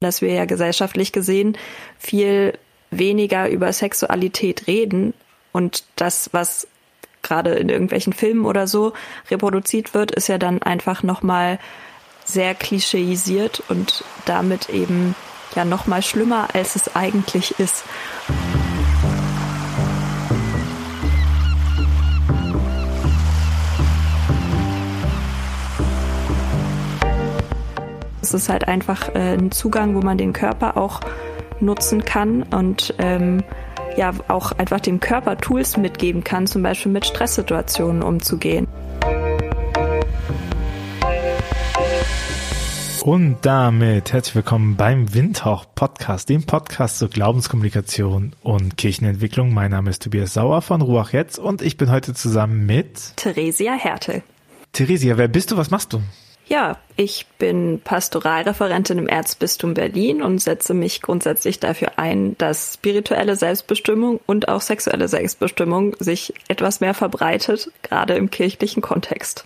dass 0.00 0.20
wir 0.20 0.32
ja 0.32 0.44
gesellschaftlich 0.44 1.12
gesehen 1.12 1.56
viel 1.98 2.58
weniger 2.90 3.48
über 3.48 3.72
Sexualität 3.72 4.66
reden 4.66 5.14
und 5.52 5.84
das, 5.96 6.30
was 6.32 6.68
gerade 7.22 7.54
in 7.54 7.68
irgendwelchen 7.68 8.12
Filmen 8.12 8.44
oder 8.44 8.66
so 8.66 8.92
reproduziert 9.30 9.94
wird, 9.94 10.12
ist 10.12 10.28
ja 10.28 10.38
dann 10.38 10.62
einfach 10.62 11.02
nochmal 11.02 11.58
sehr 12.24 12.54
klischeisiert 12.54 13.62
und 13.68 14.04
damit 14.26 14.68
eben 14.68 15.14
ja 15.54 15.64
nochmal 15.64 16.02
schlimmer, 16.02 16.48
als 16.52 16.76
es 16.76 16.94
eigentlich 16.94 17.58
ist. 17.58 17.84
Ist 28.36 28.48
halt 28.48 28.68
einfach 28.68 29.14
äh, 29.14 29.34
ein 29.34 29.50
Zugang, 29.50 29.94
wo 29.94 30.00
man 30.00 30.18
den 30.18 30.32
Körper 30.32 30.76
auch 30.76 31.00
nutzen 31.60 32.04
kann 32.04 32.42
und 32.44 32.94
ähm, 32.98 33.42
ja 33.96 34.12
auch 34.28 34.52
einfach 34.52 34.80
dem 34.80 35.00
Körper 35.00 35.38
Tools 35.38 35.76
mitgeben 35.76 36.22
kann, 36.22 36.46
zum 36.46 36.62
Beispiel 36.62 36.92
mit 36.92 37.06
Stresssituationen 37.06 38.02
umzugehen. 38.02 38.68
Und 43.02 43.36
damit 43.42 44.12
herzlich 44.12 44.34
willkommen 44.34 44.74
beim 44.74 45.14
Windhauch 45.14 45.64
Podcast, 45.76 46.28
dem 46.28 46.44
Podcast 46.44 46.98
zur 46.98 47.08
Glaubenskommunikation 47.08 48.32
und 48.42 48.76
Kirchenentwicklung. 48.76 49.54
Mein 49.54 49.70
Name 49.70 49.90
ist 49.90 50.02
Tobias 50.02 50.34
Sauer 50.34 50.60
von 50.60 50.82
Ruach 50.82 51.12
Jetzt 51.12 51.38
und 51.38 51.62
ich 51.62 51.76
bin 51.76 51.90
heute 51.90 52.14
zusammen 52.14 52.66
mit 52.66 53.16
Theresia 53.16 53.74
Härtel. 53.74 54.24
Theresia, 54.72 55.16
wer 55.16 55.28
bist 55.28 55.52
du? 55.52 55.56
Was 55.56 55.70
machst 55.70 55.92
du? 55.92 56.02
Ja, 56.48 56.78
ich 56.94 57.26
bin 57.38 57.80
Pastoralreferentin 57.82 58.98
im 58.98 59.08
Erzbistum 59.08 59.74
Berlin 59.74 60.22
und 60.22 60.38
setze 60.38 60.74
mich 60.74 61.02
grundsätzlich 61.02 61.58
dafür 61.58 61.98
ein, 61.98 62.38
dass 62.38 62.74
spirituelle 62.74 63.34
Selbstbestimmung 63.34 64.20
und 64.26 64.48
auch 64.48 64.60
sexuelle 64.60 65.08
Selbstbestimmung 65.08 65.96
sich 65.98 66.34
etwas 66.46 66.80
mehr 66.80 66.94
verbreitet, 66.94 67.72
gerade 67.82 68.14
im 68.14 68.30
kirchlichen 68.30 68.80
Kontext. 68.80 69.44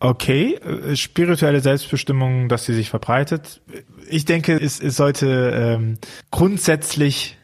Okay, 0.00 0.56
äh, 0.56 0.96
spirituelle 0.96 1.60
Selbstbestimmung, 1.60 2.50
dass 2.50 2.66
sie 2.66 2.74
sich 2.74 2.90
verbreitet. 2.90 3.62
Ich 4.10 4.26
denke, 4.26 4.54
es, 4.60 4.80
es 4.80 4.96
sollte 4.96 5.50
ähm, 5.54 5.96
grundsätzlich 6.30 7.38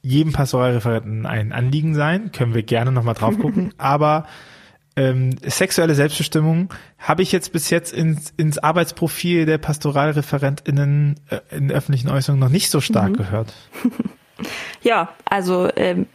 jedem 0.00 0.32
Pastoralreferenten 0.32 1.26
ein 1.26 1.52
Anliegen 1.52 1.94
sein. 1.94 2.32
Können 2.32 2.54
wir 2.54 2.62
gerne 2.62 2.90
nochmal 2.90 3.14
drauf 3.14 3.38
gucken. 3.38 3.74
Aber 3.78 4.26
ähm, 4.96 5.36
sexuelle 5.42 5.94
Selbstbestimmung 5.94 6.72
habe 6.98 7.22
ich 7.22 7.32
jetzt 7.32 7.52
bis 7.52 7.70
jetzt 7.70 7.92
ins, 7.92 8.32
ins 8.36 8.58
Arbeitsprofil 8.58 9.46
der 9.46 9.58
PastoralreferentInnen 9.58 11.20
äh, 11.30 11.56
in 11.56 11.72
öffentlichen 11.72 12.08
Äußerungen 12.08 12.40
noch 12.40 12.52
nicht 12.52 12.70
so 12.70 12.80
stark 12.80 13.10
mhm. 13.10 13.16
gehört. 13.16 13.54
Ja, 14.82 15.10
also 15.24 15.68
ähm, 15.76 16.06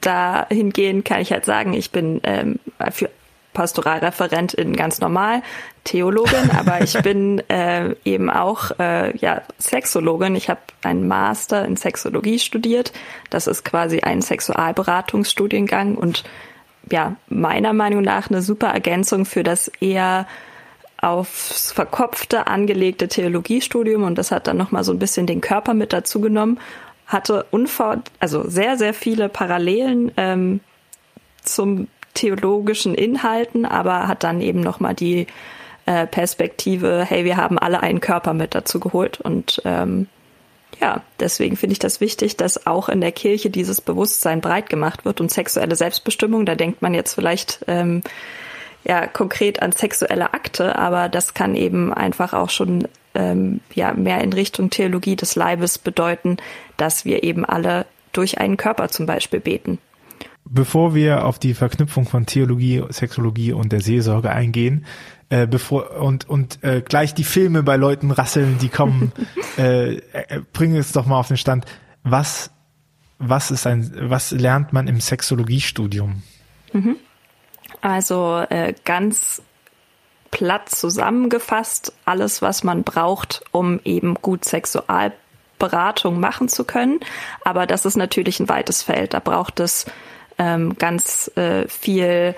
dahingehend 0.00 1.04
kann 1.04 1.20
ich 1.20 1.32
halt 1.32 1.44
sagen, 1.44 1.74
ich 1.74 1.90
bin 1.90 2.20
ähm, 2.24 2.58
für 2.90 3.10
Pastoralreferentin 3.52 4.74
ganz 4.74 5.00
normal, 5.00 5.42
Theologin, 5.84 6.50
aber 6.58 6.82
ich 6.82 6.94
bin 7.02 7.38
äh, 7.48 7.94
eben 8.04 8.30
auch 8.30 8.72
äh, 8.78 9.16
ja 9.18 9.42
Sexologin. 9.58 10.34
Ich 10.34 10.48
habe 10.48 10.60
einen 10.82 11.06
Master 11.06 11.64
in 11.64 11.76
Sexologie 11.76 12.38
studiert. 12.38 12.92
Das 13.30 13.46
ist 13.46 13.64
quasi 13.64 14.00
ein 14.00 14.22
Sexualberatungsstudiengang 14.22 15.94
und 15.94 16.24
ja, 16.90 17.16
meiner 17.28 17.72
Meinung 17.72 18.02
nach 18.02 18.30
eine 18.30 18.42
super 18.42 18.68
Ergänzung 18.68 19.24
für 19.24 19.42
das 19.42 19.68
eher 19.80 20.26
aufs 20.98 21.72
Verkopfte 21.72 22.46
angelegte 22.46 23.08
Theologiestudium 23.08 24.04
und 24.04 24.16
das 24.16 24.30
hat 24.30 24.46
dann 24.46 24.56
nochmal 24.56 24.84
so 24.84 24.92
ein 24.92 24.98
bisschen 24.98 25.26
den 25.26 25.40
Körper 25.40 25.74
mit 25.74 25.92
dazu 25.92 26.20
genommen, 26.20 26.58
hatte 27.06 27.44
unvor, 27.50 28.02
also 28.20 28.48
sehr, 28.48 28.78
sehr 28.78 28.94
viele 28.94 29.28
Parallelen 29.28 30.12
ähm, 30.16 30.60
zum 31.42 31.88
theologischen 32.14 32.94
Inhalten, 32.94 33.66
aber 33.66 34.08
hat 34.08 34.24
dann 34.24 34.40
eben 34.40 34.60
nochmal 34.60 34.94
die 34.94 35.26
äh, 35.84 36.06
Perspektive, 36.06 37.04
hey, 37.06 37.24
wir 37.24 37.36
haben 37.36 37.58
alle 37.58 37.82
einen 37.82 38.00
Körper 38.00 38.32
mit 38.32 38.54
dazu 38.54 38.80
geholt 38.80 39.20
und 39.20 39.60
ähm, 39.64 40.06
ja, 40.80 41.02
deswegen 41.20 41.56
finde 41.56 41.72
ich 41.72 41.78
das 41.78 42.00
wichtig, 42.00 42.36
dass 42.36 42.66
auch 42.66 42.88
in 42.88 43.00
der 43.00 43.12
Kirche 43.12 43.50
dieses 43.50 43.80
Bewusstsein 43.80 44.40
breit 44.40 44.68
gemacht 44.68 45.04
wird 45.04 45.20
und 45.20 45.30
sexuelle 45.30 45.76
Selbstbestimmung, 45.76 46.46
da 46.46 46.54
denkt 46.54 46.82
man 46.82 46.94
jetzt 46.94 47.14
vielleicht 47.14 47.64
ähm, 47.66 48.02
ja 48.84 49.06
konkret 49.06 49.62
an 49.62 49.72
sexuelle 49.72 50.34
Akte, 50.34 50.76
aber 50.78 51.08
das 51.08 51.34
kann 51.34 51.54
eben 51.54 51.92
einfach 51.92 52.32
auch 52.32 52.50
schon 52.50 52.88
ähm, 53.14 53.60
ja 53.74 53.92
mehr 53.92 54.20
in 54.20 54.32
Richtung 54.32 54.70
Theologie 54.70 55.16
des 55.16 55.36
Leibes 55.36 55.78
bedeuten, 55.78 56.36
dass 56.76 57.04
wir 57.04 57.22
eben 57.22 57.44
alle 57.44 57.86
durch 58.12 58.38
einen 58.38 58.56
Körper 58.56 58.88
zum 58.88 59.06
Beispiel 59.06 59.40
beten. 59.40 59.78
Bevor 60.46 60.94
wir 60.94 61.24
auf 61.24 61.38
die 61.38 61.54
Verknüpfung 61.54 62.04
von 62.04 62.26
Theologie, 62.26 62.82
Sexologie 62.90 63.52
und 63.52 63.72
der 63.72 63.80
Seelsorge 63.80 64.30
eingehen, 64.30 64.84
äh, 65.28 65.46
bevor 65.46 66.00
und 66.00 66.28
und 66.28 66.62
äh, 66.62 66.82
gleich 66.82 67.14
die 67.14 67.24
Filme 67.24 67.62
bei 67.62 67.76
Leuten 67.76 68.10
rasseln, 68.10 68.58
die 68.58 68.68
kommen, 68.68 69.12
äh, 69.58 69.96
äh, 69.96 70.40
bringen 70.52 70.76
es 70.76 70.92
doch 70.92 71.06
mal 71.06 71.18
auf 71.18 71.28
den 71.28 71.36
Stand. 71.36 71.64
Was 72.02 72.50
was 73.18 73.50
ist 73.50 73.66
ein 73.66 73.92
was 74.10 74.30
lernt 74.30 74.72
man 74.72 74.88
im 74.88 75.00
Sexologiestudium? 75.00 76.22
Mhm. 76.72 76.96
Also 77.80 78.44
äh, 78.48 78.74
ganz 78.84 79.42
platt 80.30 80.68
zusammengefasst 80.68 81.92
alles, 82.04 82.42
was 82.42 82.64
man 82.64 82.82
braucht, 82.82 83.44
um 83.52 83.80
eben 83.84 84.14
gut 84.14 84.44
Sexualberatung 84.44 86.18
machen 86.18 86.48
zu 86.48 86.64
können. 86.64 86.98
Aber 87.44 87.66
das 87.66 87.84
ist 87.84 87.96
natürlich 87.96 88.40
ein 88.40 88.48
weites 88.48 88.82
Feld. 88.82 89.14
Da 89.14 89.20
braucht 89.20 89.60
es 89.60 89.86
ähm, 90.38 90.76
ganz 90.76 91.30
äh, 91.36 91.68
viel 91.68 92.34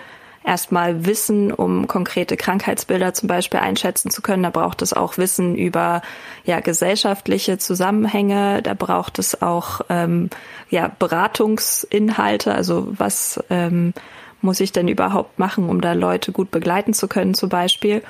erstmal 0.46 1.04
Wissen, 1.04 1.52
um 1.52 1.88
konkrete 1.88 2.36
Krankheitsbilder 2.36 3.12
zum 3.12 3.26
Beispiel 3.26 3.60
einschätzen 3.60 4.10
zu 4.10 4.22
können. 4.22 4.44
Da 4.44 4.50
braucht 4.50 4.80
es 4.80 4.92
auch 4.92 5.18
Wissen 5.18 5.56
über 5.56 6.02
ja 6.44 6.60
gesellschaftliche 6.60 7.58
Zusammenhänge. 7.58 8.62
Da 8.62 8.74
braucht 8.74 9.18
es 9.18 9.42
auch 9.42 9.80
ähm, 9.88 10.30
ja 10.70 10.90
Beratungsinhalte. 10.98 12.54
Also 12.54 12.88
was 12.96 13.42
ähm, 13.50 13.92
muss 14.40 14.60
ich 14.60 14.72
denn 14.72 14.88
überhaupt 14.88 15.38
machen, 15.38 15.68
um 15.68 15.80
da 15.80 15.92
Leute 15.92 16.32
gut 16.32 16.50
begleiten 16.50 16.94
zu 16.94 17.08
können, 17.08 17.34
zum 17.34 17.48
Beispiel. 17.48 18.02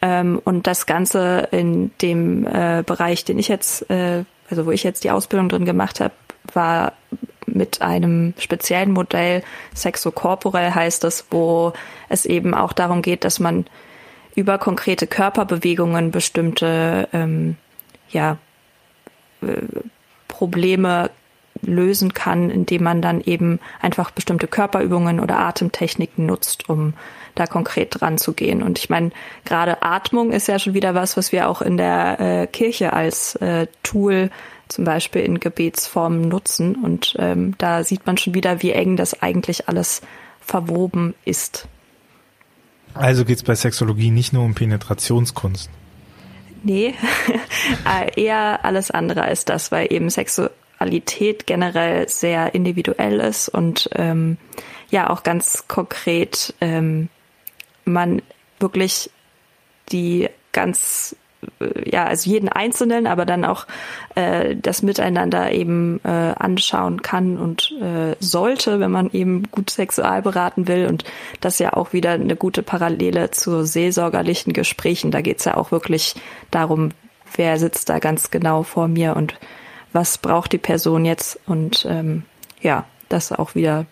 Ähm, 0.00 0.40
und 0.44 0.66
das 0.66 0.86
Ganze 0.86 1.48
in 1.50 1.90
dem 2.00 2.46
äh, 2.46 2.82
Bereich, 2.86 3.24
den 3.24 3.38
ich 3.38 3.48
jetzt, 3.48 3.90
äh, 3.90 4.24
also 4.48 4.66
wo 4.66 4.70
ich 4.70 4.84
jetzt 4.84 5.04
die 5.04 5.10
Ausbildung 5.10 5.48
drin 5.48 5.64
gemacht 5.64 6.00
habe, 6.00 6.14
war 6.54 6.92
mit 7.54 7.82
einem 7.82 8.34
speziellen 8.38 8.92
Modell, 8.92 9.42
Sexocorporell 9.74 10.74
heißt 10.74 11.04
es, 11.04 11.26
wo 11.30 11.72
es 12.08 12.26
eben 12.26 12.54
auch 12.54 12.72
darum 12.72 13.02
geht, 13.02 13.24
dass 13.24 13.40
man 13.40 13.66
über 14.34 14.58
konkrete 14.58 15.06
Körperbewegungen 15.06 16.10
bestimmte 16.10 17.08
ähm, 17.12 17.56
ja, 18.10 18.38
äh, 19.42 19.62
Probleme 20.28 21.10
lösen 21.62 22.14
kann, 22.14 22.50
indem 22.50 22.84
man 22.84 23.02
dann 23.02 23.20
eben 23.20 23.60
einfach 23.80 24.10
bestimmte 24.10 24.46
Körperübungen 24.46 25.20
oder 25.20 25.38
Atemtechniken 25.38 26.26
nutzt, 26.26 26.68
um 26.68 26.94
da 27.34 27.46
konkret 27.46 28.00
dran 28.00 28.18
zu 28.18 28.32
gehen. 28.32 28.62
Und 28.62 28.78
ich 28.78 28.90
meine, 28.90 29.10
gerade 29.44 29.82
Atmung 29.82 30.32
ist 30.32 30.48
ja 30.48 30.58
schon 30.58 30.74
wieder 30.74 30.94
was, 30.94 31.16
was 31.16 31.32
wir 31.32 31.48
auch 31.48 31.62
in 31.62 31.76
der 31.76 32.20
äh, 32.20 32.46
Kirche 32.46 32.92
als 32.92 33.36
äh, 33.36 33.66
Tool 33.82 34.30
zum 34.70 34.84
Beispiel 34.84 35.22
in 35.22 35.40
Gebetsformen 35.40 36.28
nutzen. 36.28 36.76
Und 36.76 37.16
ähm, 37.18 37.54
da 37.58 37.84
sieht 37.84 38.06
man 38.06 38.16
schon 38.16 38.34
wieder, 38.34 38.62
wie 38.62 38.72
eng 38.72 38.96
das 38.96 39.22
eigentlich 39.22 39.68
alles 39.68 40.02
verwoben 40.40 41.14
ist. 41.24 41.68
Also 42.94 43.24
geht 43.24 43.36
es 43.36 43.42
bei 43.42 43.54
Sexologie 43.54 44.10
nicht 44.10 44.32
nur 44.32 44.44
um 44.44 44.54
Penetrationskunst. 44.54 45.70
Nee, 46.62 46.94
äh, 47.86 48.20
eher 48.20 48.64
alles 48.64 48.90
andere 48.90 49.22
als 49.22 49.44
das, 49.44 49.72
weil 49.72 49.92
eben 49.92 50.10
Sexualität 50.10 51.46
generell 51.46 52.08
sehr 52.08 52.54
individuell 52.54 53.20
ist 53.20 53.48
und 53.48 53.88
ähm, 53.94 54.36
ja 54.90 55.08
auch 55.08 55.22
ganz 55.22 55.68
konkret 55.68 56.54
ähm, 56.60 57.08
man 57.84 58.22
wirklich 58.58 59.10
die 59.92 60.28
ganz 60.52 61.16
ja, 61.84 62.04
also 62.04 62.30
jeden 62.30 62.48
Einzelnen, 62.48 63.06
aber 63.06 63.24
dann 63.24 63.44
auch 63.44 63.66
äh, 64.14 64.56
das 64.56 64.82
Miteinander 64.82 65.52
eben 65.52 66.00
äh, 66.04 66.08
anschauen 66.08 67.02
kann 67.02 67.38
und 67.38 67.72
äh, 67.80 68.16
sollte, 68.20 68.80
wenn 68.80 68.90
man 68.90 69.10
eben 69.12 69.44
gut 69.50 69.70
sexual 69.70 70.22
beraten 70.22 70.68
will. 70.68 70.86
Und 70.86 71.04
das 71.40 71.58
ja 71.58 71.72
auch 71.74 71.92
wieder 71.92 72.12
eine 72.12 72.36
gute 72.36 72.62
Parallele 72.62 73.30
zu 73.30 73.64
seelsorgerlichen 73.64 74.52
Gesprächen. 74.52 75.10
Da 75.10 75.20
geht's 75.20 75.44
ja 75.44 75.56
auch 75.56 75.70
wirklich 75.70 76.14
darum, 76.50 76.90
wer 77.36 77.58
sitzt 77.58 77.88
da 77.88 77.98
ganz 77.98 78.30
genau 78.30 78.62
vor 78.62 78.88
mir 78.88 79.16
und 79.16 79.34
was 79.92 80.18
braucht 80.18 80.52
die 80.52 80.58
Person 80.58 81.04
jetzt. 81.04 81.38
Und 81.46 81.86
ähm, 81.88 82.24
ja, 82.60 82.84
das 83.08 83.32
auch 83.32 83.54
wieder 83.54 83.86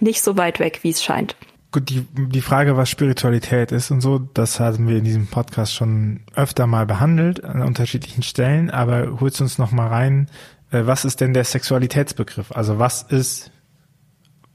nicht 0.00 0.22
so 0.22 0.36
weit 0.36 0.60
weg, 0.60 0.80
wie 0.82 0.90
es 0.90 1.02
scheint. 1.02 1.36
Gut, 1.72 1.88
die, 1.88 2.04
die 2.14 2.40
Frage, 2.40 2.76
was 2.76 2.90
Spiritualität 2.90 3.70
ist 3.70 3.92
und 3.92 4.00
so, 4.00 4.18
das 4.18 4.58
haben 4.58 4.88
wir 4.88 4.98
in 4.98 5.04
diesem 5.04 5.28
Podcast 5.28 5.72
schon 5.72 6.20
öfter 6.34 6.66
mal 6.66 6.84
behandelt 6.84 7.44
an 7.44 7.62
unterschiedlichen 7.62 8.24
Stellen, 8.24 8.70
aber 8.70 9.20
holst 9.20 9.40
uns 9.40 9.58
noch 9.58 9.70
mal 9.70 9.86
rein, 9.86 10.28
äh, 10.72 10.82
was 10.86 11.04
ist 11.04 11.20
denn 11.20 11.32
der 11.32 11.44
Sexualitätsbegriff? 11.44 12.50
Also 12.50 12.80
was 12.80 13.02
ist, 13.02 13.52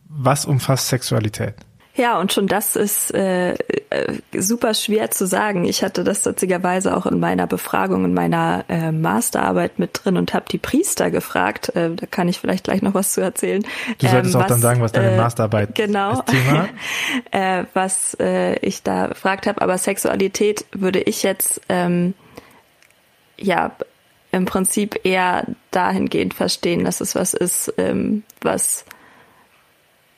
was 0.10 0.46
umfasst 0.46 0.90
Sexualität? 0.90 1.56
Ja, 1.96 2.20
und 2.20 2.34
schon 2.34 2.48
das 2.48 2.76
ist 2.76 3.14
äh, 3.14 3.54
äh, 3.54 4.20
super 4.38 4.74
schwer 4.74 5.12
zu 5.12 5.26
sagen. 5.26 5.64
Ich 5.64 5.82
hatte 5.82 6.04
das 6.04 6.26
witzigerweise 6.26 6.96
auch 6.96 7.06
in 7.06 7.20
meiner 7.20 7.48
Befragung, 7.48 8.04
in 8.04 8.14
meiner 8.14 8.66
äh, 8.68 8.92
Masterarbeit 8.92 9.80
mit 9.80 10.02
drin 10.04 10.18
und 10.18 10.34
habe 10.34 10.46
die 10.52 10.58
Priester 10.58 11.10
gefragt. 11.10 11.74
Äh, 11.76 11.96
da 11.96 12.06
kann 12.06 12.28
ich 12.28 12.40
vielleicht 12.40 12.66
gleich 12.66 12.82
noch 12.82 12.94
was 12.94 13.14
zu 13.14 13.22
erzählen. 13.22 13.64
Du 14.00 14.08
solltest 14.08 14.36
ähm, 14.36 14.40
was, 14.40 14.46
auch 14.46 14.50
dann 14.50 14.60
sagen, 14.60 14.82
was 14.82 14.92
deine 14.92 15.12
äh, 15.12 15.18
Masterarbeit 15.18 15.74
genau, 15.76 16.20
ist. 16.20 16.26
Thema. 16.26 16.68
äh, 17.32 17.64
was 17.74 18.18
äh, 18.20 18.56
ich 18.60 18.84
da 18.84 19.08
gefragt 19.08 19.48
habe. 19.48 19.62
Aber 19.62 19.78
Sexualität 19.78 20.66
würde 20.74 21.00
ich 21.00 21.24
jetzt 21.24 21.62
ähm, 21.70 22.14
ja 23.38 23.72
im 24.34 24.44
Prinzip 24.44 25.00
eher 25.06 25.46
dahingehend 25.72 26.34
verstehen, 26.34 26.84
dass 26.84 27.00
es 27.00 27.16
was 27.16 27.34
ist, 27.34 27.74
ähm, 27.78 28.24
was 28.42 28.84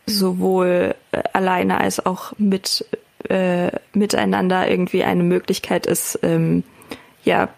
sowohl 0.08 0.96
äh, 1.12 1.22
alleine 1.34 1.80
als 1.80 2.04
auch 2.04 2.34
mit 2.38 2.86
äh, 3.30 3.72
miteinander 3.94 4.70
irgendwie 4.70 5.04
eine 5.04 5.24
Möglichkeit 5.24 5.86
ist, 5.86 6.20
ähm, 6.24 6.64
ja, 7.24 7.50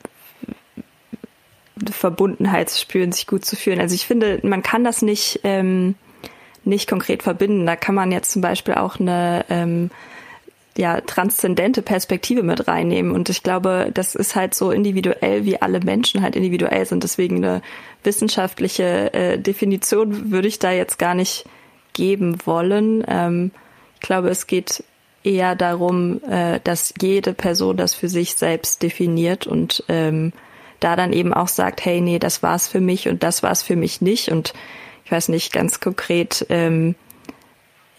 Verbundenheit 1.92 2.69
zu 2.69 2.80
spüren, 2.80 3.12
sich 3.12 3.28
gut 3.28 3.46
zu 3.46 3.56
fühlen. 3.56 3.80
Also 3.80 3.96
ich 3.96 4.06
finde, 4.06 4.40
man 4.44 4.63
kann 4.63 4.84
das 4.84 5.01
nicht, 5.01 5.42
ähm, 5.44 5.96
nicht 6.66 6.90
konkret 6.90 7.24
verbinden. 7.24 7.66
Da 7.66 7.75
kann 7.75 7.96
man 7.96 8.12
jetzt 8.12 8.31
zum 8.31 8.42
Beispiel 8.42 8.74
auch 8.74 9.00
eine 9.00 9.45
ähm, 9.50 9.92
ja, 10.75 11.02
transzendente 11.02 11.81
Perspektive 11.81 12.44
mit 12.44 12.68
reinnehmen. 12.68 13.12
Und 13.12 13.30
ich 13.30 13.44
glaube, 13.44 13.92
das 13.94 14.16
ist 14.16 14.36
halt 14.36 14.54
so 14.54 14.72
individuell, 14.72 15.45
wie 15.45 15.62
alle 15.62 15.80
Menschen 15.80 16.22
halt 16.22 16.36
individuell 16.36 16.86
sind. 16.86 17.04
Deswegen 17.04 17.38
eine 17.38 17.62
wissenschaftliche 18.04 19.13
äh, 19.13 19.38
Definition 19.38 20.31
würde 20.31 20.48
ich 20.48 20.60
da 20.60 20.72
jetzt 20.72 21.00
gar 21.00 21.16
nicht 21.16 21.45
geben 21.94 22.38
wollen. 22.45 23.03
Ähm, 23.07 23.51
ich 23.95 24.01
glaube, 24.01 24.30
es 24.30 24.47
geht 24.47 24.83
eher 25.24 25.56
darum, 25.56 26.21
äh, 26.24 26.59
dass 26.63 26.94
jede 27.01 27.33
Person 27.33 27.77
das 27.77 27.94
für 27.94 28.09
sich 28.09 28.36
selbst 28.36 28.81
definiert 28.81 29.47
und 29.47 29.83
ähm, 29.89 30.33
da 30.80 30.95
dann 30.95 31.13
eben 31.13 31.33
auch 31.33 31.50
sagt, 31.50 31.83
hey, 31.83 32.01
nee, 32.01 32.19
das 32.19 32.41
war's 32.41 32.68
für 32.68 32.80
mich 32.80 33.09
und 33.09 33.24
das 33.24 33.44
war's 33.44 33.63
für 33.63 33.75
mich 33.75 34.01
nicht. 34.01 34.30
Und 34.30 34.53
ich 35.06 35.12
weiß 35.12 35.30
nicht, 35.30 35.51
ganz 35.51 35.80
konkret, 35.80 36.45
ähm, 36.50 36.95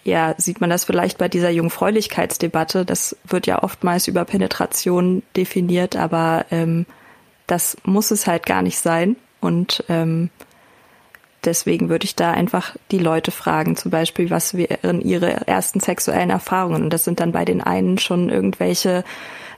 ja, 0.02 0.34
sieht 0.38 0.62
man 0.62 0.70
das 0.70 0.84
vielleicht 0.84 1.18
bei 1.18 1.28
dieser 1.28 1.50
Jungfräulichkeitsdebatte. 1.50 2.86
Das 2.86 3.16
wird 3.24 3.46
ja 3.46 3.62
oftmals 3.62 4.08
über 4.08 4.24
Penetration 4.24 5.22
definiert, 5.36 5.94
aber 5.94 6.46
ähm, 6.50 6.86
das 7.46 7.76
muss 7.84 8.10
es 8.10 8.26
halt 8.26 8.46
gar 8.46 8.62
nicht 8.62 8.78
sein. 8.78 9.16
Und 9.40 9.84
ähm, 9.88 10.30
deswegen 11.44 11.88
würde 11.88 12.04
ich 12.04 12.16
da 12.16 12.30
einfach 12.30 12.76
die 12.90 12.98
Leute 12.98 13.30
fragen, 13.30 13.76
zum 13.76 13.90
Beispiel, 13.90 14.30
was 14.30 14.54
wären 14.54 15.00
ihre 15.00 15.46
ersten 15.46 15.80
sexuellen 15.80 16.30
Erfahrungen? 16.30 16.84
Und 16.84 16.92
das 16.92 17.04
sind 17.04 17.20
dann 17.20 17.32
bei 17.32 17.44
den 17.44 17.60
einen 17.62 17.98
schon 17.98 18.28
irgendwelche 18.28 19.04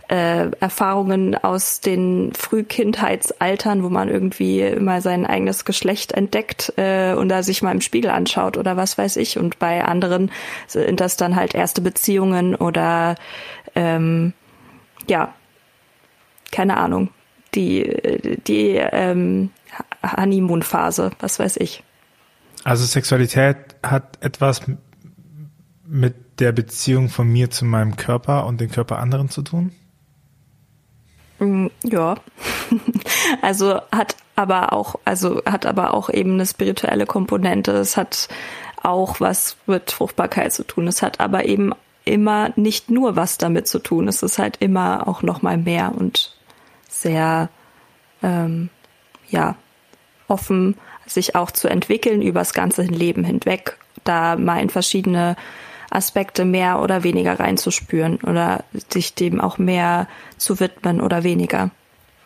äh, 0.09 0.51
Erfahrungen 0.61 1.35
aus 1.37 1.81
den 1.81 2.33
Frühkindheitsaltern, 2.35 3.83
wo 3.83 3.89
man 3.89 4.09
irgendwie 4.09 4.75
mal 4.79 5.01
sein 5.01 5.27
eigenes 5.27 5.65
Geschlecht 5.65 6.13
entdeckt 6.13 6.73
äh, 6.77 7.15
und 7.15 7.29
da 7.29 7.43
sich 7.43 7.63
mal 7.63 7.73
im 7.73 7.81
Spiegel 7.81 8.11
anschaut 8.11 8.57
oder 8.57 8.77
was 8.77 8.99
weiß 8.99 9.17
ich. 9.17 9.39
Und 9.39 9.59
bei 9.59 9.85
anderen 9.85 10.31
sind 10.67 11.01
das 11.01 11.17
dann 11.17 11.37
halt 11.37 11.55
erste 11.55 11.81
Beziehungen 11.81 12.55
oder 12.55 13.15
ähm, 13.75 14.35
ja, 15.09 15.33
keine 16.51 16.77
Ahnung, 16.77 17.09
die, 17.55 18.39
die 18.47 18.77
ähm, 18.77 19.51
Honeymoon-Phase, 20.03 21.11
was 21.21 21.39
weiß 21.39 21.57
ich. 21.59 21.83
Also 22.65 22.85
Sexualität 22.85 23.57
hat 23.83 24.19
etwas 24.21 24.63
mit 25.85 26.41
der 26.41 26.53
Beziehung 26.53 27.09
von 27.09 27.29
mir 27.29 27.51
zu 27.51 27.65
meinem 27.65 27.97
Körper 27.97 28.47
und 28.47 28.61
den 28.61 28.71
Körper 28.71 28.99
anderen 28.99 29.29
zu 29.29 29.43
tun? 29.43 29.73
Mm, 31.39 31.67
ja. 31.85 32.17
also 33.43 33.81
hat 33.91 34.17
aber 34.37 34.73
auch, 34.73 34.97
also 35.05 35.43
hat 35.45 35.67
aber 35.67 35.95
auch 35.95 36.09
eben 36.09 36.35
eine 36.35 36.47
spirituelle 36.47 37.07
Komponente. 37.07 37.73
Es 37.73 37.97
hat 37.97 38.29
auch 38.83 39.21
was 39.21 39.57
mit 39.67 39.91
Fruchtbarkeit 39.91 40.53
zu 40.53 40.65
tun. 40.65 40.89
Es 40.89 41.03
hat 41.03 41.21
aber 41.21 41.45
eben 41.45 41.73
immer 42.05 42.51
nicht 42.57 42.91
nur 42.91 43.17
was 43.17 43.39
damit 43.39 43.69
zu 43.69 43.79
tun. 43.79 44.09
Es 44.09 44.23
ist 44.23 44.39
halt 44.39 44.57
immer 44.59 45.07
auch 45.07 45.23
noch 45.23 45.43
mal 45.43 45.59
mehr 45.59 45.93
und 45.97 46.37
sehr, 46.89 47.49
ähm, 48.23 48.71
ja, 49.29 49.57
offen, 50.33 50.77
sich 51.07 51.37
auch 51.37 51.51
zu 51.51 51.69
entwickeln 51.69 52.23
übers 52.23 52.55
ganze 52.55 52.83
Leben 52.83 53.23
hinweg, 53.25 53.77
da 54.05 54.37
mal 54.37 54.63
in 54.63 54.71
verschiedene 54.71 55.37
Aspekte 55.91 56.47
mehr 56.47 56.81
oder 56.81 57.05
weniger 57.05 57.39
reinzuspüren 57.39 58.17
oder 58.23 58.65
sich 58.89 59.15
dem 59.15 59.41
auch 59.41 59.59
mehr 59.59 60.09
zu 60.39 60.59
widmen 60.59 61.03
oder 61.03 61.23
weniger. 61.23 61.71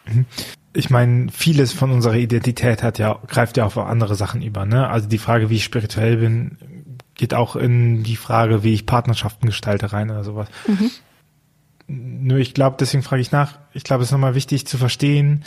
Mhm. 0.07 0.25
Ich 0.73 0.89
meine, 0.91 1.33
vieles 1.33 1.73
von 1.73 1.91
unserer 1.91 2.15
Identität 2.15 2.83
hat 2.83 2.99
ja, 2.99 3.19
greift 3.27 3.57
ja 3.57 3.65
auf 3.65 3.77
andere 3.79 4.15
Sachen 4.15 4.43
über, 4.43 4.67
ne? 4.67 4.89
Also 4.89 5.09
die 5.09 5.19
Frage, 5.19 5.51
wie 5.51 5.57
ich 5.57 5.65
spirituell 5.65 6.19
bin, 6.19 6.59
geht 7.15 7.35
auch 7.35 7.57
in 7.57 8.03
die 8.03 8.17
Frage, 8.17 8.63
wie 8.63 8.75
ich 8.75 8.87
Partnerschaften 8.87 9.47
gestalte 9.47 9.93
rein 9.93 10.11
oder 10.11 10.23
sowas. 10.23 10.49
Mhm. 10.67 10.91
Nur 11.89 12.39
ich 12.39 12.53
glaube, 12.53 12.77
deswegen 12.79 13.03
frage 13.03 13.23
ich 13.23 13.33
nach, 13.33 13.59
ich 13.73 13.85
glaube, 13.85 14.03
es 14.03 14.09
ist 14.09 14.13
nochmal 14.13 14.35
wichtig 14.35 14.67
zu 14.67 14.77
verstehen, 14.77 15.45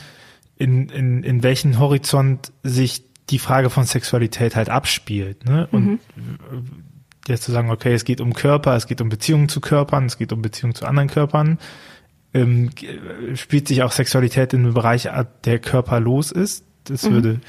in, 0.60 0.90
in, 0.90 1.24
in 1.24 1.42
welchen 1.42 1.80
Horizont 1.80 2.52
sich 2.62 3.04
die 3.30 3.40
Frage 3.40 3.70
von 3.70 3.86
Sexualität 3.86 4.56
halt 4.56 4.70
abspielt. 4.70 5.46
Ne? 5.46 5.68
Und 5.72 5.86
mhm. 5.86 6.00
jetzt 7.28 7.44
zu 7.44 7.52
sagen, 7.52 7.72
okay, 7.72 7.94
es 7.94 8.04
geht 8.04 8.22
um 8.22 8.34
Körper, 8.34 8.76
es 8.76 8.86
geht 8.86 9.02
um 9.02 9.10
Beziehungen 9.10 9.50
zu 9.50 9.62
Körpern, 9.62 10.06
es 10.06 10.18
geht 10.18 10.34
um 10.34 10.42
Beziehungen 10.42 10.76
zu 10.76 10.86
anderen 10.86 11.10
Körpern, 11.10 11.58
ähm, 12.34 12.70
spielt 13.36 13.68
sich 13.68 13.82
auch 13.84 13.92
Sexualität 13.92 14.54
in 14.54 14.66
einem 14.66 14.74
Bereich, 14.74 15.08
der 15.46 15.60
körperlos 15.60 16.32
ist. 16.32 16.66
Das 16.84 17.04
mhm. 17.04 17.12
würde, 17.12 17.42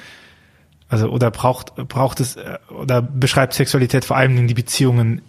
also 0.89 1.09
oder 1.09 1.31
braucht 1.31 1.75
braucht 1.89 2.21
es 2.21 2.37
oder 2.69 3.03
beschreibt 3.03 3.55
Sexualität 3.55 4.05
vor 4.05 4.17
allem 4.17 4.47
die 4.47 4.55
Beziehungen 4.55 5.23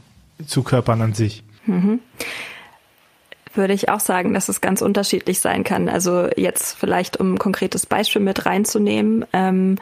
zu 0.45 0.63
Körpern 0.63 1.01
an 1.01 1.13
sich. 1.13 1.43
Mhm 1.65 1.99
würde 3.53 3.73
ich 3.73 3.89
auch 3.89 3.99
sagen, 3.99 4.33
dass 4.33 4.49
es 4.49 4.61
ganz 4.61 4.81
unterschiedlich 4.81 5.39
sein 5.39 5.63
kann. 5.63 5.89
Also 5.89 6.27
jetzt 6.35 6.77
vielleicht, 6.77 7.19
um 7.19 7.33
ein 7.33 7.39
konkretes 7.39 7.85
Beispiel 7.85 8.21
mit 8.21 8.45
reinzunehmen, 8.45 9.25
ähm, 9.33 9.77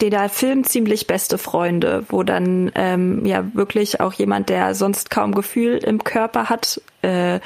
der 0.00 0.28
Film 0.28 0.64
ziemlich 0.64 1.06
beste 1.06 1.38
Freunde, 1.38 2.04
wo 2.08 2.22
dann 2.22 2.70
ähm, 2.74 3.24
ja 3.24 3.44
wirklich 3.54 4.00
auch 4.00 4.12
jemand, 4.12 4.50
der 4.50 4.74
sonst 4.74 5.10
kaum 5.10 5.34
Gefühl 5.34 5.78
im 5.78 6.04
Körper 6.04 6.50
hat, 6.50 6.80
äh, 7.02 7.40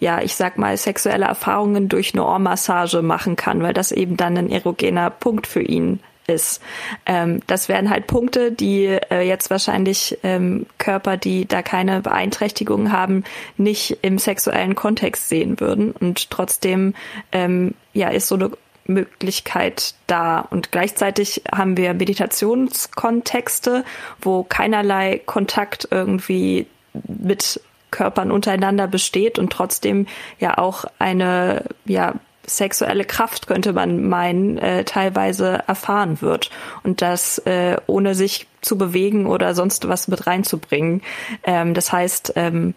ja, 0.00 0.20
ich 0.20 0.34
sag 0.34 0.58
mal, 0.58 0.76
sexuelle 0.76 1.26
Erfahrungen 1.26 1.88
durch 1.88 2.14
eine 2.14 2.26
Ohrmassage 2.26 3.00
machen 3.00 3.36
kann, 3.36 3.62
weil 3.62 3.72
das 3.72 3.92
eben 3.92 4.16
dann 4.16 4.36
ein 4.36 4.50
erogener 4.50 5.10
Punkt 5.10 5.46
für 5.46 5.62
ihn 5.62 6.00
ist. 6.26 6.60
Ähm, 7.06 7.40
das 7.46 7.68
wären 7.68 7.90
halt 7.90 8.06
Punkte, 8.06 8.52
die 8.52 8.86
äh, 8.86 9.20
jetzt 9.20 9.50
wahrscheinlich 9.50 10.18
ähm, 10.22 10.66
Körper, 10.78 11.16
die 11.16 11.46
da 11.46 11.62
keine 11.62 12.00
Beeinträchtigung 12.00 12.92
haben, 12.92 13.24
nicht 13.56 13.98
im 14.02 14.18
sexuellen 14.18 14.74
Kontext 14.74 15.28
sehen 15.28 15.60
würden. 15.60 15.92
Und 15.92 16.30
trotzdem 16.30 16.94
ähm, 17.32 17.74
ja 17.92 18.08
ist 18.08 18.28
so 18.28 18.36
eine 18.36 18.50
Möglichkeit 18.86 19.94
da. 20.06 20.40
Und 20.40 20.72
gleichzeitig 20.72 21.42
haben 21.50 21.76
wir 21.76 21.94
Meditationskontexte, 21.94 23.84
wo 24.20 24.44
keinerlei 24.44 25.20
Kontakt 25.24 25.88
irgendwie 25.90 26.66
mit 26.92 27.60
Körpern 27.90 28.30
untereinander 28.30 28.86
besteht 28.88 29.38
und 29.38 29.52
trotzdem 29.52 30.06
ja 30.40 30.58
auch 30.58 30.84
eine 30.98 31.64
ja 31.84 32.14
sexuelle 32.46 33.04
Kraft, 33.04 33.46
könnte 33.46 33.72
man 33.72 34.08
meinen, 34.08 34.58
äh, 34.58 34.84
teilweise 34.84 35.62
erfahren 35.66 36.20
wird. 36.20 36.50
Und 36.82 37.02
das 37.02 37.38
äh, 37.38 37.76
ohne 37.86 38.14
sich 38.14 38.46
zu 38.60 38.78
bewegen 38.78 39.26
oder 39.26 39.54
sonst 39.54 39.88
was 39.88 40.08
mit 40.08 40.26
reinzubringen. 40.26 41.02
Ähm, 41.44 41.74
das 41.74 41.92
heißt, 41.92 42.34
ähm, 42.36 42.74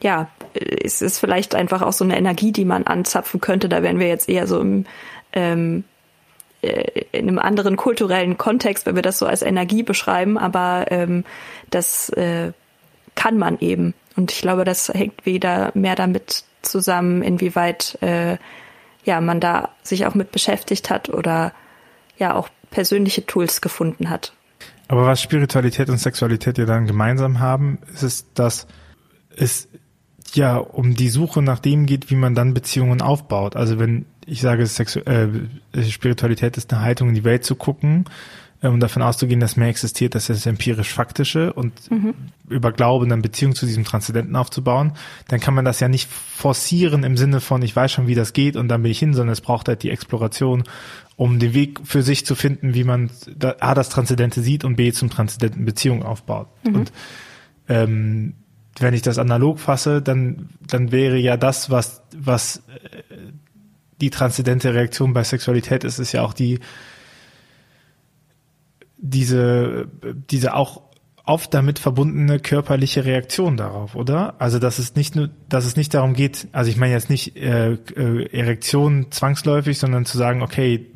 ja, 0.00 0.28
es 0.54 1.02
ist 1.02 1.18
vielleicht 1.18 1.54
einfach 1.54 1.82
auch 1.82 1.92
so 1.92 2.04
eine 2.04 2.16
Energie, 2.16 2.52
die 2.52 2.64
man 2.64 2.84
anzapfen 2.84 3.40
könnte. 3.40 3.68
Da 3.68 3.82
wären 3.82 3.98
wir 3.98 4.08
jetzt 4.08 4.28
eher 4.28 4.46
so 4.46 4.60
im 4.60 4.86
ähm, 5.32 5.84
äh, 6.62 7.04
in 7.12 7.28
einem 7.28 7.38
anderen 7.38 7.76
kulturellen 7.76 8.36
Kontext, 8.36 8.86
wenn 8.86 8.96
wir 8.96 9.02
das 9.02 9.18
so 9.18 9.26
als 9.26 9.42
Energie 9.42 9.82
beschreiben, 9.82 10.38
aber 10.38 10.86
ähm, 10.90 11.24
das 11.70 12.08
äh, 12.10 12.52
kann 13.14 13.38
man 13.38 13.58
eben. 13.60 13.94
Und 14.16 14.32
ich 14.32 14.40
glaube, 14.40 14.64
das 14.64 14.88
hängt 14.88 15.24
wieder 15.24 15.70
mehr 15.74 15.94
damit 15.94 16.44
zusammen, 16.62 17.22
inwieweit 17.22 17.98
äh, 18.02 18.38
ja, 19.08 19.22
man 19.22 19.40
da 19.40 19.70
sich 19.82 20.04
auch 20.04 20.14
mit 20.14 20.32
beschäftigt 20.32 20.90
hat 20.90 21.08
oder 21.08 21.52
ja 22.18 22.34
auch 22.34 22.50
persönliche 22.70 23.24
Tools 23.24 23.62
gefunden 23.62 24.10
hat. 24.10 24.34
Aber 24.86 25.06
was 25.06 25.22
Spiritualität 25.22 25.88
und 25.88 25.96
Sexualität 25.96 26.58
ja 26.58 26.66
dann 26.66 26.86
gemeinsam 26.86 27.40
haben, 27.40 27.78
ist 27.94 28.02
es, 28.02 28.32
dass 28.34 28.66
es 29.34 29.66
ja 30.34 30.58
um 30.58 30.94
die 30.94 31.08
Suche 31.08 31.40
nach 31.40 31.58
dem 31.58 31.86
geht, 31.86 32.10
wie 32.10 32.16
man 32.16 32.34
dann 32.34 32.52
Beziehungen 32.52 33.00
aufbaut. 33.00 33.56
Also 33.56 33.78
wenn 33.78 34.04
ich 34.26 34.42
sage, 34.42 34.66
Sexu 34.66 35.00
äh, 35.00 35.28
Spiritualität 35.88 36.58
ist 36.58 36.70
eine 36.70 36.82
Haltung, 36.82 37.08
in 37.08 37.14
die 37.14 37.24
Welt 37.24 37.44
zu 37.44 37.56
gucken, 37.56 38.04
um 38.60 38.80
davon 38.80 39.02
auszugehen, 39.02 39.38
dass 39.38 39.56
mehr 39.56 39.68
existiert, 39.68 40.14
das 40.14 40.28
ist 40.28 40.38
das 40.38 40.46
empirisch-faktische 40.46 41.52
und 41.52 41.72
mhm. 41.90 42.14
über 42.48 42.72
Glauben 42.72 43.08
dann 43.08 43.22
Beziehungen 43.22 43.54
zu 43.54 43.66
diesem 43.66 43.84
Transzendenten 43.84 44.34
aufzubauen, 44.34 44.92
dann 45.28 45.38
kann 45.38 45.54
man 45.54 45.64
das 45.64 45.78
ja 45.78 45.88
nicht 45.88 46.10
forcieren 46.10 47.04
im 47.04 47.16
Sinne 47.16 47.40
von, 47.40 47.62
ich 47.62 47.74
weiß 47.74 47.92
schon, 47.92 48.08
wie 48.08 48.16
das 48.16 48.32
geht 48.32 48.56
und 48.56 48.68
dann 48.68 48.82
bin 48.82 48.90
ich 48.90 48.98
hin, 48.98 49.14
sondern 49.14 49.32
es 49.32 49.40
braucht 49.40 49.68
halt 49.68 49.84
die 49.84 49.90
Exploration, 49.90 50.64
um 51.14 51.38
den 51.38 51.54
Weg 51.54 51.80
für 51.84 52.02
sich 52.02 52.26
zu 52.26 52.34
finden, 52.34 52.74
wie 52.74 52.84
man 52.84 53.10
A, 53.60 53.74
das 53.74 53.90
Transzendente 53.90 54.42
sieht 54.42 54.64
und 54.64 54.74
B, 54.74 54.92
zum 54.92 55.08
Transzendenten 55.08 55.64
Beziehung 55.64 56.02
aufbaut. 56.02 56.48
Mhm. 56.64 56.74
Und 56.74 56.92
ähm, 57.68 58.34
wenn 58.80 58.94
ich 58.94 59.02
das 59.02 59.18
analog 59.18 59.60
fasse, 59.60 60.02
dann, 60.02 60.48
dann 60.66 60.90
wäre 60.90 61.16
ja 61.16 61.36
das, 61.36 61.70
was, 61.70 62.02
was 62.16 62.56
äh, 62.56 63.14
die 64.00 64.10
transzendente 64.10 64.74
Reaktion 64.74 65.12
bei 65.12 65.24
Sexualität 65.24 65.84
ist, 65.84 65.98
ist 65.98 66.12
ja 66.12 66.22
auch 66.22 66.32
die, 66.32 66.60
diese, 68.98 69.88
diese 70.30 70.54
auch 70.54 70.82
oft 71.28 71.52
damit 71.52 71.78
verbundene 71.78 72.40
körperliche 72.40 73.04
Reaktion 73.04 73.58
darauf, 73.58 73.94
oder? 73.94 74.40
Also 74.40 74.58
dass 74.58 74.78
es 74.78 74.94
nicht 74.94 75.14
nur, 75.14 75.28
dass 75.48 75.66
es 75.66 75.76
nicht 75.76 75.92
darum 75.92 76.14
geht, 76.14 76.48
also 76.52 76.70
ich 76.70 76.78
meine 76.78 76.94
jetzt 76.94 77.10
nicht 77.10 77.36
äh, 77.36 77.74
äh, 77.74 78.32
Erektion 78.32 79.12
zwangsläufig, 79.12 79.78
sondern 79.78 80.06
zu 80.06 80.16
sagen, 80.16 80.40
okay, 80.40 80.86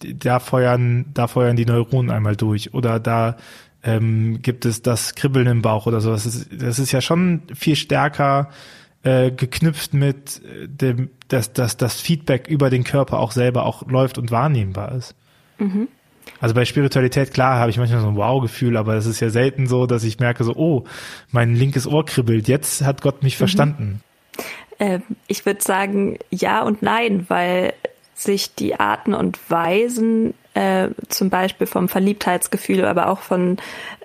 da 0.00 0.40
feuern, 0.40 1.06
da 1.14 1.28
feuern 1.28 1.56
die 1.56 1.66
Neuronen 1.66 2.10
einmal 2.10 2.34
durch 2.34 2.74
oder 2.74 2.98
da 2.98 3.36
ähm, 3.84 4.42
gibt 4.42 4.64
es 4.64 4.82
das 4.82 5.14
Kribbeln 5.14 5.46
im 5.46 5.62
Bauch 5.62 5.86
oder 5.86 6.00
sowas. 6.00 6.24
Das 6.24 6.34
ist, 6.34 6.48
das 6.60 6.78
ist 6.80 6.90
ja 6.90 7.00
schon 7.00 7.42
viel 7.54 7.76
stärker 7.76 8.50
äh, 9.04 9.30
geknüpft 9.30 9.94
mit 9.94 10.42
dem, 10.66 11.10
dass, 11.28 11.52
dass 11.52 11.76
das 11.76 12.00
Feedback 12.00 12.48
über 12.48 12.70
den 12.70 12.82
Körper 12.82 13.20
auch 13.20 13.30
selber 13.30 13.64
auch 13.64 13.86
läuft 13.86 14.18
und 14.18 14.32
wahrnehmbar 14.32 14.92
ist. 14.96 15.14
Mhm. 15.58 15.86
Also 16.40 16.54
bei 16.54 16.64
Spiritualität, 16.64 17.32
klar, 17.32 17.58
habe 17.58 17.70
ich 17.70 17.78
manchmal 17.78 18.00
so 18.00 18.08
ein 18.08 18.16
Wow-Gefühl, 18.16 18.76
aber 18.76 18.94
es 18.94 19.06
ist 19.06 19.20
ja 19.20 19.30
selten 19.30 19.66
so, 19.66 19.86
dass 19.86 20.04
ich 20.04 20.18
merke 20.18 20.44
so, 20.44 20.54
oh, 20.54 20.84
mein 21.30 21.54
linkes 21.54 21.86
Ohr 21.86 22.04
kribbelt, 22.04 22.48
jetzt 22.48 22.84
hat 22.84 23.00
Gott 23.02 23.22
mich 23.22 23.34
mhm. 23.34 23.38
verstanden. 23.38 24.00
Äh, 24.78 25.00
ich 25.26 25.46
würde 25.46 25.62
sagen, 25.62 26.18
ja 26.30 26.62
und 26.62 26.82
nein, 26.82 27.26
weil 27.28 27.72
sich 28.14 28.54
die 28.54 28.78
Arten 28.78 29.14
und 29.14 29.38
Weisen 29.50 30.34
äh, 30.56 30.88
zum 31.08 31.28
Beispiel 31.28 31.66
vom 31.66 31.86
Verliebtheitsgefühl, 31.86 32.86
aber 32.86 33.10
auch 33.10 33.20
von 33.20 33.58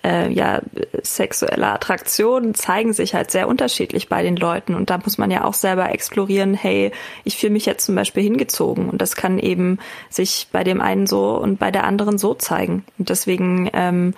äh, 0.03 0.29
ja, 0.31 0.61
sexueller 1.01 1.73
Attraktion 1.73 2.53
zeigen 2.53 2.91
sich 2.91 3.15
halt 3.15 3.31
sehr 3.31 3.47
unterschiedlich 3.47 4.09
bei 4.09 4.21
den 4.21 4.35
Leuten. 4.35 4.75
Und 4.75 4.89
da 4.89 4.97
muss 4.97 5.17
man 5.17 5.31
ja 5.31 5.45
auch 5.45 5.53
selber 5.53 5.91
explorieren, 5.91 6.53
hey, 6.53 6.91
ich 7.23 7.37
fühle 7.37 7.53
mich 7.53 7.65
jetzt 7.65 7.85
zum 7.85 7.95
Beispiel 7.95 8.23
hingezogen. 8.23 8.89
Und 8.89 9.01
das 9.01 9.15
kann 9.15 9.39
eben 9.39 9.79
sich 10.09 10.49
bei 10.51 10.65
dem 10.65 10.81
einen 10.81 11.07
so 11.07 11.37
und 11.37 11.57
bei 11.57 11.71
der 11.71 11.85
anderen 11.85 12.17
so 12.17 12.33
zeigen. 12.33 12.83
Und 12.97 13.09
deswegen 13.09 13.69
ähm, 13.71 14.13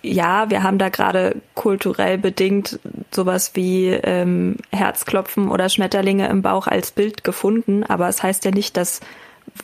ja, 0.00 0.50
wir 0.50 0.64
haben 0.64 0.78
da 0.78 0.88
gerade 0.88 1.36
kulturell 1.54 2.18
bedingt 2.18 2.80
sowas 3.12 3.52
wie 3.54 3.88
ähm, 3.88 4.56
Herzklopfen 4.72 5.48
oder 5.48 5.68
Schmetterlinge 5.68 6.28
im 6.28 6.42
Bauch 6.42 6.66
als 6.66 6.90
Bild 6.90 7.22
gefunden, 7.22 7.84
aber 7.84 8.08
es 8.08 8.20
heißt 8.20 8.44
ja 8.44 8.50
nicht, 8.50 8.76
dass 8.76 9.00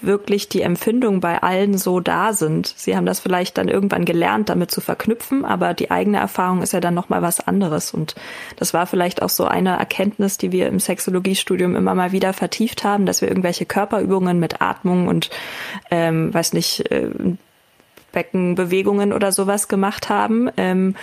wirklich 0.00 0.49
die 0.49 0.62
Empfindungen 0.62 1.21
bei 1.21 1.42
allen 1.42 1.76
so 1.76 2.00
da 2.00 2.33
sind. 2.33 2.73
Sie 2.76 2.97
haben 2.97 3.07
das 3.07 3.21
vielleicht 3.21 3.59
dann 3.59 3.68
irgendwann 3.68 4.04
gelernt, 4.04 4.49
damit 4.49 4.71
zu 4.71 4.80
verknüpfen, 4.80 5.45
aber 5.45 5.75
die 5.75 5.90
eigene 5.90 6.18
Erfahrung 6.18 6.62
ist 6.62 6.73
ja 6.73 6.80
dann 6.80 6.95
nochmal 6.95 7.23
was 7.23 7.40
anderes. 7.40 7.92
Und 7.92 8.14
das 8.57 8.75
war 8.75 8.87
vielleicht 8.87 9.23
auch 9.23 9.28
so 9.28 9.47
eine 9.47 9.76
Erkenntnis, 9.78 10.38
die 10.38 10.52
wir 10.52 10.68
im 10.68 10.78
Sexologiestudium 10.78 11.75
immer 11.75 11.95
mal 11.95 12.12
wieder 12.12 12.33
vertieft 12.33 12.85
haben, 12.85 13.07
dass 13.07 13.21
wir 13.21 13.28
irgendwelche 13.28 13.66
Körperübungen 13.66 14.38
mit 14.38 14.61
Atmung 14.61 15.09
und, 15.09 15.30
ähm, 15.90 16.33
weiß 16.33 16.52
nicht, 16.52 16.90
äh, 16.90 17.11
Beckenbewegungen 18.12 19.12
oder 19.12 19.33
sowas 19.33 19.68
gemacht 19.68 20.09
haben. 20.09 20.50
Ähm, 20.57 20.95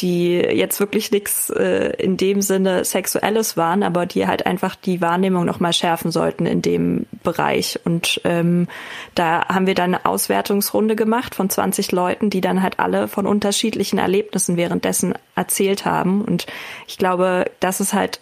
die 0.00 0.34
jetzt 0.34 0.80
wirklich 0.80 1.10
nichts 1.10 1.50
äh, 1.50 1.92
in 1.98 2.16
dem 2.16 2.42
Sinne 2.42 2.84
Sexuelles 2.84 3.56
waren, 3.56 3.82
aber 3.82 4.06
die 4.06 4.26
halt 4.26 4.46
einfach 4.46 4.74
die 4.74 5.00
Wahrnehmung 5.00 5.44
nochmal 5.44 5.72
schärfen 5.72 6.10
sollten 6.10 6.46
in 6.46 6.62
dem 6.62 7.06
Bereich. 7.22 7.78
Und 7.84 8.20
ähm, 8.24 8.68
da 9.14 9.46
haben 9.48 9.66
wir 9.66 9.74
dann 9.74 9.94
eine 9.94 10.06
Auswertungsrunde 10.06 10.96
gemacht 10.96 11.34
von 11.34 11.50
20 11.50 11.92
Leuten, 11.92 12.30
die 12.30 12.40
dann 12.40 12.62
halt 12.62 12.78
alle 12.78 13.08
von 13.08 13.26
unterschiedlichen 13.26 13.98
Erlebnissen 13.98 14.56
währenddessen 14.56 15.14
erzählt 15.34 15.84
haben. 15.84 16.24
Und 16.24 16.46
ich 16.86 16.98
glaube, 16.98 17.50
das 17.60 17.80
ist 17.80 17.92
halt 17.92 18.20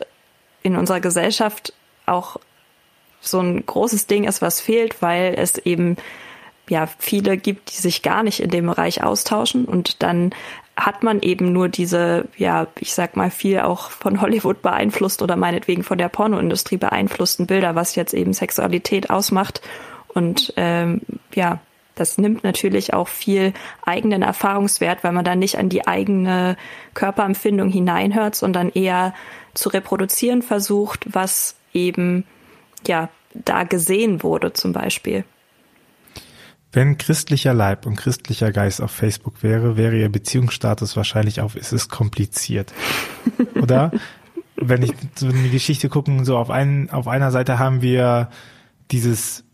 in 0.63 0.77
unserer 0.77 1.01
Gesellschaft 1.01 1.73
auch 2.07 2.39
so 3.21 3.41
ein 3.41 3.65
großes 3.65 4.07
Ding 4.07 4.25
ist, 4.25 4.43
was 4.43 4.61
fehlt, 4.61 5.03
weil 5.03 5.35
es 5.37 5.59
eben 5.59 5.97
ja 6.69 6.87
viele 6.99 7.37
gibt, 7.37 7.73
die 7.73 7.81
sich 7.81 8.03
gar 8.03 8.23
nicht 8.23 8.41
in 8.41 8.51
dem 8.51 8.67
Bereich 8.67 9.03
austauschen 9.03 9.65
und 9.65 10.03
dann 10.03 10.33
hat 10.79 11.03
man 11.03 11.21
eben 11.21 11.53
nur 11.53 11.69
diese, 11.69 12.27
ja, 12.37 12.69
ich 12.79 12.95
sag 12.95 13.17
mal, 13.17 13.31
viel 13.31 13.61
auch 13.61 13.91
von 13.91 14.21
Hollywood 14.21 14.63
beeinflusst 14.63 15.23
oder 15.23 15.37
meinetwegen 15.37 15.83
von 15.83 15.99
der 15.99 16.09
Pornoindustrie 16.09 16.77
beeinflussten 16.77 17.47
Bilder, 17.47 17.75
was 17.75 17.97
jetzt 17.97 18.15
eben 18.15 18.33
Sexualität 18.33 19.11
ausmacht. 19.11 19.61
Und 20.09 20.53
ähm, 20.57 21.01
ja, 21.35 21.61
das 21.97 22.17
nimmt 22.17 22.45
natürlich 22.45 22.95
auch 22.95 23.09
viel 23.09 23.53
eigenen 23.85 24.23
Erfahrungswert, 24.23 25.03
weil 25.03 25.13
man 25.13 25.25
dann 25.25 25.41
nicht 25.41 25.59
an 25.59 25.69
die 25.69 25.87
eigene 25.87 26.57
Körperempfindung 26.95 27.71
hineinhört, 27.71 28.37
sondern 28.37 28.71
eher 28.71 29.15
zu 29.55 29.69
reproduzieren 29.71 30.43
versucht, 30.43 31.07
was 31.13 31.57
eben 31.73 32.25
ja 32.87 33.09
da 33.35 33.65
gesehen 33.65 34.23
wurde 34.23 34.53
zum 34.53 34.73
Beispiel. 34.73 35.25
Wenn 36.71 36.99
christlicher 36.99 37.55
Leib 37.55 37.87
und 37.87 37.97
christlicher 37.97 38.53
Geist 38.53 38.83
auf 38.83 38.91
Facebook 38.91 39.43
wäre, 39.43 39.77
wäre 39.77 39.97
ihr 39.97 40.11
Beziehungsstatus 40.11 40.97
wahrscheinlich 40.97 41.41
auf, 41.41 41.57
es 41.57 41.73
ist 41.73 41.89
kompliziert. 41.89 42.75
Oder? 43.55 43.91
Wenn 44.57 44.83
ich 44.83 44.93
so 45.15 45.29
in 45.29 45.45
die 45.45 45.51
Geschichte 45.51 45.89
gucken, 45.89 46.25
so 46.25 46.37
auf 46.37 46.51
einen, 46.51 46.91
auf 46.91 47.09
einer 47.09 47.31
Seite 47.31 47.59
haben 47.59 47.81
wir 47.81 48.29
dieses 48.91 49.45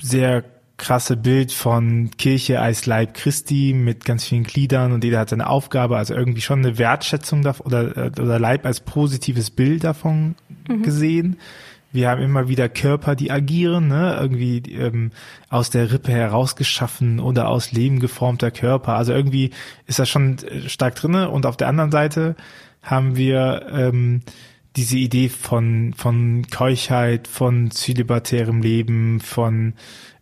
sehr 0.00 0.44
krasse 0.76 1.16
Bild 1.16 1.52
von 1.52 2.10
Kirche 2.16 2.60
als 2.60 2.86
Leib 2.86 3.14
Christi 3.14 3.72
mit 3.74 4.04
ganz 4.04 4.24
vielen 4.24 4.44
Gliedern 4.44 4.92
und 4.92 5.04
jeder 5.04 5.18
hat 5.18 5.30
seine 5.30 5.48
Aufgabe, 5.48 5.96
also 5.96 6.14
irgendwie 6.14 6.42
schon 6.42 6.60
eine 6.60 6.78
Wertschätzung 6.78 7.42
davon 7.42 7.66
oder, 7.66 8.12
oder 8.20 8.38
Leib 8.38 8.66
als 8.66 8.80
positives 8.80 9.50
Bild 9.50 9.84
davon 9.84 10.36
mhm. 10.68 10.82
gesehen. 10.82 11.36
Wir 11.96 12.10
haben 12.10 12.22
immer 12.22 12.46
wieder 12.46 12.68
Körper, 12.68 13.16
die 13.16 13.32
agieren, 13.32 13.88
ne? 13.88 14.16
irgendwie 14.20 14.58
ähm, 14.72 15.10
aus 15.48 15.70
der 15.70 15.90
Rippe 15.90 16.12
herausgeschaffen 16.12 17.18
oder 17.18 17.48
aus 17.48 17.72
Leben 17.72 18.00
geformter 18.00 18.50
Körper. 18.50 18.96
Also 18.96 19.12
irgendwie 19.12 19.50
ist 19.86 19.98
das 19.98 20.08
schon 20.08 20.36
äh, 20.38 20.68
stark 20.68 20.94
drinne. 20.94 21.30
Und 21.30 21.46
auf 21.46 21.56
der 21.56 21.68
anderen 21.68 21.90
Seite 21.90 22.36
haben 22.82 23.16
wir 23.16 23.66
ähm, 23.72 24.20
diese 24.76 24.98
Idee 24.98 25.30
von 25.30 25.94
von 25.96 26.46
Keuchheit, 26.50 27.28
von 27.28 27.70
zölibatärem 27.70 28.60
Leben, 28.60 29.20
von 29.20 29.72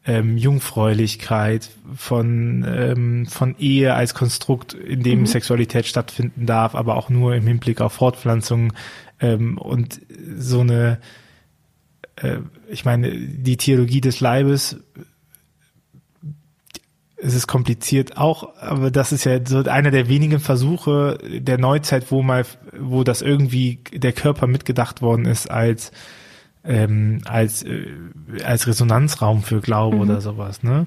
ähm, 0.07 0.37
Jungfräulichkeit, 0.37 1.71
von 1.97 2.64
ähm, 2.69 3.26
von 3.26 3.57
Ehe 3.59 3.95
als 3.95 4.14
Konstrukt, 4.14 4.75
in 4.75 5.02
dem 5.02 5.21
mhm. 5.21 5.26
Sexualität 5.26 5.87
stattfinden 5.87 6.47
darf, 6.47 6.76
aber 6.76 6.97
auch 6.97 7.11
nur 7.11 7.35
im 7.35 7.49
Hinblick 7.49 7.81
auf 7.81 7.95
Fortpflanzung 7.95 8.73
ähm, 9.19 9.59
und 9.59 10.00
so 10.37 10.61
eine 10.61 10.99
ich 12.68 12.85
meine, 12.85 13.11
die 13.11 13.56
Theologie 13.56 14.00
des 14.00 14.21
Leibes, 14.21 14.76
es 17.16 17.35
ist 17.35 17.47
kompliziert 17.47 18.18
auch, 18.18 18.54
aber 18.61 18.90
das 18.90 19.11
ist 19.11 19.25
ja 19.25 19.44
so 19.44 19.64
einer 19.64 19.90
der 19.90 20.09
wenigen 20.09 20.40
Versuche 20.40 21.18
der 21.25 21.56
Neuzeit, 21.56 22.11
wo 22.11 22.23
mal, 22.23 22.44
wo 22.78 23.02
das 23.02 23.23
irgendwie 23.23 23.80
der 23.92 24.12
Körper 24.12 24.47
mitgedacht 24.47 25.00
worden 25.00 25.25
ist 25.25 25.50
als 25.50 25.90
ähm, 26.64 27.21
als 27.25 27.62
äh, 27.62 27.87
als 28.44 28.66
Resonanzraum 28.66 29.42
für 29.42 29.61
Glaube 29.61 29.97
mhm. 29.97 30.02
oder 30.02 30.21
sowas. 30.21 30.62
Ne? 30.62 30.85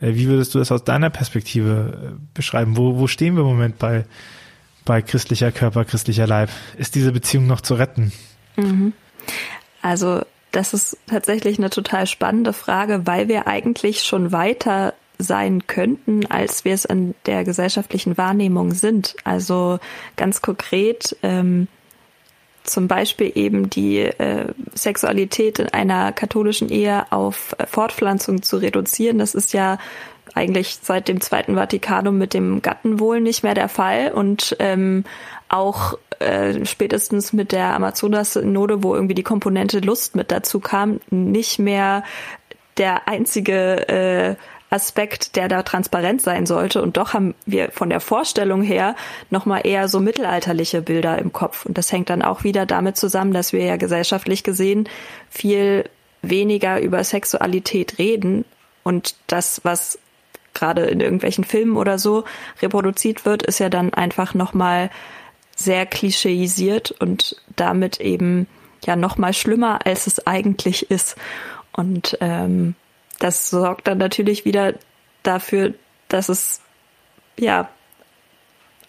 Äh, 0.00 0.14
wie 0.14 0.26
würdest 0.26 0.54
du 0.54 0.58
das 0.58 0.72
aus 0.72 0.84
deiner 0.84 1.10
Perspektive 1.10 2.14
äh, 2.16 2.20
beschreiben? 2.34 2.76
Wo 2.76 2.98
wo 2.98 3.06
stehen 3.06 3.34
wir 3.34 3.42
im 3.42 3.48
Moment 3.48 3.78
bei 3.78 4.06
bei 4.84 5.02
christlicher 5.02 5.52
Körper, 5.52 5.84
christlicher 5.84 6.26
Leib? 6.26 6.50
Ist 6.78 6.96
diese 6.96 7.12
Beziehung 7.12 7.46
noch 7.46 7.60
zu 7.60 7.74
retten? 7.74 8.12
Mhm. 8.56 8.92
Also 9.82 10.22
das 10.56 10.72
ist 10.72 10.96
tatsächlich 11.06 11.58
eine 11.58 11.68
total 11.68 12.06
spannende 12.06 12.54
Frage, 12.54 13.02
weil 13.06 13.28
wir 13.28 13.46
eigentlich 13.46 14.02
schon 14.04 14.32
weiter 14.32 14.94
sein 15.18 15.66
könnten, 15.66 16.24
als 16.26 16.64
wir 16.64 16.72
es 16.72 16.86
in 16.86 17.14
der 17.26 17.44
gesellschaftlichen 17.44 18.16
Wahrnehmung 18.16 18.72
sind. 18.72 19.16
Also 19.24 19.78
ganz 20.16 20.40
konkret 20.40 21.14
ähm, 21.22 21.68
zum 22.64 22.88
Beispiel 22.88 23.32
eben 23.34 23.68
die 23.68 23.98
äh, 23.98 24.52
Sexualität 24.74 25.58
in 25.58 25.68
einer 25.68 26.12
katholischen 26.12 26.70
Ehe 26.70 27.04
auf 27.12 27.54
Fortpflanzung 27.66 28.42
zu 28.42 28.56
reduzieren. 28.56 29.18
Das 29.18 29.34
ist 29.34 29.52
ja 29.52 29.76
eigentlich 30.34 30.78
seit 30.80 31.08
dem 31.08 31.20
Zweiten 31.20 31.54
Vatikanum 31.56 32.16
mit 32.16 32.32
dem 32.32 32.62
Gattenwohl 32.62 33.20
nicht 33.20 33.42
mehr 33.42 33.54
der 33.54 33.68
Fall 33.68 34.12
und 34.12 34.56
ähm, 34.58 35.04
auch 35.48 35.98
äh, 36.18 36.64
spätestens 36.64 37.32
mit 37.32 37.52
der 37.52 37.74
Amazonas-Synode, 37.74 38.82
wo 38.82 38.94
irgendwie 38.94 39.14
die 39.14 39.22
Komponente 39.22 39.80
Lust 39.80 40.16
mit 40.16 40.30
dazu 40.30 40.60
kam, 40.60 41.00
nicht 41.10 41.58
mehr 41.58 42.04
der 42.78 43.08
einzige 43.08 43.88
äh, 43.88 44.36
Aspekt, 44.68 45.36
der 45.36 45.48
da 45.48 45.62
transparent 45.62 46.20
sein 46.20 46.44
sollte. 46.44 46.82
Und 46.82 46.96
doch 46.96 47.14
haben 47.14 47.34
wir 47.46 47.70
von 47.70 47.88
der 47.88 48.00
Vorstellung 48.00 48.62
her 48.62 48.96
nochmal 49.30 49.60
eher 49.64 49.88
so 49.88 50.00
mittelalterliche 50.00 50.82
Bilder 50.82 51.18
im 51.18 51.32
Kopf. 51.32 51.64
Und 51.66 51.78
das 51.78 51.92
hängt 51.92 52.10
dann 52.10 52.22
auch 52.22 52.42
wieder 52.42 52.66
damit 52.66 52.96
zusammen, 52.96 53.32
dass 53.32 53.52
wir 53.52 53.64
ja 53.64 53.76
gesellschaftlich 53.76 54.42
gesehen 54.42 54.88
viel 55.30 55.84
weniger 56.22 56.80
über 56.80 57.04
Sexualität 57.04 57.98
reden 57.98 58.44
und 58.86 59.16
das, 59.26 59.62
was 59.64 59.98
gerade 60.54 60.82
in 60.82 61.00
irgendwelchen 61.00 61.42
Filmen 61.42 61.76
oder 61.76 61.98
so 61.98 62.22
reproduziert 62.62 63.24
wird, 63.24 63.42
ist 63.42 63.58
ja 63.58 63.68
dann 63.68 63.92
einfach 63.92 64.32
nochmal 64.32 64.90
sehr 65.56 65.86
klischeisiert 65.86 66.92
und 66.92 67.36
damit 67.56 68.00
eben 68.00 68.46
ja 68.84 68.94
nochmal 68.94 69.32
schlimmer, 69.32 69.84
als 69.84 70.06
es 70.06 70.26
eigentlich 70.26 70.90
ist. 70.90 71.16
Und 71.72 72.16
ähm, 72.20 72.74
das 73.18 73.50
sorgt 73.50 73.88
dann 73.88 73.98
natürlich 73.98 74.44
wieder 74.44 74.74
dafür, 75.22 75.74
dass 76.08 76.28
es 76.28 76.60
ja 77.38 77.68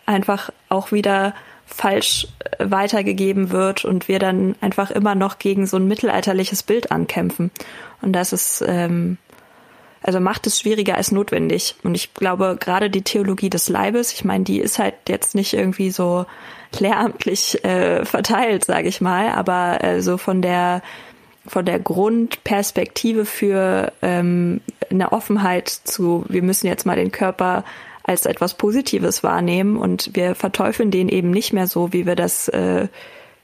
einfach 0.05 0.51
auch 0.69 0.91
wieder 0.91 1.33
falsch 1.65 2.27
äh, 2.39 2.69
weitergegeben 2.69 3.51
wird 3.51 3.83
und 3.85 4.07
wir 4.07 4.19
dann 4.19 4.55
einfach 4.61 4.91
immer 4.91 5.15
noch 5.15 5.39
gegen 5.39 5.65
so 5.65 5.77
ein 5.77 5.87
mittelalterliches 5.87 6.63
Bild 6.63 6.91
ankämpfen. 6.91 7.51
Und 8.01 8.13
das 8.13 8.33
ist, 8.33 8.63
ähm, 8.65 9.17
also 10.01 10.19
macht 10.19 10.47
es 10.47 10.59
schwieriger 10.59 10.95
als 10.95 11.11
notwendig. 11.11 11.75
Und 11.83 11.95
ich 11.95 12.13
glaube, 12.13 12.57
gerade 12.59 12.89
die 12.89 13.01
Theologie 13.01 13.49
des 13.49 13.69
Leibes, 13.69 14.13
ich 14.13 14.25
meine, 14.25 14.43
die 14.43 14.59
ist 14.59 14.79
halt 14.79 14.95
jetzt 15.07 15.35
nicht 15.35 15.53
irgendwie 15.53 15.91
so 15.91 16.25
lehramtlich 16.79 17.63
äh, 17.63 18.05
verteilt, 18.05 18.65
sage 18.65 18.87
ich 18.87 19.01
mal, 19.01 19.29
aber 19.29 19.83
äh, 19.83 20.01
so 20.01 20.17
von 20.17 20.41
der 20.41 20.81
von 21.47 21.65
der 21.65 21.79
Grundperspektive 21.79 23.23
für 23.23 23.93
ähm, 24.01 24.59
eine 24.91 25.13
Offenheit 25.13 25.69
zu, 25.69 26.25
wir 26.27 26.43
müssen 26.43 26.67
jetzt 26.67 26.85
mal 26.85 26.97
den 26.97 27.13
Körper 27.13 27.63
als 28.03 28.25
etwas 28.25 28.53
Positives 28.53 29.23
wahrnehmen 29.23 29.77
und 29.77 30.11
wir 30.13 30.35
verteufeln 30.35 30.91
den 30.91 31.09
eben 31.09 31.31
nicht 31.31 31.53
mehr 31.53 31.67
so, 31.67 31.93
wie 31.93 32.05
wir 32.05 32.15
das, 32.15 32.47
äh, 32.49 32.87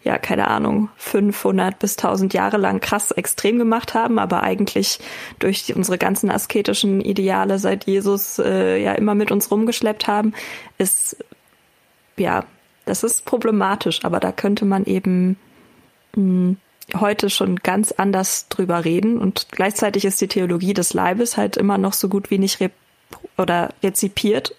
ja, 0.03 0.17
keine 0.17 0.47
Ahnung, 0.49 0.89
500 0.97 1.79
bis 1.79 1.97
1000 1.97 2.33
Jahre 2.33 2.57
lang 2.57 2.81
krass 2.81 3.11
extrem 3.11 3.57
gemacht 3.57 3.93
haben, 3.93 4.19
aber 4.19 4.43
eigentlich 4.43 4.99
durch 5.39 5.73
unsere 5.75 5.97
ganzen 5.97 6.29
asketischen 6.29 6.99
Ideale 6.99 7.57
seit 7.57 7.85
Jesus 7.85 8.37
äh, 8.39 8.77
ja 8.77 8.93
immer 8.93 9.15
mit 9.15 9.31
uns 9.31 9.49
rumgeschleppt 9.49 10.07
haben, 10.07 10.33
ist, 10.77 11.17
ja, 12.17 12.43
das 12.85 13.03
ist 13.03 13.23
problematisch, 13.23 14.03
aber 14.03 14.19
da 14.19 14.33
könnte 14.33 14.65
man 14.65 14.83
eben 14.85 15.37
mh, 16.15 16.17
hm, 16.17 16.57
heute 16.99 17.29
schon 17.29 17.55
ganz 17.57 17.93
anders 17.93 18.49
drüber 18.49 18.83
reden 18.83 19.19
und 19.19 19.47
gleichzeitig 19.51 20.03
ist 20.03 20.19
die 20.19 20.27
Theologie 20.27 20.73
des 20.73 20.93
Leibes 20.93 21.37
halt 21.37 21.55
immer 21.55 21.77
noch 21.77 21.93
so 21.93 22.09
gut 22.09 22.29
wie 22.29 22.39
nicht 22.39 22.59
rep 22.59 22.73
oder 23.37 23.69
rezipiert. 23.81 24.53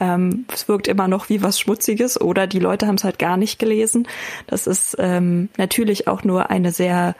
Ähm, 0.00 0.46
es 0.52 0.68
wirkt 0.68 0.88
immer 0.88 1.08
noch 1.08 1.28
wie 1.28 1.42
was 1.42 1.60
Schmutziges 1.60 2.20
oder 2.20 2.46
die 2.46 2.58
Leute 2.58 2.86
haben 2.86 2.96
es 2.96 3.04
halt 3.04 3.18
gar 3.18 3.36
nicht 3.36 3.58
gelesen. 3.58 4.08
Das 4.46 4.66
ist 4.66 4.96
ähm, 4.98 5.48
natürlich 5.56 6.08
auch 6.08 6.24
nur 6.24 6.50
eine 6.50 6.72
sehr 6.72 7.14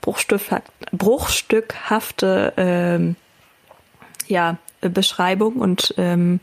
bruchstückhafte 0.00 2.52
ähm, 2.56 3.16
ja, 4.26 4.56
Beschreibung 4.80 5.56
und 5.56 5.94
ähm, 5.98 6.40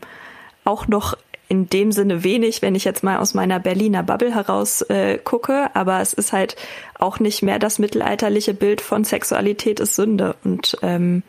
auch 0.64 0.88
noch 0.88 1.16
in 1.48 1.68
dem 1.68 1.92
Sinne 1.92 2.24
wenig, 2.24 2.62
wenn 2.62 2.74
ich 2.74 2.84
jetzt 2.84 3.04
mal 3.04 3.18
aus 3.18 3.34
meiner 3.34 3.60
Berliner 3.60 4.02
Bubble 4.02 4.34
heraus 4.34 4.82
äh, 4.82 5.18
gucke, 5.18 5.70
aber 5.74 6.00
es 6.00 6.12
ist 6.12 6.32
halt 6.32 6.56
auch 6.98 7.20
nicht 7.20 7.42
mehr 7.42 7.58
das 7.58 7.78
mittelalterliche 7.78 8.52
Bild 8.52 8.80
von 8.80 9.04
Sexualität 9.04 9.78
ist 9.78 9.94
Sünde. 9.94 10.34
Und 10.42 10.76
ähm, 10.82 11.22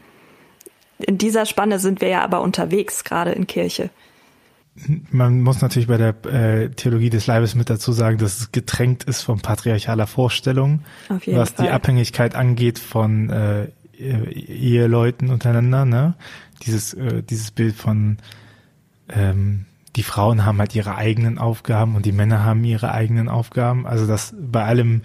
in 0.97 1.19
dieser 1.19 1.45
Spanne 1.45 1.77
sind 1.77 2.01
wir 2.01 2.07
ja 2.07 2.23
aber 2.23 2.41
unterwegs, 2.41 3.03
gerade 3.03 3.31
in 3.31 3.45
Kirche. 3.45 3.91
Man 5.11 5.41
muss 5.41 5.61
natürlich 5.61 5.87
bei 5.87 5.97
der 5.97 6.25
äh, 6.25 6.69
Theologie 6.69 7.09
des 7.09 7.27
Leibes 7.27 7.55
mit 7.55 7.69
dazu 7.69 7.91
sagen, 7.91 8.17
dass 8.17 8.39
es 8.39 8.51
getränkt 8.51 9.03
ist 9.03 9.21
von 9.21 9.39
patriarchaler 9.39 10.07
Vorstellung, 10.07 10.81
was 11.09 11.51
Fall. 11.51 11.65
die 11.65 11.71
Abhängigkeit 11.71 12.35
angeht 12.35 12.77
von 12.77 13.29
äh, 13.29 13.67
Eheleuten 13.97 15.29
untereinander. 15.29 15.85
Ne? 15.85 16.13
Dieses, 16.63 16.93
äh, 16.93 17.23
dieses 17.23 17.51
Bild 17.51 17.75
von 17.75 18.17
ähm, 19.09 19.65
die 19.95 20.03
Frauen 20.03 20.45
haben 20.45 20.59
halt 20.59 20.75
ihre 20.75 20.95
eigenen 20.95 21.39
Aufgaben 21.39 21.95
und 21.95 22.05
die 22.05 22.11
Männer 22.11 22.43
haben 22.43 22.63
ihre 22.63 22.91
eigenen 22.91 23.29
Aufgaben. 23.29 23.87
Also 23.87 24.05
das 24.05 24.35
bei 24.39 24.63
allem 24.63 25.01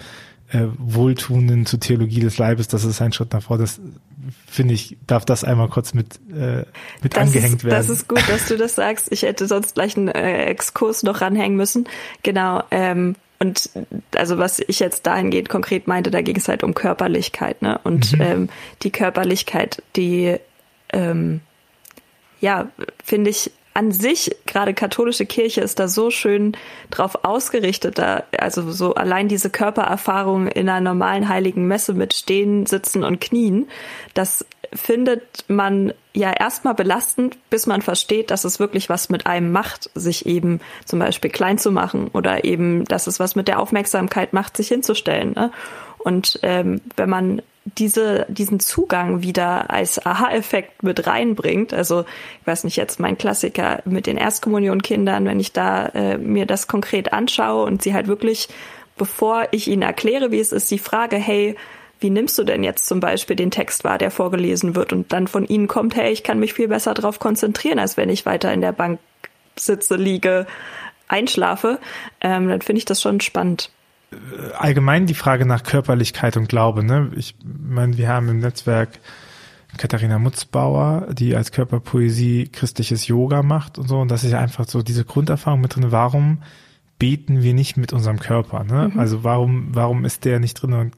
äh, 0.52 0.66
Wohltuenden 0.78 1.66
zur 1.66 1.80
Theologie 1.80 2.20
des 2.20 2.38
Leibes, 2.38 2.68
das 2.68 2.84
ist 2.84 3.00
ein 3.00 3.12
Schritt 3.12 3.32
nach 3.32 3.42
vor. 3.42 3.58
Das 3.58 3.80
finde 4.46 4.74
ich, 4.74 4.96
darf 5.06 5.24
das 5.24 5.44
einmal 5.44 5.68
kurz 5.68 5.94
mit, 5.94 6.20
äh, 6.30 6.64
mit 7.02 7.16
das 7.16 7.28
angehängt 7.28 7.56
ist, 7.56 7.64
werden. 7.64 7.76
Das 7.76 7.88
ist 7.88 8.08
gut, 8.08 8.22
dass 8.28 8.46
du 8.46 8.56
das 8.56 8.74
sagst. 8.74 9.10
Ich 9.10 9.22
hätte 9.22 9.46
sonst 9.46 9.74
gleich 9.74 9.96
einen 9.96 10.08
äh, 10.08 10.44
Exkurs 10.44 11.02
noch 11.02 11.20
ranhängen 11.20 11.56
müssen. 11.56 11.88
Genau. 12.22 12.62
Ähm, 12.70 13.16
und 13.38 13.70
also 14.14 14.38
was 14.38 14.60
ich 14.60 14.78
jetzt 14.78 15.06
dahingehend 15.06 15.48
konkret 15.48 15.88
meinte, 15.88 16.10
da 16.10 16.20
ging 16.20 16.36
es 16.36 16.46
halt 16.46 16.62
um 16.62 16.74
Körperlichkeit, 16.74 17.60
ne? 17.60 17.80
Und 17.82 18.12
mhm. 18.12 18.20
ähm, 18.20 18.48
die 18.82 18.90
Körperlichkeit, 18.90 19.82
die 19.96 20.36
ähm, 20.92 21.40
ja, 22.40 22.68
finde 23.02 23.30
ich, 23.30 23.50
an 23.74 23.92
sich, 23.92 24.36
gerade 24.46 24.74
katholische 24.74 25.26
Kirche 25.26 25.60
ist 25.60 25.78
da 25.78 25.88
so 25.88 26.10
schön 26.10 26.56
drauf 26.90 27.24
ausgerichtet, 27.24 27.98
da, 27.98 28.24
also 28.38 28.70
so 28.70 28.94
allein 28.94 29.28
diese 29.28 29.50
Körpererfahrung 29.50 30.48
in 30.48 30.68
einer 30.68 30.80
normalen 30.80 31.28
heiligen 31.28 31.66
Messe 31.66 31.94
mit 31.94 32.14
Stehen, 32.14 32.66
Sitzen 32.66 33.04
und 33.04 33.20
Knien, 33.20 33.68
das 34.14 34.44
findet 34.74 35.44
man 35.48 35.92
ja 36.14 36.32
erstmal 36.32 36.74
belastend, 36.74 37.36
bis 37.50 37.66
man 37.66 37.82
versteht, 37.82 38.30
dass 38.30 38.44
es 38.44 38.58
wirklich 38.58 38.88
was 38.88 39.08
mit 39.08 39.26
einem 39.26 39.52
macht, 39.52 39.90
sich 39.94 40.26
eben 40.26 40.60
zum 40.84 40.98
Beispiel 40.98 41.30
klein 41.30 41.58
zu 41.58 41.70
machen 41.70 42.08
oder 42.12 42.44
eben, 42.44 42.84
dass 42.84 43.06
es 43.06 43.20
was 43.20 43.34
mit 43.34 43.48
der 43.48 43.60
Aufmerksamkeit 43.60 44.32
macht, 44.32 44.56
sich 44.56 44.68
hinzustellen. 44.68 45.32
Ne? 45.32 45.50
Und 45.98 46.38
ähm, 46.42 46.80
wenn 46.96 47.10
man 47.10 47.42
diese, 47.64 48.26
diesen 48.28 48.60
Zugang 48.60 49.22
wieder 49.22 49.70
als 49.70 50.04
Aha-Effekt 50.04 50.82
mit 50.82 51.06
reinbringt. 51.06 51.72
Also, 51.72 52.04
ich 52.40 52.46
weiß 52.46 52.64
nicht, 52.64 52.76
jetzt 52.76 52.98
mein 52.98 53.16
Klassiker 53.16 53.82
mit 53.84 54.06
den 54.06 54.16
Erstkommunionkindern, 54.16 55.24
wenn 55.24 55.40
ich 55.40 55.52
da 55.52 55.86
äh, 55.88 56.18
mir 56.18 56.46
das 56.46 56.66
konkret 56.66 57.12
anschaue 57.12 57.64
und 57.64 57.82
sie 57.82 57.94
halt 57.94 58.08
wirklich, 58.08 58.48
bevor 58.96 59.48
ich 59.52 59.68
ihnen 59.68 59.82
erkläre, 59.82 60.30
wie 60.32 60.40
es 60.40 60.52
ist, 60.52 60.70
die 60.70 60.78
Frage, 60.78 61.16
hey, 61.16 61.56
wie 62.00 62.10
nimmst 62.10 62.36
du 62.36 62.42
denn 62.42 62.64
jetzt 62.64 62.86
zum 62.86 62.98
Beispiel 62.98 63.36
den 63.36 63.52
Text 63.52 63.84
wahr, 63.84 63.96
der 63.96 64.10
vorgelesen 64.10 64.74
wird? 64.74 64.92
Und 64.92 65.12
dann 65.12 65.28
von 65.28 65.46
ihnen 65.46 65.68
kommt, 65.68 65.94
hey, 65.94 66.12
ich 66.12 66.24
kann 66.24 66.40
mich 66.40 66.52
viel 66.52 66.66
besser 66.66 66.94
darauf 66.94 67.20
konzentrieren, 67.20 67.78
als 67.78 67.96
wenn 67.96 68.10
ich 68.10 68.26
weiter 68.26 68.52
in 68.52 68.60
der 68.60 68.72
Bank 68.72 68.98
sitze, 69.56 69.94
liege, 69.94 70.46
einschlafe, 71.06 71.78
ähm, 72.20 72.48
dann 72.48 72.60
finde 72.60 72.78
ich 72.78 72.86
das 72.86 73.00
schon 73.00 73.20
spannend 73.20 73.70
allgemein 74.58 75.06
die 75.06 75.14
Frage 75.14 75.46
nach 75.46 75.62
Körperlichkeit 75.62 76.36
und 76.36 76.48
Glaube. 76.48 76.84
Ne? 76.84 77.10
Ich 77.16 77.34
meine, 77.44 77.96
wir 77.96 78.08
haben 78.08 78.28
im 78.28 78.38
Netzwerk 78.38 79.00
Katharina 79.78 80.18
Mutzbauer, 80.18 81.08
die 81.12 81.34
als 81.34 81.52
Körperpoesie 81.52 82.48
christliches 82.52 83.06
Yoga 83.06 83.42
macht 83.42 83.78
und 83.78 83.88
so. 83.88 84.00
Und 84.00 84.10
das 84.10 84.24
ist 84.24 84.32
ja 84.32 84.40
einfach 84.40 84.68
so 84.68 84.82
diese 84.82 85.04
Grunderfahrung 85.04 85.60
mit 85.60 85.74
drin. 85.74 85.92
Warum 85.92 86.42
beten 86.98 87.42
wir 87.42 87.54
nicht 87.54 87.76
mit 87.76 87.92
unserem 87.92 88.18
Körper? 88.18 88.64
Ne? 88.64 88.90
Mhm. 88.92 89.00
Also 89.00 89.24
warum, 89.24 89.68
warum 89.72 90.04
ist 90.04 90.24
der 90.24 90.40
nicht 90.40 90.54
drin? 90.54 90.72
Und 90.74 90.94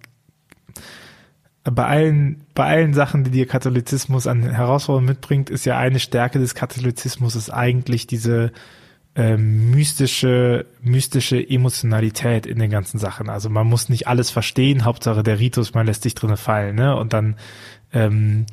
bei 1.64 1.87
allen, 1.87 2.44
bei 2.55 2.66
allen 2.66 2.94
Sachen, 2.94 3.24
die 3.24 3.31
der 3.31 3.46
Katholizismus 3.46 4.27
an 4.27 4.42
Herausforderungen 4.42 5.09
mitbringt, 5.09 5.50
ist 5.50 5.64
ja 5.64 5.79
eine 5.79 5.98
Stärke 5.98 6.38
des 6.38 6.55
Katholizismus 6.55 7.37
ist 7.37 7.50
eigentlich 7.50 8.07
diese 8.07 8.53
ähm, 9.16 9.70
mystische, 9.70 10.66
mystische 10.83 11.38
Emotionalität 11.38 12.46
in 12.46 12.59
den 12.59 12.70
ganzen 12.70 12.98
Sachen. 12.98 13.29
Also 13.29 13.48
man 13.48 13.66
muss 13.66 13.88
nicht 13.88 14.09
alles 14.09 14.31
verstehen, 14.31 14.85
Hauptsache 14.85 15.22
der 15.22 15.38
Ritus, 15.38 15.74
man 15.74 15.87
lässt 15.87 16.03
sich 16.03 16.14
drinnen 16.14 16.37
fallen, 16.37 16.74
ne? 16.74 16.96
Und 16.96 17.12
dann 17.12 17.37
ähm, 17.92 18.46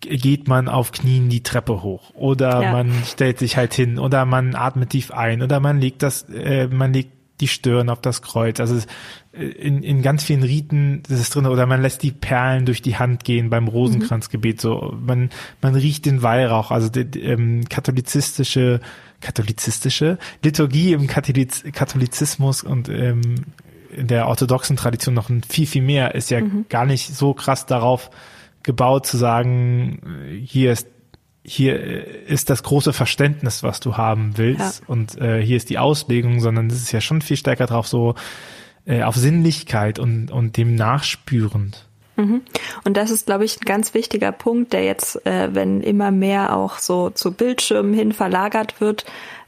geht 0.00 0.46
man 0.46 0.68
auf 0.68 0.92
Knien 0.92 1.28
die 1.28 1.42
Treppe 1.42 1.82
hoch 1.82 2.12
oder 2.14 2.62
ja. 2.62 2.72
man 2.72 2.92
stellt 3.04 3.38
sich 3.38 3.56
halt 3.56 3.74
hin 3.74 3.98
oder 3.98 4.24
man 4.24 4.54
atmet 4.54 4.90
tief 4.90 5.10
ein 5.10 5.42
oder 5.42 5.58
man 5.58 5.80
legt 5.80 6.02
das, 6.02 6.28
äh, 6.28 6.68
man 6.68 6.92
legt 6.92 7.15
die 7.40 7.48
Stirn 7.48 7.90
auf 7.90 8.00
das 8.00 8.22
Kreuz. 8.22 8.60
Also 8.60 8.80
in, 9.32 9.82
in 9.82 10.02
ganz 10.02 10.24
vielen 10.24 10.42
Riten 10.42 11.02
ist 11.08 11.20
es 11.20 11.30
drin 11.30 11.46
oder 11.46 11.66
man 11.66 11.82
lässt 11.82 12.02
die 12.02 12.12
Perlen 12.12 12.64
durch 12.64 12.82
die 12.82 12.96
Hand 12.96 13.24
gehen 13.24 13.50
beim 13.50 13.68
Rosenkranzgebet. 13.68 14.60
So 14.60 14.96
man 15.00 15.30
man 15.60 15.74
riecht 15.74 16.06
den 16.06 16.22
Weihrauch. 16.22 16.70
Also 16.70 16.88
die, 16.88 17.04
die, 17.04 17.22
ähm, 17.22 17.64
katholizische 17.68 18.80
katholizistische 19.20 20.18
Liturgie 20.42 20.92
im 20.92 21.06
Katholiz 21.06 21.64
Katholizismus 21.72 22.62
und 22.62 22.88
ähm, 22.88 23.46
in 23.90 24.06
der 24.08 24.28
orthodoxen 24.28 24.76
Tradition 24.76 25.14
noch 25.14 25.30
ein 25.30 25.42
viel, 25.42 25.66
viel 25.66 25.82
mehr, 25.82 26.14
ist 26.14 26.30
ja 26.30 26.40
mhm. 26.40 26.66
gar 26.68 26.84
nicht 26.84 27.14
so 27.14 27.34
krass 27.34 27.66
darauf 27.66 28.10
gebaut 28.62 29.06
zu 29.06 29.16
sagen, 29.16 30.00
hier 30.44 30.72
ist 30.72 30.88
hier 31.48 32.26
ist 32.26 32.50
das 32.50 32.62
große 32.62 32.92
Verständnis, 32.92 33.62
was 33.62 33.78
du 33.80 33.96
haben 33.96 34.36
willst 34.36 34.80
ja. 34.80 34.88
und 34.88 35.20
äh, 35.20 35.40
hier 35.40 35.56
ist 35.56 35.70
die 35.70 35.78
Auslegung, 35.78 36.40
sondern 36.40 36.66
es 36.66 36.82
ist 36.82 36.92
ja 36.92 37.00
schon 37.00 37.22
viel 37.22 37.36
stärker 37.36 37.66
drauf 37.66 37.86
so 37.86 38.14
äh, 38.84 39.02
auf 39.02 39.14
Sinnlichkeit 39.14 39.98
und, 39.98 40.30
und 40.30 40.56
dem 40.56 40.74
nachspürend. 40.74 41.86
Mhm. 42.16 42.42
Und 42.84 42.96
das 42.96 43.10
ist, 43.10 43.26
glaube 43.26 43.44
ich, 43.44 43.60
ein 43.60 43.64
ganz 43.64 43.94
wichtiger 43.94 44.32
Punkt, 44.32 44.72
der 44.72 44.84
jetzt, 44.84 45.24
äh, 45.26 45.54
wenn 45.54 45.82
immer 45.82 46.10
mehr 46.10 46.56
auch 46.56 46.78
so 46.78 47.10
zu 47.10 47.32
Bildschirmen 47.32 47.94
hin 47.94 48.12
verlagert 48.12 48.80
wird, 48.80 49.04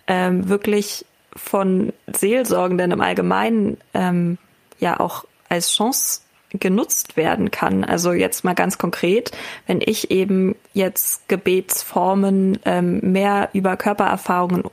ähm, 0.06 0.48
wirklich 0.48 1.04
von 1.34 1.92
Seelsorgenden 2.06 2.92
im 2.92 3.00
Allgemeinen 3.00 3.78
ähm, 3.94 4.38
ja 4.78 5.00
auch 5.00 5.24
als 5.48 5.74
Chance 5.74 6.20
genutzt 6.50 7.16
werden 7.16 7.50
kann. 7.50 7.84
Also 7.84 8.12
jetzt 8.12 8.44
mal 8.44 8.54
ganz 8.54 8.78
konkret, 8.78 9.32
wenn 9.66 9.80
ich 9.84 10.10
eben 10.10 10.56
jetzt 10.72 11.28
Gebetsformen 11.28 12.58
ähm, 12.64 13.00
mehr 13.00 13.50
über 13.52 13.76
Körpererfahrungen 13.76 14.64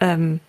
ähm, 0.00 0.40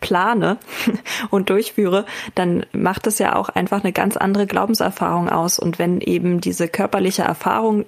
plane 0.00 0.58
und 1.30 1.50
durchführe, 1.50 2.06
dann 2.34 2.66
macht 2.72 3.06
es 3.06 3.18
ja 3.18 3.36
auch 3.36 3.48
einfach 3.48 3.82
eine 3.82 3.92
ganz 3.92 4.16
andere 4.16 4.46
Glaubenserfahrung 4.46 5.28
aus. 5.28 5.58
Und 5.58 5.78
wenn 5.78 6.00
eben 6.00 6.40
diese 6.40 6.68
körperliche 6.68 7.22
Erfahrung 7.22 7.84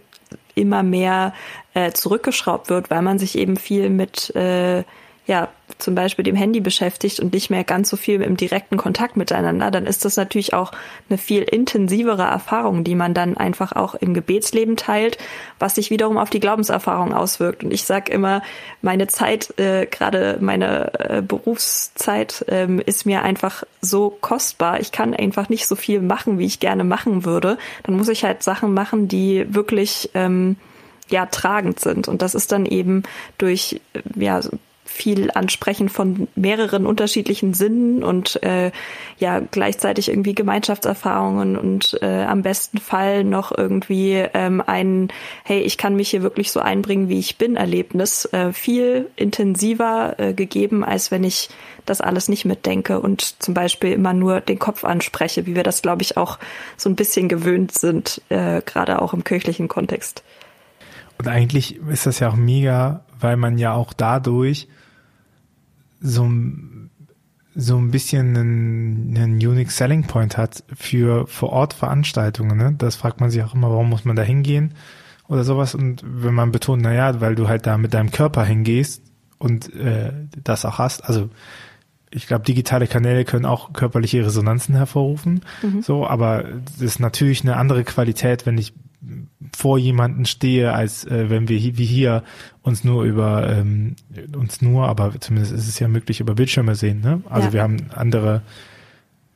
immer 0.54 0.82
mehr 0.82 1.34
äh, 1.74 1.92
zurückgeschraubt 1.92 2.70
wird, 2.70 2.90
weil 2.90 3.02
man 3.02 3.18
sich 3.18 3.36
eben 3.36 3.56
viel 3.56 3.90
mit 3.90 4.34
äh, 4.34 4.84
ja, 5.28 5.48
zum 5.76 5.94
Beispiel 5.94 6.22
dem 6.22 6.36
Handy 6.36 6.60
beschäftigt 6.60 7.20
und 7.20 7.34
nicht 7.34 7.50
mehr 7.50 7.62
ganz 7.62 7.90
so 7.90 7.98
viel 7.98 8.22
im 8.22 8.38
direkten 8.38 8.78
Kontakt 8.78 9.18
miteinander, 9.18 9.70
dann 9.70 9.86
ist 9.86 10.06
das 10.06 10.16
natürlich 10.16 10.54
auch 10.54 10.72
eine 11.10 11.18
viel 11.18 11.42
intensivere 11.42 12.22
Erfahrung, 12.22 12.82
die 12.82 12.94
man 12.94 13.12
dann 13.12 13.36
einfach 13.36 13.72
auch 13.72 13.94
im 13.94 14.14
Gebetsleben 14.14 14.76
teilt, 14.76 15.18
was 15.58 15.74
sich 15.74 15.90
wiederum 15.90 16.16
auf 16.16 16.30
die 16.30 16.40
Glaubenserfahrung 16.40 17.12
auswirkt. 17.12 17.62
Und 17.62 17.74
ich 17.74 17.84
sage 17.84 18.10
immer, 18.10 18.42
meine 18.80 19.06
Zeit, 19.06 19.56
äh, 19.58 19.84
gerade 19.84 20.38
meine 20.40 20.98
äh, 20.98 21.20
Berufszeit, 21.20 22.46
ähm, 22.48 22.80
ist 22.80 23.04
mir 23.04 23.22
einfach 23.22 23.64
so 23.82 24.08
kostbar. 24.08 24.80
Ich 24.80 24.92
kann 24.92 25.12
einfach 25.12 25.50
nicht 25.50 25.66
so 25.66 25.76
viel 25.76 26.00
machen, 26.00 26.38
wie 26.38 26.46
ich 26.46 26.58
gerne 26.58 26.84
machen 26.84 27.26
würde. 27.26 27.58
Dann 27.82 27.98
muss 27.98 28.08
ich 28.08 28.24
halt 28.24 28.42
Sachen 28.42 28.72
machen, 28.72 29.08
die 29.08 29.44
wirklich 29.54 30.08
ähm, 30.14 30.56
ja 31.10 31.26
tragend 31.26 31.80
sind. 31.80 32.08
Und 32.08 32.22
das 32.22 32.34
ist 32.34 32.50
dann 32.50 32.64
eben 32.64 33.02
durch 33.36 33.82
ja 34.16 34.40
viel 34.88 35.30
Ansprechen 35.30 35.88
von 35.88 36.28
mehreren 36.34 36.86
unterschiedlichen 36.86 37.52
Sinnen 37.54 38.02
und 38.02 38.42
äh, 38.42 38.72
ja 39.18 39.40
gleichzeitig 39.40 40.08
irgendwie 40.08 40.34
Gemeinschaftserfahrungen 40.34 41.56
und 41.56 41.98
äh, 42.02 42.24
am 42.24 42.42
besten 42.42 42.78
Fall 42.78 43.22
noch 43.22 43.56
irgendwie 43.56 44.24
ähm, 44.34 44.62
ein 44.66 45.08
Hey, 45.44 45.60
ich 45.60 45.76
kann 45.76 45.94
mich 45.94 46.08
hier 46.10 46.22
wirklich 46.22 46.50
so 46.50 46.60
einbringen, 46.60 47.08
wie 47.08 47.18
ich 47.18 47.36
bin, 47.36 47.56
Erlebnis 47.56 48.24
äh, 48.32 48.52
viel 48.52 49.10
intensiver 49.14 50.14
äh, 50.18 50.32
gegeben, 50.32 50.84
als 50.84 51.10
wenn 51.10 51.22
ich 51.22 51.50
das 51.84 52.00
alles 52.00 52.28
nicht 52.28 52.44
mitdenke 52.44 53.00
und 53.00 53.42
zum 53.42 53.54
Beispiel 53.54 53.92
immer 53.92 54.14
nur 54.14 54.40
den 54.40 54.58
Kopf 54.58 54.84
anspreche, 54.84 55.46
wie 55.46 55.54
wir 55.54 55.62
das, 55.62 55.82
glaube 55.82 56.02
ich, 56.02 56.16
auch 56.16 56.38
so 56.76 56.88
ein 56.88 56.96
bisschen 56.96 57.28
gewöhnt 57.28 57.72
sind, 57.72 58.22
äh, 58.30 58.62
gerade 58.62 59.02
auch 59.02 59.12
im 59.12 59.22
kirchlichen 59.22 59.68
Kontext. 59.68 60.24
Und 61.18 61.28
eigentlich 61.28 61.76
ist 61.88 62.06
das 62.06 62.20
ja 62.20 62.30
auch 62.30 62.36
mega, 62.36 63.04
weil 63.20 63.36
man 63.36 63.58
ja 63.58 63.74
auch 63.74 63.92
dadurch 63.92 64.68
so, 66.00 66.30
so 67.54 67.76
ein 67.76 67.90
bisschen 67.90 68.36
einen, 68.36 69.16
einen 69.16 69.34
Unique 69.34 69.70
Selling 69.70 70.04
Point 70.04 70.36
hat 70.36 70.64
für 70.74 71.26
vor 71.26 71.50
Ort 71.50 71.74
Veranstaltungen. 71.74 72.56
Ne? 72.56 72.74
Das 72.76 72.96
fragt 72.96 73.20
man 73.20 73.30
sich 73.30 73.42
auch 73.42 73.54
immer, 73.54 73.70
warum 73.70 73.88
muss 73.88 74.04
man 74.04 74.16
da 74.16 74.22
hingehen 74.22 74.74
oder 75.28 75.44
sowas. 75.44 75.74
Und 75.74 76.02
wenn 76.04 76.34
man 76.34 76.52
betont, 76.52 76.82
na 76.82 76.92
ja, 76.92 77.20
weil 77.20 77.34
du 77.34 77.48
halt 77.48 77.66
da 77.66 77.78
mit 77.78 77.94
deinem 77.94 78.10
Körper 78.10 78.44
hingehst 78.44 79.02
und 79.38 79.74
äh, 79.74 80.12
das 80.42 80.64
auch 80.64 80.78
hast, 80.78 81.04
also 81.04 81.30
ich 82.10 82.26
glaube, 82.26 82.44
digitale 82.44 82.86
Kanäle 82.86 83.24
können 83.24 83.44
auch 83.44 83.72
körperliche 83.72 84.24
Resonanzen 84.24 84.74
hervorrufen. 84.74 85.42
Mhm. 85.62 85.82
So, 85.82 86.06
aber 86.06 86.44
es 86.76 86.80
ist 86.80 87.00
natürlich 87.00 87.42
eine 87.42 87.56
andere 87.56 87.84
Qualität, 87.84 88.46
wenn 88.46 88.56
ich 88.56 88.72
vor 89.56 89.78
jemanden 89.78 90.26
stehe, 90.26 90.72
als 90.72 91.04
äh, 91.04 91.30
wenn 91.30 91.48
wir 91.48 91.60
wie 91.60 91.84
hier 91.84 92.24
uns 92.62 92.84
nur 92.84 93.04
über 93.04 93.48
ähm, 93.48 93.94
uns 94.36 94.60
nur, 94.60 94.88
aber 94.88 95.20
zumindest 95.20 95.52
ist 95.52 95.68
es 95.68 95.78
ja 95.78 95.88
möglich 95.88 96.20
über 96.20 96.34
Bildschirme 96.34 96.74
sehen. 96.74 97.00
Ne? 97.00 97.22
Also 97.28 97.48
ja. 97.48 97.52
wir 97.52 97.62
haben 97.62 97.76
andere, 97.94 98.42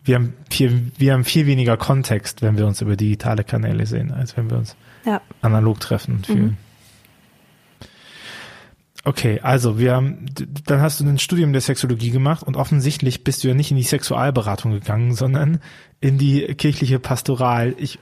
wir 0.04 0.16
haben 0.16 0.34
viel, 0.50 0.90
wir 0.98 1.12
haben 1.12 1.24
viel 1.24 1.46
weniger 1.46 1.76
Kontext, 1.76 2.42
wenn 2.42 2.56
wir 2.56 2.66
uns 2.66 2.80
über 2.80 2.96
digitale 2.96 3.44
Kanäle 3.44 3.86
sehen, 3.86 4.10
als 4.10 4.36
wenn 4.36 4.50
wir 4.50 4.58
uns 4.58 4.76
ja. 5.04 5.20
analog 5.42 5.78
treffen 5.78 6.16
und 6.16 6.26
fühlen. 6.26 6.44
Mhm. 6.44 6.56
Okay, 9.04 9.40
also 9.42 9.80
wir 9.80 9.94
haben, 9.94 10.26
dann 10.66 10.80
hast 10.80 11.00
du 11.00 11.04
ein 11.04 11.18
Studium 11.18 11.52
der 11.52 11.60
Sexologie 11.60 12.10
gemacht 12.10 12.46
und 12.46 12.56
offensichtlich 12.56 13.24
bist 13.24 13.42
du 13.42 13.48
ja 13.48 13.54
nicht 13.54 13.72
in 13.72 13.76
die 13.76 13.82
Sexualberatung 13.82 14.70
gegangen, 14.70 15.14
sondern 15.14 15.60
in 16.00 16.18
die 16.18 16.54
kirchliche 16.54 17.00
Pastoral. 17.00 17.74
Ich, 17.78 17.98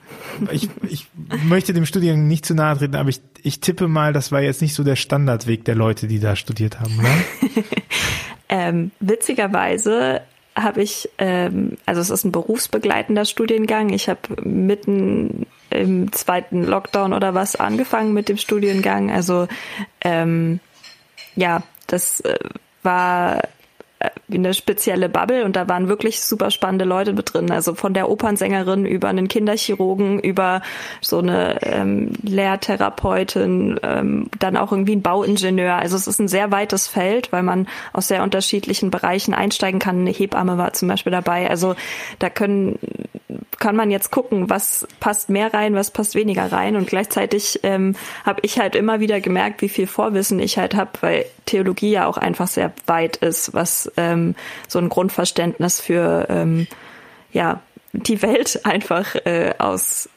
ich, 0.50 0.68
ich 0.86 1.06
möchte 1.44 1.72
dem 1.72 1.86
Studium 1.86 2.28
nicht 2.28 2.44
zu 2.44 2.54
nahe 2.54 2.76
treten, 2.76 2.96
aber 2.96 3.08
ich, 3.08 3.22
ich 3.42 3.60
tippe 3.60 3.88
mal, 3.88 4.12
das 4.12 4.30
war 4.30 4.42
jetzt 4.42 4.60
nicht 4.60 4.74
so 4.74 4.84
der 4.84 4.96
Standardweg 4.96 5.64
der 5.64 5.74
Leute, 5.74 6.06
die 6.06 6.20
da 6.20 6.36
studiert 6.36 6.80
haben, 6.80 6.96
ne? 6.96 7.08
ähm, 8.50 8.90
witzigerweise 9.00 10.20
habe 10.54 10.82
ich, 10.82 11.08
ähm, 11.16 11.78
also 11.86 12.02
es 12.02 12.10
ist 12.10 12.24
ein 12.24 12.32
berufsbegleitender 12.32 13.24
Studiengang. 13.24 13.88
Ich 13.90 14.10
habe 14.10 14.20
mitten 14.42 15.46
im 15.70 16.12
zweiten 16.12 16.64
Lockdown 16.64 17.14
oder 17.14 17.34
was 17.34 17.56
angefangen 17.56 18.12
mit 18.12 18.28
dem 18.28 18.36
Studiengang. 18.36 19.10
Also 19.10 19.48
ähm, 20.02 20.60
ja, 21.40 21.62
das 21.86 22.20
äh, 22.20 22.38
war 22.82 23.42
äh, 23.98 24.10
eine 24.32 24.52
spezielle 24.52 25.08
Bubble 25.08 25.44
und 25.44 25.56
da 25.56 25.68
waren 25.68 25.88
wirklich 25.88 26.20
super 26.20 26.50
spannende 26.50 26.84
Leute 26.84 27.14
mit 27.14 27.32
drin. 27.32 27.50
Also 27.50 27.74
von 27.74 27.94
der 27.94 28.10
Opernsängerin 28.10 28.84
über 28.84 29.08
einen 29.08 29.26
Kinderchirurgen, 29.26 30.20
über 30.20 30.60
so 31.00 31.18
eine 31.18 31.62
ähm, 31.62 32.12
Lehrtherapeutin, 32.22 33.80
ähm, 33.82 34.30
dann 34.38 34.58
auch 34.58 34.70
irgendwie 34.70 34.96
ein 34.96 35.02
Bauingenieur. 35.02 35.76
Also 35.76 35.96
es 35.96 36.06
ist 36.06 36.20
ein 36.20 36.28
sehr 36.28 36.52
weites 36.52 36.88
Feld, 36.88 37.32
weil 37.32 37.42
man 37.42 37.66
aus 37.94 38.08
sehr 38.08 38.22
unterschiedlichen 38.22 38.90
Bereichen 38.90 39.32
einsteigen 39.32 39.80
kann. 39.80 40.00
Eine 40.00 40.10
Hebamme 40.10 40.58
war 40.58 40.74
zum 40.74 40.88
Beispiel 40.88 41.12
dabei. 41.12 41.48
Also 41.48 41.74
da 42.18 42.28
können 42.28 42.78
kann 43.58 43.76
man 43.76 43.90
jetzt 43.90 44.10
gucken, 44.10 44.50
was 44.50 44.86
passt 45.00 45.28
mehr 45.28 45.52
rein, 45.52 45.74
was 45.74 45.90
passt 45.90 46.14
weniger 46.14 46.50
rein. 46.50 46.76
Und 46.76 46.86
gleichzeitig 46.86 47.60
ähm, 47.62 47.96
habe 48.24 48.40
ich 48.42 48.58
halt 48.58 48.74
immer 48.74 49.00
wieder 49.00 49.20
gemerkt, 49.20 49.62
wie 49.62 49.68
viel 49.68 49.86
Vorwissen 49.86 50.38
ich 50.38 50.58
halt 50.58 50.74
habe, 50.74 50.90
weil 51.00 51.24
Theologie 51.46 51.92
ja 51.92 52.06
auch 52.06 52.16
einfach 52.16 52.48
sehr 52.48 52.72
weit 52.86 53.16
ist, 53.16 53.54
was 53.54 53.90
ähm, 53.96 54.34
so 54.68 54.78
ein 54.78 54.88
Grundverständnis 54.88 55.80
für 55.80 56.26
ähm, 56.28 56.66
ja 57.32 57.60
die 57.92 58.22
Welt 58.22 58.60
einfach 58.64 59.14
äh, 59.24 59.54
aus 59.58 60.08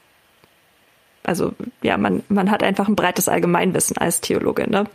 also 1.25 1.53
ja, 1.81 1.97
man, 1.97 2.21
man 2.27 2.51
hat 2.51 2.63
einfach 2.63 2.89
ein 2.89 2.97
breites 2.97 3.29
Allgemeinwissen 3.29 3.97
als 3.97 4.19
Theologe, 4.19 4.69
ne? 4.69 4.85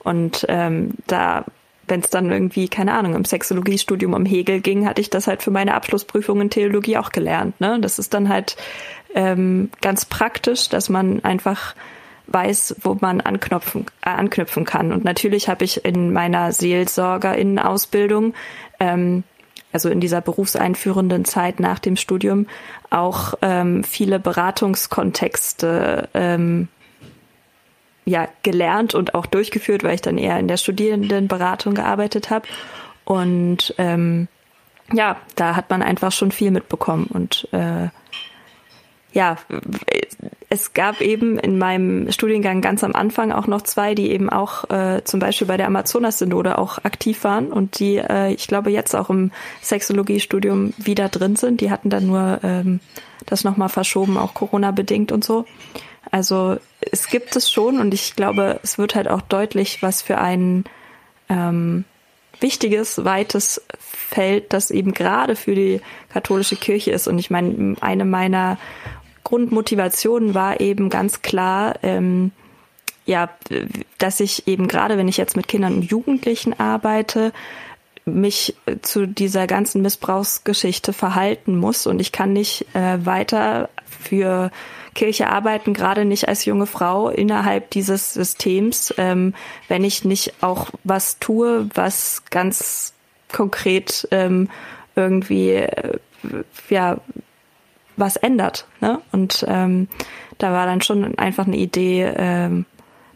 Und 0.00 0.44
ähm, 0.48 0.90
da 1.06 1.46
wenn 1.88 2.00
es 2.00 2.10
dann 2.10 2.30
irgendwie, 2.30 2.68
keine 2.68 2.94
Ahnung, 2.94 3.14
im 3.14 3.24
Sexologiestudium 3.24 4.14
um 4.14 4.24
Hegel 4.24 4.60
ging, 4.60 4.86
hatte 4.86 5.00
ich 5.00 5.10
das 5.10 5.26
halt 5.26 5.42
für 5.42 5.50
meine 5.50 5.74
Abschlussprüfung 5.74 6.40
in 6.40 6.50
Theologie 6.50 6.98
auch 6.98 7.10
gelernt. 7.10 7.60
Ne? 7.60 7.78
Das 7.80 7.98
ist 7.98 8.14
dann 8.14 8.28
halt 8.28 8.56
ähm, 9.14 9.70
ganz 9.80 10.04
praktisch, 10.04 10.68
dass 10.68 10.88
man 10.88 11.24
einfach 11.24 11.74
weiß, 12.28 12.76
wo 12.82 12.96
man 13.00 13.20
anknüpfen, 13.20 13.86
äh, 14.04 14.10
anknüpfen 14.10 14.64
kann. 14.64 14.92
Und 14.92 15.04
natürlich 15.04 15.48
habe 15.48 15.64
ich 15.64 15.84
in 15.84 16.12
meiner 16.12 16.52
Seelsorgerinnenausbildung, 16.52 18.34
ähm, 18.80 19.24
also 19.72 19.88
in 19.88 20.00
dieser 20.00 20.20
berufseinführenden 20.20 21.24
Zeit 21.24 21.60
nach 21.60 21.78
dem 21.78 21.96
Studium, 21.96 22.46
auch 22.90 23.34
ähm, 23.42 23.84
viele 23.84 24.18
Beratungskontexte 24.18 26.08
ähm, 26.14 26.68
ja 28.08 28.28
gelernt 28.42 28.94
und 28.94 29.14
auch 29.14 29.26
durchgeführt, 29.26 29.84
weil 29.84 29.94
ich 29.94 30.02
dann 30.02 30.18
eher 30.18 30.38
in 30.38 30.48
der 30.48 30.56
Studierendenberatung 30.56 31.74
gearbeitet 31.74 32.30
habe. 32.30 32.48
Und 33.04 33.74
ähm, 33.78 34.28
ja, 34.92 35.16
da 35.36 35.56
hat 35.56 35.70
man 35.70 35.82
einfach 35.82 36.12
schon 36.12 36.32
viel 36.32 36.50
mitbekommen. 36.50 37.06
Und 37.06 37.48
äh, 37.52 37.88
ja, 39.12 39.36
es 40.50 40.72
gab 40.72 41.00
eben 41.00 41.38
in 41.38 41.58
meinem 41.58 42.10
Studiengang 42.10 42.60
ganz 42.60 42.84
am 42.84 42.94
Anfang 42.94 43.32
auch 43.32 43.46
noch 43.46 43.62
zwei, 43.62 43.94
die 43.94 44.10
eben 44.10 44.30
auch 44.30 44.68
äh, 44.70 45.02
zum 45.04 45.20
Beispiel 45.20 45.46
bei 45.46 45.56
der 45.56 45.66
Amazonas-Synode 45.66 46.58
auch 46.58 46.78
aktiv 46.84 47.24
waren 47.24 47.52
und 47.52 47.78
die, 47.80 47.96
äh, 47.96 48.32
ich 48.32 48.46
glaube, 48.46 48.70
jetzt 48.70 48.94
auch 48.94 49.10
im 49.10 49.30
Sexologiestudium 49.62 50.72
wieder 50.78 51.08
drin 51.08 51.36
sind. 51.36 51.60
Die 51.60 51.70
hatten 51.70 51.90
dann 51.90 52.06
nur 52.06 52.40
ähm, 52.42 52.80
das 53.30 53.44
nochmal 53.44 53.68
verschoben, 53.68 54.16
auch 54.16 54.34
Corona-bedingt 54.34 55.12
und 55.12 55.24
so. 55.24 55.44
Also 56.10 56.56
es 56.80 57.08
gibt 57.08 57.36
es 57.36 57.50
schon 57.50 57.78
und 57.78 57.92
ich 57.92 58.16
glaube, 58.16 58.60
es 58.62 58.78
wird 58.78 58.94
halt 58.94 59.08
auch 59.08 59.20
deutlich, 59.20 59.82
was 59.82 60.02
für 60.02 60.18
ein 60.18 60.64
ähm, 61.28 61.84
wichtiges, 62.40 63.04
weites 63.04 63.62
Feld, 63.78 64.52
das 64.52 64.70
eben 64.70 64.92
gerade 64.92 65.36
für 65.36 65.54
die 65.54 65.80
katholische 66.12 66.56
Kirche 66.56 66.90
ist. 66.90 67.08
Und 67.08 67.18
ich 67.18 67.30
meine, 67.30 67.76
eine 67.80 68.04
meiner 68.04 68.58
Grundmotivationen 69.24 70.34
war 70.34 70.60
eben 70.60 70.88
ganz 70.88 71.22
klar, 71.22 71.74
ähm, 71.82 72.32
ja, 73.04 73.30
dass 73.98 74.20
ich 74.20 74.46
eben 74.46 74.68
gerade, 74.68 74.98
wenn 74.98 75.08
ich 75.08 75.16
jetzt 75.16 75.36
mit 75.36 75.48
Kindern 75.48 75.76
und 75.76 75.82
Jugendlichen 75.82 76.58
arbeite, 76.58 77.32
mich 78.08 78.56
zu 78.82 79.06
dieser 79.06 79.46
ganzen 79.46 79.82
Missbrauchsgeschichte 79.82 80.92
verhalten 80.92 81.56
muss 81.56 81.86
und 81.86 82.00
ich 82.00 82.12
kann 82.12 82.32
nicht 82.32 82.66
äh, 82.74 83.04
weiter 83.04 83.68
für 83.84 84.50
Kirche 84.94 85.28
arbeiten, 85.28 85.74
gerade 85.74 86.04
nicht 86.04 86.28
als 86.28 86.44
junge 86.44 86.66
Frau 86.66 87.08
innerhalb 87.08 87.70
dieses 87.70 88.14
Systems, 88.14 88.92
ähm, 88.98 89.34
wenn 89.68 89.84
ich 89.84 90.04
nicht 90.04 90.42
auch 90.42 90.70
was 90.82 91.18
tue, 91.18 91.68
was 91.74 92.24
ganz 92.30 92.94
konkret 93.32 94.08
ähm, 94.10 94.48
irgendwie 94.96 95.50
äh, 95.50 95.98
ja 96.68 96.98
was 97.96 98.16
ändert. 98.16 98.66
Ne? 98.80 99.00
Und 99.12 99.44
ähm, 99.48 99.88
da 100.38 100.52
war 100.52 100.66
dann 100.66 100.80
schon 100.80 101.18
einfach 101.18 101.46
eine 101.46 101.56
Idee, 101.56 102.12
ähm, 102.16 102.64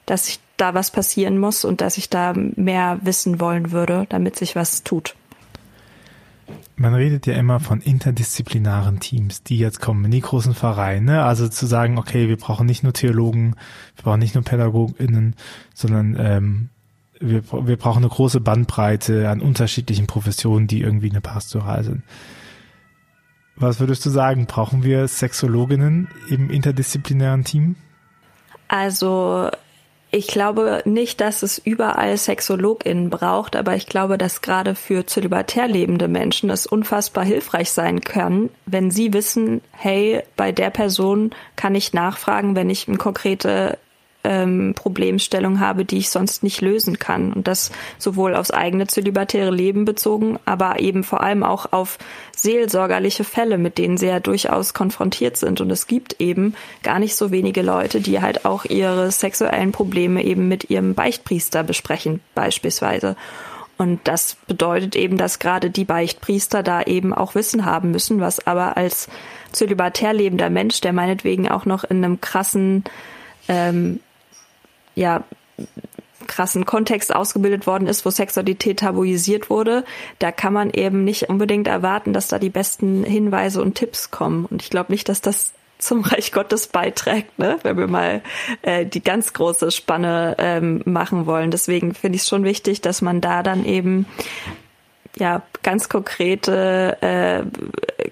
dass 0.06 0.28
ich 0.28 0.40
da 0.62 0.74
was 0.74 0.92
passieren 0.92 1.38
muss 1.38 1.64
und 1.64 1.80
dass 1.80 1.98
ich 1.98 2.08
da 2.08 2.34
mehr 2.34 3.00
wissen 3.02 3.40
wollen 3.40 3.72
würde, 3.72 4.06
damit 4.08 4.36
sich 4.36 4.54
was 4.54 4.84
tut. 4.84 5.16
Man 6.76 6.94
redet 6.94 7.26
ja 7.26 7.34
immer 7.34 7.60
von 7.60 7.80
interdisziplinaren 7.80 9.00
Teams, 9.00 9.42
die 9.42 9.58
jetzt 9.58 9.80
kommen 9.80 10.04
in 10.04 10.10
die 10.12 10.20
großen 10.20 10.54
Vereine. 10.54 11.24
Also 11.24 11.48
zu 11.48 11.66
sagen, 11.66 11.98
okay, 11.98 12.28
wir 12.28 12.36
brauchen 12.36 12.66
nicht 12.66 12.82
nur 12.82 12.92
Theologen, 12.92 13.56
wir 13.96 14.04
brauchen 14.04 14.20
nicht 14.20 14.34
nur 14.34 14.44
PädagogInnen, 14.44 15.34
sondern 15.74 16.16
ähm, 16.18 16.68
wir, 17.20 17.42
wir 17.66 17.76
brauchen 17.76 18.04
eine 18.04 18.12
große 18.12 18.40
Bandbreite 18.40 19.28
an 19.28 19.40
unterschiedlichen 19.40 20.06
Professionen, 20.06 20.66
die 20.66 20.80
irgendwie 20.80 21.10
eine 21.10 21.20
Pastoral 21.20 21.84
sind. 21.84 22.02
Was 23.56 23.80
würdest 23.80 24.06
du 24.06 24.10
sagen? 24.10 24.46
Brauchen 24.46 24.82
wir 24.82 25.06
Sexologinnen 25.08 26.08
im 26.28 26.50
interdisziplinären 26.50 27.44
Team? 27.44 27.76
Also 28.68 29.50
ich 30.14 30.26
glaube 30.26 30.82
nicht, 30.84 31.22
dass 31.22 31.42
es 31.42 31.56
überall 31.56 32.18
SexologInnen 32.18 33.08
braucht, 33.08 33.56
aber 33.56 33.74
ich 33.76 33.86
glaube, 33.86 34.18
dass 34.18 34.42
gerade 34.42 34.74
für 34.74 35.06
zölibatär 35.06 35.66
lebende 35.66 36.06
Menschen 36.06 36.50
es 36.50 36.66
unfassbar 36.66 37.24
hilfreich 37.24 37.70
sein 37.70 38.02
kann, 38.02 38.50
wenn 38.66 38.90
sie 38.90 39.14
wissen, 39.14 39.62
hey, 39.70 40.22
bei 40.36 40.52
der 40.52 40.68
Person 40.68 41.30
kann 41.56 41.74
ich 41.74 41.94
nachfragen, 41.94 42.54
wenn 42.54 42.68
ich 42.68 42.88
eine 42.88 42.98
konkrete 42.98 43.78
ähm, 44.24 44.74
Problemstellung 44.74 45.60
habe, 45.60 45.84
die 45.84 45.98
ich 45.98 46.10
sonst 46.10 46.42
nicht 46.42 46.60
lösen 46.60 46.98
kann. 46.98 47.32
Und 47.32 47.48
das 47.48 47.70
sowohl 47.98 48.34
aufs 48.34 48.50
eigene 48.50 48.86
zölibatäre 48.86 49.50
Leben 49.50 49.84
bezogen, 49.84 50.38
aber 50.44 50.80
eben 50.80 51.04
vor 51.04 51.22
allem 51.22 51.42
auch 51.42 51.72
auf 51.72 51.98
seelsorgerliche 52.34 53.24
Fälle, 53.24 53.58
mit 53.58 53.78
denen 53.78 53.96
sie 53.96 54.06
ja 54.06 54.20
durchaus 54.20 54.74
konfrontiert 54.74 55.36
sind. 55.36 55.60
Und 55.60 55.70
es 55.70 55.86
gibt 55.86 56.20
eben 56.20 56.54
gar 56.82 56.98
nicht 56.98 57.16
so 57.16 57.30
wenige 57.30 57.62
Leute, 57.62 58.00
die 58.00 58.20
halt 58.20 58.44
auch 58.44 58.64
ihre 58.64 59.10
sexuellen 59.10 59.72
Probleme 59.72 60.24
eben 60.24 60.48
mit 60.48 60.70
ihrem 60.70 60.94
Beichtpriester 60.94 61.62
besprechen, 61.62 62.20
beispielsweise. 62.34 63.16
Und 63.78 64.00
das 64.04 64.36
bedeutet 64.46 64.94
eben, 64.94 65.16
dass 65.16 65.40
gerade 65.40 65.70
die 65.70 65.84
Beichtpriester 65.84 66.62
da 66.62 66.82
eben 66.82 67.12
auch 67.12 67.34
Wissen 67.34 67.64
haben 67.64 67.90
müssen, 67.90 68.20
was 68.20 68.46
aber 68.46 68.76
als 68.76 69.08
zölibatär 69.50 70.12
lebender 70.12 70.50
Mensch, 70.50 70.80
der 70.80 70.92
meinetwegen 70.92 71.48
auch 71.48 71.64
noch 71.64 71.82
in 71.82 72.04
einem 72.04 72.20
krassen 72.20 72.84
ähm, 73.48 73.98
ja, 74.94 75.24
krassen 76.26 76.64
Kontext 76.64 77.14
ausgebildet 77.14 77.66
worden 77.66 77.86
ist, 77.86 78.04
wo 78.06 78.10
Sexualität 78.10 78.80
tabuisiert 78.80 79.50
wurde, 79.50 79.84
da 80.18 80.32
kann 80.32 80.52
man 80.52 80.70
eben 80.70 81.04
nicht 81.04 81.28
unbedingt 81.28 81.68
erwarten, 81.68 82.12
dass 82.12 82.28
da 82.28 82.38
die 82.38 82.50
besten 82.50 83.04
Hinweise 83.04 83.60
und 83.60 83.74
Tipps 83.74 84.10
kommen. 84.10 84.46
Und 84.46 84.62
ich 84.62 84.70
glaube 84.70 84.92
nicht, 84.92 85.08
dass 85.08 85.20
das 85.20 85.52
zum 85.78 86.00
Reich 86.04 86.32
Gottes 86.32 86.68
beiträgt, 86.68 87.38
ne? 87.38 87.58
wenn 87.62 87.76
wir 87.76 87.88
mal 87.88 88.22
äh, 88.62 88.86
die 88.86 89.02
ganz 89.02 89.32
große 89.32 89.70
Spanne 89.70 90.36
ähm, 90.38 90.82
machen 90.84 91.26
wollen. 91.26 91.50
Deswegen 91.50 91.94
finde 91.94 92.16
ich 92.16 92.22
es 92.22 92.28
schon 92.28 92.44
wichtig, 92.44 92.80
dass 92.80 93.02
man 93.02 93.20
da 93.20 93.42
dann 93.42 93.64
eben 93.64 94.06
ja 95.18 95.42
ganz 95.62 95.88
konkrete 95.88 96.96
äh, 97.02 97.42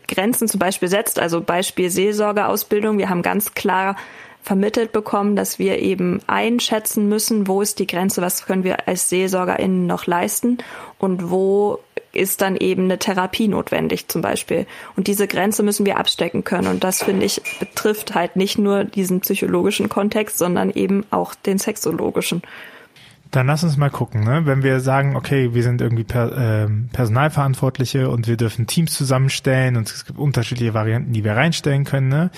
Grenzen 0.09 0.49
zum 0.49 0.59
Beispiel 0.59 0.88
setzt. 0.88 1.19
Also 1.19 1.40
Beispiel 1.40 1.90
Seelsorgeausbildung. 1.90 2.99
Wir 2.99 3.09
haben 3.09 3.23
ganz 3.23 3.55
klar 3.55 3.97
vermittelt 4.42 4.92
bekommen, 4.92 5.37
dass 5.37 5.59
wir 5.59 5.79
eben 5.79 6.20
einschätzen 6.26 7.09
müssen, 7.09 7.46
wo 7.46 7.61
ist 7.62 7.79
die 7.79 7.87
Grenze, 7.87 8.22
was 8.22 8.46
können 8.46 8.64
wir 8.64 8.88
als 8.88 9.09
SeelsorgerInnen 9.09 9.87
noch 9.87 10.07
leisten 10.07 10.59
und 10.98 11.31
wo 11.31 11.81
ist 12.12 12.40
dann 12.40 12.57
eben 12.57 12.85
eine 12.85 12.98
Therapie 12.98 13.48
notwendig 13.48 14.09
zum 14.09 14.22
Beispiel. 14.22 14.66
Und 14.96 15.07
diese 15.07 15.29
Grenze 15.29 15.62
müssen 15.62 15.87
wir 15.87 15.98
abstecken 15.98 16.42
können. 16.42 16.66
Und 16.66 16.83
das, 16.83 17.03
finde 17.03 17.24
ich, 17.24 17.40
betrifft 17.61 18.14
halt 18.14 18.37
nicht 18.37 18.59
nur 18.59 18.85
diesen 18.85 19.20
psychologischen 19.20 19.88
Kontext, 19.88 20.38
sondern 20.38 20.70
eben 20.70 21.05
auch 21.11 21.35
den 21.35 21.59
sexologischen. 21.59 22.42
Dann 23.31 23.46
lass 23.46 23.62
uns 23.62 23.76
mal 23.76 23.90
gucken, 23.90 24.24
ne? 24.24 24.42
wenn 24.44 24.64
wir 24.64 24.81
sagen, 24.81 25.14
okay, 25.14 25.55
wir 25.55 25.62
sind 25.62 25.81
irgendwie 25.81 26.03
per, 26.03 26.64
äh, 26.64 26.68
Personalverantwortliche 26.92 28.11
und 28.11 28.26
wir 28.26 28.37
dürfen 28.37 28.66
Teams 28.66 28.92
zusammenstellen 28.92 29.76
und 29.76 29.88
es 29.88 30.05
gibt 30.05 30.18
unterschiedliche 30.18 30.74
Varianten, 30.74 31.12
die 31.12 31.22
wir 31.22 31.37
reinstellen 31.37 31.85
können. 31.85 32.09
Ne? 32.09 32.31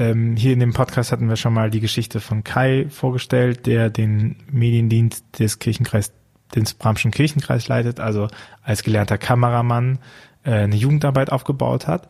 Ähm, 0.00 0.34
hier 0.34 0.54
in 0.54 0.60
dem 0.60 0.72
Podcast 0.72 1.12
hatten 1.12 1.28
wir 1.28 1.36
schon 1.36 1.52
mal 1.52 1.68
die 1.68 1.80
Geschichte 1.80 2.20
von 2.20 2.42
Kai 2.42 2.86
vorgestellt, 2.88 3.66
der 3.66 3.90
den 3.90 4.36
Mediendienst 4.50 5.38
des 5.38 5.58
Kirchenkreis, 5.58 6.14
des 6.56 6.72
Bramschen 6.72 7.10
Kirchenkreis 7.10 7.68
leitet, 7.68 8.00
also 8.00 8.28
als 8.62 8.82
gelernter 8.82 9.18
Kameramann 9.18 9.98
äh, 10.42 10.52
eine 10.52 10.76
Jugendarbeit 10.76 11.30
aufgebaut 11.30 11.86
hat 11.86 12.08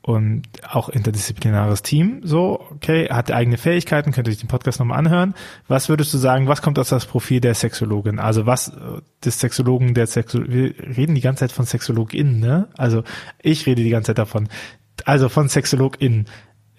und 0.00 0.44
auch 0.66 0.88
interdisziplinares 0.88 1.82
Team. 1.82 2.22
So, 2.24 2.58
okay, 2.70 3.10
hat 3.10 3.30
eigene 3.30 3.58
Fähigkeiten, 3.58 4.12
könnt 4.12 4.28
ihr 4.28 4.30
euch 4.30 4.38
den 4.38 4.48
Podcast 4.48 4.78
nochmal 4.78 4.98
anhören. 4.98 5.34
Was 5.68 5.90
würdest 5.90 6.14
du 6.14 6.18
sagen, 6.18 6.48
was 6.48 6.62
kommt 6.62 6.78
aus 6.78 6.88
das 6.88 7.04
Profil 7.04 7.40
der 7.40 7.54
Sexologin? 7.54 8.18
Also 8.18 8.46
was 8.46 8.72
des 9.22 9.38
Sexologen, 9.38 9.92
der 9.92 10.06
Sexologin, 10.06 10.54
wir 10.54 10.96
reden 10.96 11.14
die 11.14 11.20
ganze 11.20 11.40
Zeit 11.40 11.52
von 11.52 11.66
Sexologin, 11.66 12.40
ne? 12.40 12.68
Also 12.78 13.04
ich 13.42 13.66
rede 13.66 13.82
die 13.82 13.90
ganze 13.90 14.06
Zeit 14.06 14.18
davon. 14.18 14.48
Also 15.04 15.28
von 15.28 15.50
Sexologin 15.50 16.24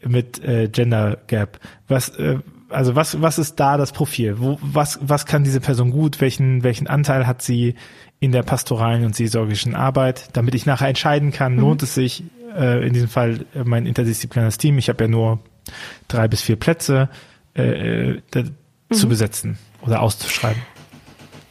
mit 0.06 0.44
äh, 0.44 0.68
Gender 0.70 1.18
Gap. 1.28 1.60
Was, 1.88 2.10
äh, 2.10 2.40
also 2.70 2.96
was, 2.96 3.22
was 3.22 3.40
ist 3.40 3.60
da 3.60 3.78
das 3.78 3.92
Profil? 3.92 4.40
Wo, 4.40 4.58
was, 4.62 5.00
was 5.02 5.26
kann 5.26 5.44
diese 5.44 5.60
Person 5.60 5.92
gut? 5.92 6.22
Welchen, 6.22 6.64
welchen 6.64 6.88
Anteil 6.88 7.28
hat 7.28 7.42
sie 7.42 7.76
in 8.20 8.32
der 8.32 8.44
pastoralen 8.44 9.06
und 9.06 9.16
seelsorgischen 9.16 9.76
Arbeit, 9.76 10.30
damit 10.34 10.56
ich 10.56 10.66
nachher 10.66 10.90
entscheiden 10.90 11.32
kann, 11.32 11.54
mhm. 11.54 11.60
lohnt 11.60 11.84
es 11.84 11.94
sich, 11.94 12.24
äh, 12.56 12.86
in 12.86 12.94
diesem 12.94 13.10
Fall 13.10 13.46
äh, 13.54 13.64
mein 13.64 13.86
interdisziplinäres 13.86 14.58
Team, 14.58 14.78
ich 14.78 14.90
habe 14.90 15.04
ja 15.04 15.08
nur 15.08 15.40
drei 16.08 16.28
bis 16.28 16.42
vier 16.42 16.56
Plätze 16.56 17.10
äh, 17.56 18.12
äh 18.12 18.22
mhm. 18.90 18.94
zu 18.94 19.08
besetzen 19.08 19.58
oder 19.82 20.02
auszuschreiben. 20.02 20.62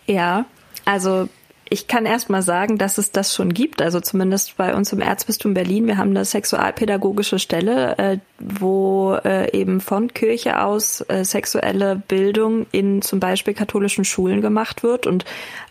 Ja, 0.06 0.46
also 0.84 1.28
ich 1.68 1.88
kann 1.88 2.06
erst 2.06 2.30
mal 2.30 2.42
sagen, 2.42 2.78
dass 2.78 2.96
es 2.96 3.10
das 3.10 3.34
schon 3.34 3.52
gibt. 3.52 3.82
Also 3.82 4.00
zumindest 4.00 4.56
bei 4.56 4.74
uns 4.74 4.92
im 4.92 5.00
Erzbistum 5.00 5.52
Berlin. 5.52 5.86
Wir 5.86 5.98
haben 5.98 6.10
eine 6.10 6.24
sexualpädagogische 6.24 7.38
Stelle, 7.38 7.98
äh, 7.98 8.18
wo 8.38 9.14
äh, 9.24 9.50
eben 9.52 9.80
von 9.80 10.14
Kirche 10.14 10.62
aus 10.62 11.04
äh, 11.08 11.24
sexuelle 11.24 11.96
Bildung 11.96 12.66
in 12.70 13.02
zum 13.02 13.18
Beispiel 13.18 13.52
katholischen 13.52 14.04
Schulen 14.04 14.42
gemacht 14.42 14.84
wird. 14.84 15.08
Und 15.08 15.24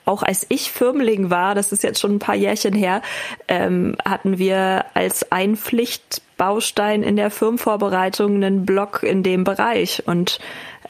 auch 0.03 0.21
als 0.21 0.45
ich 0.49 0.69
Firmling 0.71 1.29
war, 1.29 1.55
das 1.55 1.71
ist 1.71 1.83
jetzt 1.83 1.99
schon 1.99 2.15
ein 2.15 2.19
paar 2.19 2.35
Jährchen 2.35 2.73
her, 2.73 3.01
ähm, 3.47 3.95
hatten 4.03 4.37
wir 4.37 4.85
als 4.95 5.31
Einpflichtbaustein 5.31 7.03
in 7.03 7.15
der 7.15 7.31
Firmenvorbereitung 7.31 8.35
einen 8.35 8.65
Blog 8.65 9.01
in 9.01 9.23
dem 9.23 9.45
Bereich. 9.45 10.03
Und 10.05 10.39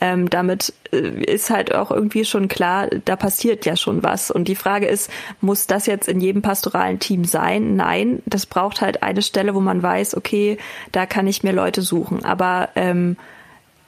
ähm, 0.02 0.30
damit 0.30 0.74
äh, 0.92 0.98
ist 0.98 1.50
halt 1.50 1.74
auch 1.74 1.92
irgendwie 1.92 2.26
schon 2.26 2.48
klar, 2.48 2.88
da 3.06 3.16
passiert 3.16 3.66
ja 3.66 3.76
schon 3.76 4.04
was. 4.04 4.32
Und 4.32 4.48
die 4.48 4.56
Frage 4.56 4.88
ist, 4.88 5.10
muss 5.42 5.68
das 5.68 5.86
jetzt 5.86 6.08
in 6.08 6.20
jedem 6.20 6.42
pastoralen 6.42 7.00
Team 7.00 7.26
sein? 7.26 7.76
Nein, 7.76 8.22
das 8.26 8.46
braucht 8.46 8.82
halt 8.82 9.04
eine 9.04 9.22
Stelle, 9.22 9.56
wo 9.56 9.62
man 9.62 9.82
weiß, 9.82 10.16
okay, 10.18 10.58
da 10.92 11.06
kann 11.06 11.28
ich 11.28 11.44
mir 11.44 11.54
Leute 11.54 11.82
suchen. 11.82 12.26
Aber 12.26 12.70
ähm, 12.76 13.18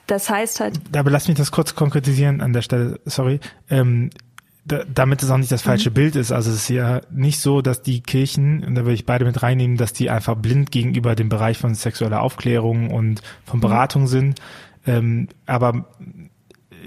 das 0.06 0.30
heißt 0.30 0.60
halt. 0.60 0.80
Aber 0.96 1.10
lass 1.10 1.28
mich 1.28 1.36
das 1.36 1.50
kurz 1.50 1.74
konkretisieren 1.74 2.40
an 2.40 2.52
der 2.52 2.62
Stelle, 2.62 2.98
sorry. 3.04 3.40
Ähm, 3.68 4.10
da, 4.68 4.84
damit 4.92 5.22
es 5.22 5.30
auch 5.30 5.38
nicht 5.38 5.50
das 5.50 5.62
falsche 5.62 5.90
mhm. 5.90 5.94
Bild 5.94 6.16
ist. 6.16 6.30
Also 6.30 6.50
es 6.50 6.56
ist 6.56 6.68
ja 6.68 7.00
nicht 7.10 7.40
so, 7.40 7.62
dass 7.62 7.82
die 7.82 8.00
Kirchen, 8.02 8.62
und 8.64 8.74
da 8.74 8.84
will 8.84 8.94
ich 8.94 9.06
beide 9.06 9.24
mit 9.24 9.42
reinnehmen, 9.42 9.76
dass 9.76 9.92
die 9.92 10.10
einfach 10.10 10.36
blind 10.36 10.70
gegenüber 10.70 11.14
dem 11.14 11.28
Bereich 11.28 11.58
von 11.58 11.74
sexueller 11.74 12.20
Aufklärung 12.20 12.90
und 12.90 13.22
von 13.44 13.58
mhm. 13.58 13.62
Beratung 13.62 14.02
mhm. 14.02 14.08
sind, 14.08 14.42
ähm, 14.88 15.28
aber 15.46 15.86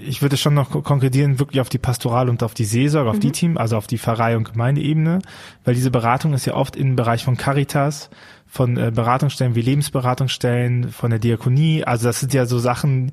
ich 0.04 0.22
würde 0.22 0.36
schon 0.36 0.54
noch 0.54 0.70
konkretieren, 0.82 1.38
wirklich 1.38 1.60
auf 1.60 1.68
die 1.68 1.78
Pastoral 1.78 2.28
und 2.28 2.42
auf 2.42 2.54
die 2.54 2.64
Seelsorge, 2.64 3.10
auf 3.10 3.16
mhm. 3.16 3.20
die 3.20 3.30
Team, 3.30 3.56
also 3.56 3.76
auf 3.76 3.86
die 3.86 3.98
Pfarrei- 3.98 4.36
und 4.36 4.50
Gemeindeebene, 4.50 5.20
weil 5.64 5.74
diese 5.74 5.90
Beratung 5.90 6.34
ist 6.34 6.46
ja 6.46 6.54
oft 6.54 6.76
im 6.76 6.96
Bereich 6.96 7.24
von 7.24 7.36
Caritas, 7.36 8.10
von 8.46 8.76
äh, 8.76 8.90
Beratungsstellen 8.92 9.54
wie 9.54 9.62
Lebensberatungsstellen, 9.62 10.90
von 10.90 11.10
der 11.10 11.18
Diakonie. 11.18 11.84
Also 11.84 12.08
das 12.08 12.20
sind 12.20 12.34
ja 12.34 12.46
so 12.46 12.58
Sachen, 12.58 13.12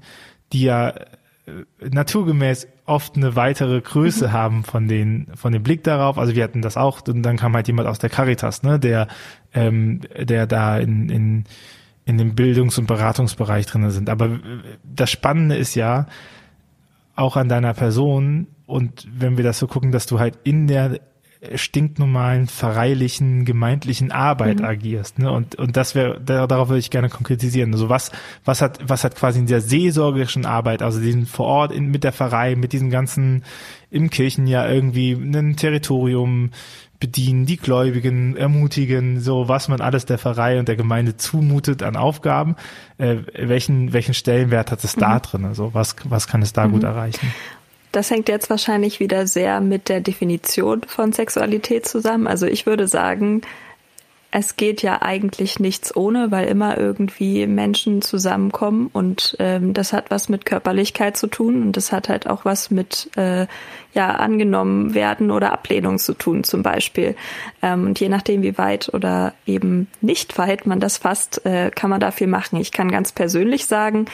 die 0.52 0.64
ja 0.64 0.90
äh, 0.90 0.96
naturgemäß 1.90 2.68
oft 2.86 3.16
eine 3.16 3.36
weitere 3.36 3.82
Größe 3.82 4.30
mhm. 4.30 4.32
haben 4.32 4.64
von 4.64 4.88
den 4.88 5.28
von 5.36 5.54
dem 5.54 5.64
Blick 5.64 5.84
darauf. 5.84 6.18
Also 6.18 6.36
wir 6.36 6.44
hatten 6.44 6.62
das 6.62 6.76
auch 6.76 7.02
und 7.08 7.22
dann 7.22 7.38
kam 7.38 7.56
halt 7.56 7.68
jemand 7.68 7.88
aus 7.88 8.00
der 8.00 8.10
Caritas, 8.10 8.64
ne, 8.64 8.80
der 8.80 9.08
ähm, 9.54 10.02
der 10.18 10.48
da 10.48 10.80
in, 10.80 11.10
in 11.10 11.44
in 12.10 12.18
dem 12.18 12.36
Bildungs- 12.36 12.78
und 12.80 12.88
Beratungsbereich 12.88 13.68
drin 13.68 13.90
sind. 13.92 14.10
Aber 14.10 14.26
äh, 14.26 14.40
das 14.84 15.12
Spannende 15.12 15.56
ist 15.56 15.76
ja 15.76 16.08
auch 17.16 17.38
an 17.38 17.50
deiner 17.50 17.74
Person 17.74 18.48
und 18.66 19.08
wenn 19.12 19.38
wir 19.38 19.44
das 19.44 19.60
so 19.60 19.68
gucken, 19.68 19.92
dass 19.92 20.06
du 20.06 20.20
halt 20.20 20.40
in 20.44 20.68
der 20.68 21.00
stinknormalen, 21.56 22.48
verreihlichen, 22.48 23.46
gemeindlichen 23.46 24.12
Arbeit 24.12 24.60
mhm. 24.60 24.66
agierst. 24.66 25.20
Ne? 25.20 25.32
Und, 25.32 25.56
und 25.56 25.78
das 25.78 25.96
wäre, 25.96 26.20
darauf 26.20 26.68
würde 26.68 26.80
ich 26.80 26.90
gerne 26.90 27.08
konkretisieren. 27.08 27.72
Also 27.72 27.88
was, 27.88 28.12
was 28.44 28.62
hat, 28.62 28.80
was 28.84 29.04
hat 29.04 29.16
quasi 29.16 29.40
in 29.40 29.46
der 29.46 29.62
seelsorgerischen 29.62 30.46
Arbeit, 30.46 30.82
also 30.82 31.00
diesen 31.00 31.26
vor 31.26 31.46
Ort 31.46 31.72
in, 31.72 31.92
mit 31.92 32.04
der 32.04 32.12
Pfarrei, 32.12 32.56
mit 32.56 32.74
diesen 32.74 32.90
ganzen 32.90 33.44
im 33.90 34.10
Kirchenjahr 34.10 34.70
irgendwie 34.70 35.14
ein 35.14 35.56
Territorium 35.56 36.52
bedienen, 37.00 37.46
die 37.46 37.58
Gläubigen 37.58 38.36
ermutigen, 38.36 39.22
so 39.22 39.48
was 39.48 39.68
man 39.68 39.80
alles 39.80 40.06
der 40.06 40.18
Pfarrei 40.18 40.60
und 40.60 40.68
der 40.68 40.76
Gemeinde 40.76 41.16
zumutet 41.16 41.82
an 41.82 41.96
Aufgaben, 41.96 42.56
äh, 42.98 43.18
welchen, 43.34 43.94
welchen 43.94 44.14
Stellenwert 44.14 44.72
hat 44.72 44.84
es 44.84 44.96
mhm. 44.96 45.02
da 45.02 45.20
drin? 45.20 45.46
Also 45.46 45.74
was, 45.74 45.96
was 46.04 46.28
kann 46.28 46.42
es 46.42 46.54
da 46.54 46.68
mhm. 46.68 46.72
gut 46.74 46.84
erreichen? 46.84 47.34
Das 47.92 48.12
hängt 48.12 48.30
jetzt 48.30 48.50
wahrscheinlich 48.50 49.00
wieder 49.00 49.26
sehr 49.26 49.62
mit 49.62 49.90
der 49.90 50.02
Definition 50.02 50.82
von 50.86 51.12
Sexualität 51.12 51.88
zusammen. 51.88 52.28
Also 52.28 52.46
ich 52.46 52.66
würde 52.66 52.88
sagen, 52.88 53.42
es 54.32 54.58
geht 54.58 54.84
ja 54.84 55.02
eigentlich 55.02 55.60
nichts 55.60 55.96
ohne, 55.96 56.30
weil 56.30 56.48
immer 56.48 56.78
irgendwie 56.78 57.48
Menschen 57.48 58.04
zusammenkommen 58.04 58.90
und 58.94 59.36
ähm, 59.40 59.74
das 59.74 59.92
hat 59.92 60.12
was 60.12 60.30
mit 60.30 60.46
Körperlichkeit 60.46 61.18
zu 61.18 61.28
tun 61.28 61.64
und 61.64 61.78
das 61.78 61.92
hat 61.92 62.10
halt 62.10 62.28
auch 62.28 62.46
was 62.46 62.70
mit 62.70 63.10
äh, 63.18 63.48
ja 63.94 64.12
angenommen 64.12 64.94
werden 64.94 65.32
oder 65.32 65.52
Ablehnung 65.52 65.98
zu 65.98 66.14
tun 66.14 66.44
zum 66.44 66.62
Beispiel. 66.62 67.16
Ähm, 67.64 67.88
und 67.88 68.00
je 68.00 68.10
nachdem, 68.10 68.44
wie 68.44 68.58
weit 68.60 68.94
oder 68.94 69.34
eben 69.48 69.88
nicht 70.00 70.38
weit 70.38 70.68
man 70.68 70.80
das 70.80 71.00
fasst, 71.00 71.44
äh, 71.46 71.72
kann 71.72 71.90
man 71.90 72.00
da 72.00 72.12
viel 72.12 72.28
machen. 72.28 72.60
Ich 72.60 72.72
kann 72.72 72.92
ganz 72.92 73.12
persönlich 73.12 73.66
sagen, 73.66 74.06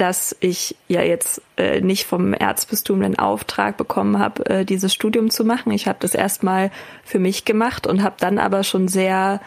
dass 0.00 0.34
ich 0.40 0.76
ja 0.88 1.02
jetzt 1.02 1.42
äh, 1.58 1.82
nicht 1.82 2.06
vom 2.06 2.32
Erzbistum 2.32 3.02
den 3.02 3.18
Auftrag 3.18 3.76
bekommen 3.76 4.18
habe, 4.18 4.46
äh, 4.46 4.64
dieses 4.64 4.94
Studium 4.94 5.28
zu 5.28 5.44
machen. 5.44 5.72
Ich 5.72 5.86
habe 5.86 5.98
das 6.00 6.14
erstmal 6.14 6.70
für 7.04 7.18
mich 7.18 7.44
gemacht 7.44 7.86
und 7.86 8.02
habe 8.02 8.16
dann 8.18 8.38
aber 8.38 8.62
schon 8.62 8.88
sehr 8.88 9.42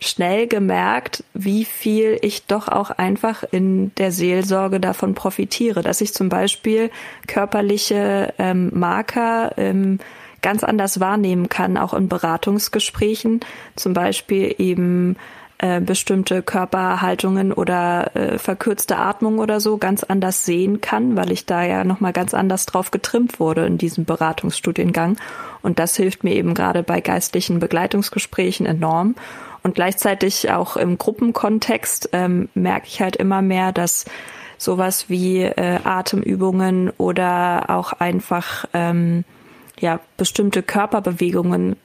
schnell 0.00 0.46
gemerkt, 0.46 1.24
wie 1.34 1.66
viel 1.66 2.18
ich 2.22 2.46
doch 2.46 2.68
auch 2.68 2.90
einfach 2.90 3.44
in 3.50 3.94
der 3.96 4.10
Seelsorge 4.10 4.80
davon 4.80 5.14
profitiere, 5.14 5.82
dass 5.82 6.00
ich 6.00 6.14
zum 6.14 6.30
Beispiel 6.30 6.90
körperliche 7.26 8.32
ähm, 8.38 8.70
Marker 8.72 9.52
ähm, 9.58 9.98
ganz 10.40 10.64
anders 10.64 11.00
wahrnehmen 11.00 11.50
kann, 11.50 11.76
auch 11.76 11.92
in 11.92 12.08
Beratungsgesprächen, 12.08 13.40
zum 13.76 13.92
Beispiel 13.92 14.54
eben 14.56 15.16
äh, 15.58 15.80
bestimmte 15.80 16.42
Körperhaltungen 16.42 17.52
oder 17.52 18.14
äh, 18.14 18.38
verkürzte 18.38 18.96
Atmung 18.96 19.38
oder 19.38 19.58
so 19.58 19.76
ganz 19.76 20.04
anders 20.04 20.44
sehen 20.44 20.80
kann, 20.80 21.16
weil 21.16 21.32
ich 21.32 21.46
da 21.46 21.64
ja 21.64 21.82
nochmal 21.82 22.12
ganz 22.12 22.32
anders 22.32 22.64
drauf 22.64 22.92
getrimmt 22.92 23.40
wurde 23.40 23.66
in 23.66 23.76
diesem 23.76 24.04
Beratungsstudiengang. 24.04 25.16
Und 25.60 25.80
das 25.80 25.96
hilft 25.96 26.22
mir 26.22 26.34
eben 26.34 26.54
gerade 26.54 26.84
bei 26.84 27.00
geistlichen 27.00 27.58
Begleitungsgesprächen 27.58 28.66
enorm. 28.66 29.16
Und 29.64 29.74
gleichzeitig 29.74 30.50
auch 30.52 30.76
im 30.76 30.96
Gruppenkontext 30.96 32.10
ähm, 32.12 32.48
merke 32.54 32.86
ich 32.86 33.00
halt 33.00 33.16
immer 33.16 33.42
mehr, 33.42 33.72
dass 33.72 34.04
sowas 34.58 35.08
wie 35.08 35.42
äh, 35.42 35.80
Atemübungen 35.82 36.90
oder 36.98 37.64
auch 37.68 37.92
einfach 37.94 38.64
ähm, 38.74 39.24
ja 39.80 39.98
bestimmte 40.16 40.62
Körperbewegungen 40.62 41.76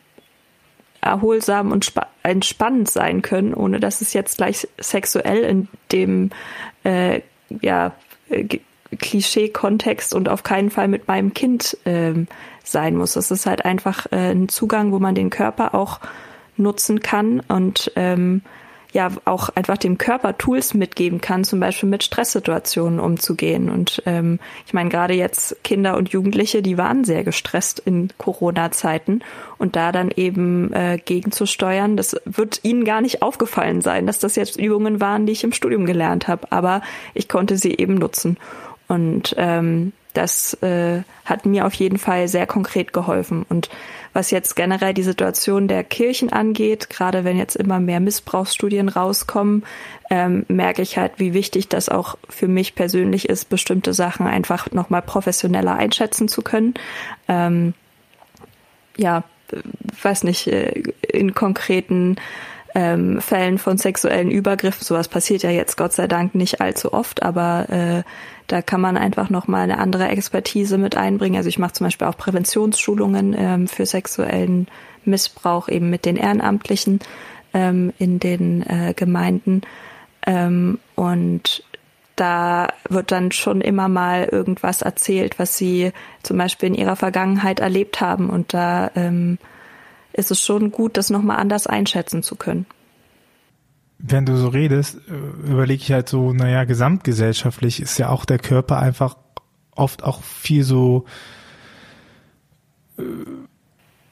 erholsam 1.03 1.71
und 1.71 1.91
entspannend 2.23 2.89
sein 2.89 3.21
können, 3.21 3.53
ohne 3.53 3.79
dass 3.79 4.01
es 4.01 4.13
jetzt 4.13 4.37
gleich 4.37 4.67
sexuell 4.79 5.43
in 5.43 5.67
dem 5.91 6.29
äh, 6.83 7.21
ja, 7.61 7.93
äh, 8.29 8.59
Klischee-Kontext 8.95 10.13
und 10.13 10.29
auf 10.29 10.43
keinen 10.43 10.69
Fall 10.69 10.87
mit 10.87 11.07
meinem 11.07 11.33
Kind 11.33 11.77
ähm, 11.85 12.27
sein 12.63 12.95
muss. 12.95 13.15
Es 13.15 13.31
ist 13.31 13.45
halt 13.45 13.65
einfach 13.65 14.05
äh, 14.11 14.31
ein 14.31 14.49
Zugang, 14.49 14.91
wo 14.91 14.99
man 14.99 15.15
den 15.15 15.29
Körper 15.29 15.75
auch 15.75 15.99
nutzen 16.57 16.99
kann 16.99 17.39
und 17.41 17.91
ähm, 17.95 18.41
ja 18.93 19.09
auch 19.25 19.49
einfach 19.49 19.77
dem 19.77 19.97
Körper 19.97 20.37
Tools 20.37 20.73
mitgeben 20.73 21.19
kann, 21.19 21.43
zum 21.43 21.59
Beispiel 21.59 21.89
mit 21.89 22.03
Stresssituationen 22.03 22.99
umzugehen. 22.99 23.69
Und 23.69 24.01
ähm, 24.05 24.39
ich 24.65 24.73
meine, 24.73 24.89
gerade 24.89 25.15
jetzt 25.15 25.63
Kinder 25.63 25.97
und 25.97 26.09
Jugendliche, 26.09 26.61
die 26.61 26.77
waren 26.77 27.03
sehr 27.03 27.23
gestresst 27.23 27.79
in 27.79 28.09
Corona-Zeiten 28.17 29.21
und 29.57 29.75
da 29.75 29.91
dann 29.91 30.11
eben 30.15 30.71
äh, 30.73 30.99
gegenzusteuern, 31.03 31.97
das 31.97 32.15
wird 32.25 32.59
ihnen 32.63 32.85
gar 32.85 33.01
nicht 33.01 33.21
aufgefallen 33.21 33.81
sein, 33.81 34.05
dass 34.05 34.19
das 34.19 34.35
jetzt 34.35 34.59
Übungen 34.59 35.01
waren, 35.01 35.25
die 35.25 35.33
ich 35.33 35.43
im 35.43 35.53
Studium 35.53 35.85
gelernt 35.85 36.27
habe, 36.27 36.51
aber 36.51 36.81
ich 37.13 37.27
konnte 37.27 37.57
sie 37.57 37.73
eben 37.73 37.95
nutzen. 37.95 38.37
Und 38.87 39.33
ähm, 39.37 39.93
das 40.13 40.53
äh, 40.61 41.01
hat 41.25 41.45
mir 41.45 41.65
auf 41.65 41.73
jeden 41.73 41.97
Fall 41.97 42.27
sehr 42.27 42.45
konkret 42.45 42.93
geholfen. 42.93 43.45
Und 43.49 43.69
was 44.13 44.31
jetzt 44.31 44.55
generell 44.55 44.93
die 44.93 45.03
Situation 45.03 45.67
der 45.67 45.83
Kirchen 45.83 46.31
angeht, 46.31 46.89
gerade 46.89 47.23
wenn 47.23 47.37
jetzt 47.37 47.55
immer 47.55 47.79
mehr 47.79 47.99
Missbrauchsstudien 47.99 48.89
rauskommen, 48.89 49.63
ähm, 50.09 50.45
merke 50.47 50.83
ich 50.83 50.97
halt, 50.97 51.13
wie 51.17 51.33
wichtig 51.33 51.67
das 51.67 51.89
auch 51.89 52.17
für 52.29 52.47
mich 52.47 52.75
persönlich 52.75 53.27
ist, 53.27 53.49
bestimmte 53.49 53.93
Sachen 53.93 54.27
einfach 54.27 54.71
nochmal 54.71 55.01
professioneller 55.01 55.75
einschätzen 55.75 56.27
zu 56.27 56.43
können. 56.43 56.75
Ähm, 57.27 57.73
ja, 58.95 59.23
weiß 60.01 60.23
nicht, 60.23 60.47
äh, 60.47 60.83
in 61.01 61.33
konkreten 61.33 62.17
ähm, 62.75 63.21
Fällen 63.21 63.57
von 63.57 63.77
sexuellen 63.77 64.31
Übergriffen. 64.31 64.83
Sowas 64.83 65.07
passiert 65.07 65.43
ja 65.43 65.49
jetzt 65.49 65.77
Gott 65.77 65.93
sei 65.93 66.07
Dank 66.07 66.35
nicht 66.35 66.61
allzu 66.61 66.93
oft, 66.93 67.23
aber 67.23 67.69
äh, 67.69 68.03
da 68.47 68.61
kann 68.61 68.81
man 68.81 68.97
einfach 68.97 69.29
noch 69.29 69.47
mal 69.47 69.61
eine 69.61 69.77
andere 69.77 70.07
Expertise 70.07 70.77
mit 70.77 70.97
einbringen. 70.97 71.37
Also 71.37 71.49
ich 71.49 71.59
mache 71.59 71.73
zum 71.73 71.87
Beispiel 71.87 72.07
auch 72.07 72.17
Präventionsschulungen 72.17 73.35
ähm, 73.37 73.67
für 73.67 73.85
sexuellen 73.85 74.67
Missbrauch 75.05 75.69
eben 75.69 75.89
mit 75.89 76.05
den 76.05 76.17
Ehrenamtlichen 76.17 76.99
ähm, 77.53 77.93
in 77.99 78.19
den 78.19 78.63
äh, 78.63 78.93
Gemeinden 78.95 79.61
ähm, 80.25 80.79
und 80.95 81.63
da 82.15 82.67
wird 82.89 83.11
dann 83.11 83.31
schon 83.31 83.61
immer 83.61 83.87
mal 83.87 84.29
irgendwas 84.31 84.83
erzählt, 84.83 85.39
was 85.39 85.57
sie 85.57 85.91
zum 86.21 86.37
Beispiel 86.37 86.69
in 86.69 86.75
ihrer 86.75 86.95
Vergangenheit 86.95 87.59
erlebt 87.59 88.01
haben 88.01 88.29
und 88.29 88.53
da 88.53 88.91
ähm, 88.95 89.39
ist 90.13 90.29
es 90.29 90.39
schon 90.39 90.71
gut, 90.71 90.97
das 90.97 91.09
nochmal 91.09 91.39
anders 91.39 91.65
einschätzen 91.65 92.21
zu 92.21 92.35
können. 92.35 92.67
Wenn 94.05 94.25
du 94.25 94.35
so 94.35 94.49
redest, 94.49 94.97
äh, 95.07 95.49
überlege 95.49 95.81
ich 95.81 95.91
halt 95.91 96.09
so, 96.09 96.33
naja, 96.33 96.65
gesamtgesellschaftlich 96.65 97.81
ist 97.81 97.97
ja 97.97 98.09
auch 98.09 98.25
der 98.25 98.37
Körper 98.37 98.79
einfach 98.79 99.15
oft 99.71 100.03
auch 100.03 100.21
viel 100.21 100.63
so 100.63 101.05
äh, 102.97 103.03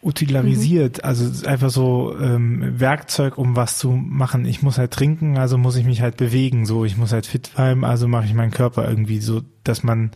utilarisiert, 0.01 0.99
mhm. 0.99 1.04
also 1.04 1.47
einfach 1.47 1.69
so 1.69 2.17
ähm, 2.17 2.80
Werkzeug, 2.80 3.38
um 3.38 3.56
was 3.56 3.77
zu 3.77 3.91
machen. 3.91 4.45
Ich 4.45 4.62
muss 4.62 4.77
halt 4.77 4.91
trinken, 4.91 5.38
also 5.38 5.58
muss 5.58 5.75
ich 5.75 5.86
mich 5.86 6.01
halt 6.01 6.17
bewegen, 6.17 6.65
so 6.65 6.86
ich 6.86 6.97
muss 6.97 7.12
halt 7.12 7.25
fit 7.25 7.51
bleiben, 7.54 7.86
also 7.86 8.08
mache 8.08 8.25
ich 8.25 8.34
meinen 8.34 8.51
Körper 8.51 8.88
irgendwie 8.88 9.19
so, 9.19 9.41
dass 9.63 9.84
man 9.84 10.12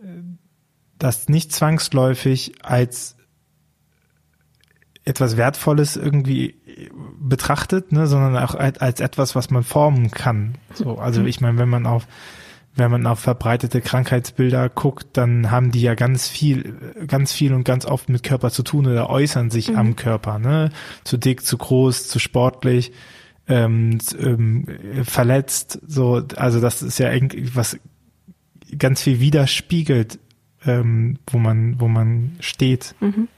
äh, 0.00 0.06
das 0.98 1.28
nicht 1.28 1.52
zwangsläufig 1.52 2.64
als 2.64 3.16
etwas 5.04 5.36
Wertvolles 5.36 5.96
irgendwie 5.96 6.57
betrachtet, 7.20 7.92
ne, 7.92 8.06
sondern 8.06 8.36
auch 8.36 8.54
als 8.54 9.00
etwas, 9.00 9.34
was 9.34 9.50
man 9.50 9.62
formen 9.62 10.10
kann. 10.10 10.54
So, 10.74 10.98
also 10.98 11.24
ich 11.24 11.40
meine, 11.40 11.58
wenn 11.58 11.68
man 11.68 11.86
auf 11.86 12.06
wenn 12.78 12.90
man 12.92 13.06
auf 13.06 13.18
verbreitete 13.18 13.80
Krankheitsbilder 13.80 14.68
guckt, 14.68 15.08
dann 15.14 15.50
haben 15.50 15.72
die 15.72 15.80
ja 15.80 15.94
ganz 15.94 16.28
viel, 16.28 16.76
ganz 17.08 17.32
viel 17.32 17.52
und 17.52 17.64
ganz 17.64 17.84
oft 17.84 18.08
mit 18.08 18.22
Körper 18.22 18.50
zu 18.50 18.62
tun 18.62 18.86
oder 18.86 19.10
äußern 19.10 19.50
sich 19.50 19.70
mhm. 19.70 19.76
am 19.76 19.96
Körper, 19.96 20.38
ne? 20.38 20.70
Zu 21.02 21.16
dick, 21.16 21.44
zu 21.44 21.58
groß, 21.58 22.06
zu 22.06 22.20
sportlich, 22.20 22.92
ähm, 23.48 23.98
ähm, 24.18 24.66
verletzt, 25.02 25.80
so, 25.86 26.22
also 26.36 26.60
das 26.60 26.82
ist 26.82 26.98
ja 26.98 27.10
irgendwie 27.12 27.50
was 27.54 27.78
ganz 28.78 29.02
viel 29.02 29.18
widerspiegelt, 29.18 30.18
ähm, 30.64 31.18
wo 31.26 31.38
man, 31.38 31.80
wo 31.80 31.88
man 31.88 32.36
steht. 32.40 32.94
Mhm 33.00 33.28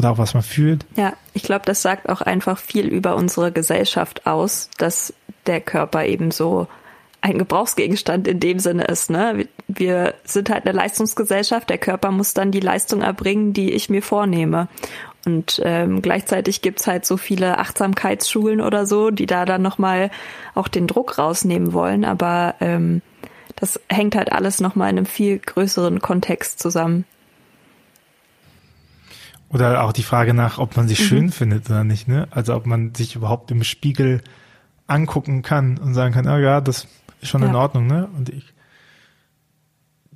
oder 0.00 0.10
auch 0.12 0.18
was 0.18 0.34
man 0.34 0.42
fühlt. 0.42 0.86
Ja, 0.96 1.12
ich 1.34 1.42
glaube, 1.42 1.66
das 1.66 1.82
sagt 1.82 2.08
auch 2.08 2.22
einfach 2.22 2.58
viel 2.58 2.86
über 2.86 3.16
unsere 3.16 3.52
Gesellschaft 3.52 4.26
aus, 4.26 4.70
dass 4.78 5.12
der 5.46 5.60
Körper 5.60 6.06
eben 6.06 6.30
so 6.30 6.66
ein 7.20 7.36
Gebrauchsgegenstand 7.36 8.26
in 8.26 8.40
dem 8.40 8.58
Sinne 8.58 8.84
ist. 8.84 9.10
Ne? 9.10 9.46
Wir 9.68 10.14
sind 10.24 10.48
halt 10.48 10.66
eine 10.66 10.74
Leistungsgesellschaft. 10.74 11.68
Der 11.68 11.76
Körper 11.76 12.10
muss 12.10 12.32
dann 12.32 12.50
die 12.50 12.60
Leistung 12.60 13.02
erbringen, 13.02 13.52
die 13.52 13.72
ich 13.72 13.90
mir 13.90 14.02
vornehme. 14.02 14.68
Und 15.26 15.60
ähm, 15.64 16.00
gleichzeitig 16.00 16.62
gibt's 16.62 16.86
halt 16.86 17.04
so 17.04 17.18
viele 17.18 17.58
Achtsamkeitsschulen 17.58 18.62
oder 18.62 18.86
so, 18.86 19.10
die 19.10 19.26
da 19.26 19.44
dann 19.44 19.60
nochmal 19.60 20.10
auch 20.54 20.68
den 20.68 20.86
Druck 20.86 21.18
rausnehmen 21.18 21.74
wollen. 21.74 22.06
Aber 22.06 22.54
ähm, 22.60 23.02
das 23.56 23.78
hängt 23.90 24.16
halt 24.16 24.32
alles 24.32 24.60
nochmal 24.60 24.88
in 24.88 24.96
einem 24.96 25.06
viel 25.06 25.38
größeren 25.38 26.00
Kontext 26.00 26.58
zusammen. 26.58 27.04
Oder 29.50 29.82
auch 29.82 29.92
die 29.92 30.04
Frage 30.04 30.32
nach, 30.32 30.58
ob 30.58 30.76
man 30.76 30.88
sich 30.88 31.00
mhm. 31.00 31.04
schön 31.04 31.32
findet 31.32 31.68
oder 31.68 31.84
nicht, 31.84 32.06
ne? 32.06 32.28
Also 32.30 32.54
ob 32.54 32.66
man 32.66 32.94
sich 32.94 33.16
überhaupt 33.16 33.50
im 33.50 33.64
Spiegel 33.64 34.22
angucken 34.86 35.42
kann 35.42 35.76
und 35.78 35.94
sagen 35.94 36.14
kann, 36.14 36.28
oh 36.28 36.38
ja, 36.38 36.60
das 36.60 36.86
ist 37.20 37.28
schon 37.28 37.42
ja. 37.42 37.48
in 37.48 37.54
Ordnung, 37.56 37.86
ne? 37.86 38.08
Und 38.16 38.28
ich 38.28 38.54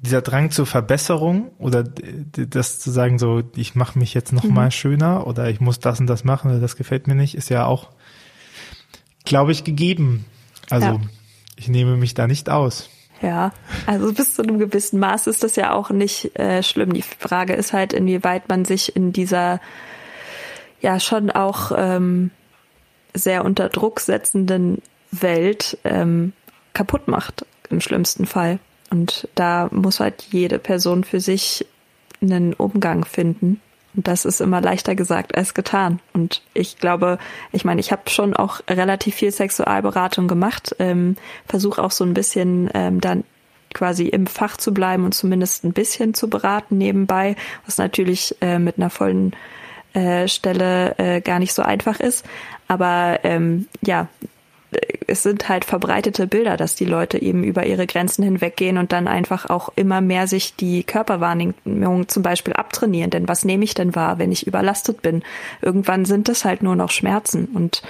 dieser 0.05 0.23
Drang 0.23 0.51
zur 0.51 0.67
Verbesserung 0.67 1.51
oder 1.59 1.83
das 1.83 2.79
zu 2.79 2.91
sagen 2.91 3.19
so, 3.19 3.43
ich 3.57 3.75
mache 3.75 3.99
mich 3.99 4.13
jetzt 4.13 4.33
noch 4.33 4.45
mhm. 4.45 4.55
mal 4.55 4.71
schöner 4.71 5.27
oder 5.27 5.49
ich 5.49 5.61
muss 5.61 5.81
das 5.81 5.99
und 5.99 6.07
das 6.07 6.25
machen 6.25 6.51
oder 6.51 6.61
das 6.61 6.77
gefällt 6.77 7.07
mir 7.07 7.15
nicht, 7.15 7.35
ist 7.35 7.49
ja 7.49 7.65
auch, 7.65 7.91
glaube 9.25 9.53
ich, 9.53 9.65
gegeben. 9.65 10.27
Also 10.71 10.87
ja. 10.87 11.01
ich 11.57 11.69
nehme 11.69 11.97
mich 11.97 12.15
da 12.15 12.27
nicht 12.27 12.51
aus. 12.51 12.91
Ja, 13.23 13.53
also 13.87 14.13
bis 14.13 14.35
zu 14.35 14.43
einem 14.43 14.59
gewissen 14.59 14.99
Maß 14.99 15.29
ist 15.29 15.43
das 15.45 15.57
ja 15.57 15.73
auch 15.73 15.91
nicht 15.91 16.39
äh, 16.39 16.63
schlimm. 16.63 16.93
Die 16.93 17.03
Frage 17.03 17.55
ist 17.55 17.73
halt, 17.73 17.93
inwieweit 17.93 18.49
man 18.49 18.65
sich 18.65 18.97
in 18.97 19.13
dieser 19.13 19.61
ja 20.81 21.01
schon 21.01 21.31
auch 21.31 21.73
ähm, 21.77 22.31
sehr 23.15 23.45
unter 23.45 23.69
Druck 23.69 24.01
setzenden 24.01 24.83
Welt 25.11 25.79
ähm, 25.85 26.33
kaputt 26.75 27.09
macht, 27.09 27.47
im 27.71 27.81
schlimmsten 27.81 28.27
Fall. 28.27 28.59
Und 28.91 29.29
da 29.35 29.69
muss 29.71 30.01
halt 30.01 30.23
jede 30.31 30.59
Person 30.59 31.05
für 31.05 31.21
sich 31.21 31.67
einen 32.21 32.53
Umgang 32.53 33.05
finden. 33.05 33.61
Und 33.97 34.09
das 34.09 34.25
ist 34.25 34.41
immer 34.41 34.61
leichter 34.61 34.95
gesagt 34.95 35.37
als 35.37 35.55
getan. 35.55 36.01
Und 36.13 36.43
ich 36.53 36.79
glaube, 36.79 37.19
ich 37.53 37.65
meine, 37.65 37.81
ich 37.81 37.93
habe 37.93 38.11
schon 38.11 38.35
auch 38.35 38.61
relativ 38.69 39.15
viel 39.15 39.31
Sexualberatung 39.31 40.27
gemacht, 40.27 40.75
ähm, 40.79 41.17
versuche 41.47 41.83
auch 41.83 41.93
so 41.93 42.05
ein 42.05 42.15
bisschen 42.15 42.71
ähm, 42.75 43.01
dann 43.01 43.25
quasi 43.73 44.07
im 44.07 44.27
Fach 44.27 44.57
zu 44.57 44.73
bleiben 44.73 45.05
und 45.05 45.15
zumindest 45.15 45.65
ein 45.65 45.73
bisschen 45.73 46.15
zu 46.15 46.31
beraten 46.31 46.79
nebenbei, 46.79 47.37
was 47.67 47.79
natürlich 47.79 48.37
äh, 48.41 48.59
mit 48.59 48.79
einer 48.79 48.91
vollen 48.91 49.35
äh, 49.95 50.29
Stelle 50.29 50.99
äh, 50.99 51.21
gar 51.21 51.39
nicht 51.39 51.53
so 51.53 51.63
einfach 51.63 52.01
ist. 52.01 52.25
Aber 52.69 53.21
ähm, 53.25 53.67
ja, 53.83 54.09
es 55.07 55.23
sind 55.23 55.49
halt 55.49 55.65
verbreitete 55.65 56.27
Bilder, 56.27 56.57
dass 56.57 56.75
die 56.75 56.85
Leute 56.85 57.21
eben 57.21 57.45
über 57.45 57.67
ihre 57.67 57.87
Grenzen 57.87 58.23
hinweggehen 58.23 58.79
und 58.79 58.93
dann 58.93 59.09
einfach 59.09 59.51
auch 59.51 59.71
immer 59.77 60.01
mehr 60.01 60.27
sich 60.27 60.57
die 60.57 60.85
Körperwahrnehmung 60.85 62.09
zum 62.09 62.23
Beispiel 62.23 62.55
abtrainieren. 62.55 63.11
Denn 63.11 63.29
was 63.29 63.45
nehme 63.45 63.65
ich 63.65 63.75
denn 63.75 63.95
wahr, 63.95 64.19
wenn 64.19 64.33
ich 64.33 64.47
überlastet 64.47 65.03
bin? 65.03 65.23
Irgendwann 65.61 66.05
sind 66.05 66.29
es 66.29 66.45
halt 66.45 66.63
nur 66.63 66.77
noch 66.77 66.91
Schmerzen 66.91 67.47
und 67.47 67.83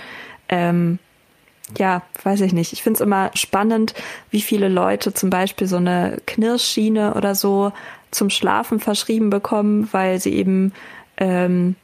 ähm, 0.49 0.99
ja, 1.78 2.03
weiß 2.22 2.43
ich 2.43 2.53
nicht. 2.53 2.72
Ich 2.72 2.82
finde 2.82 2.99
es 2.99 3.01
immer 3.01 3.30
spannend, 3.35 3.95
wie 4.30 4.43
viele 4.43 4.68
Leute 4.68 5.14
zum 5.14 5.30
Beispiel 5.30 5.66
so 5.66 5.76
eine 5.76 6.18
Knirschschiene 6.26 7.14
oder 7.14 7.35
so 7.35 7.72
zum 8.11 8.30
Schlafen 8.30 8.80
verschrieben 8.80 9.30
bekommen, 9.30 9.89
weil 9.93 10.20
sie 10.20 10.35
eben 10.35 10.72
ähm, 11.16 11.74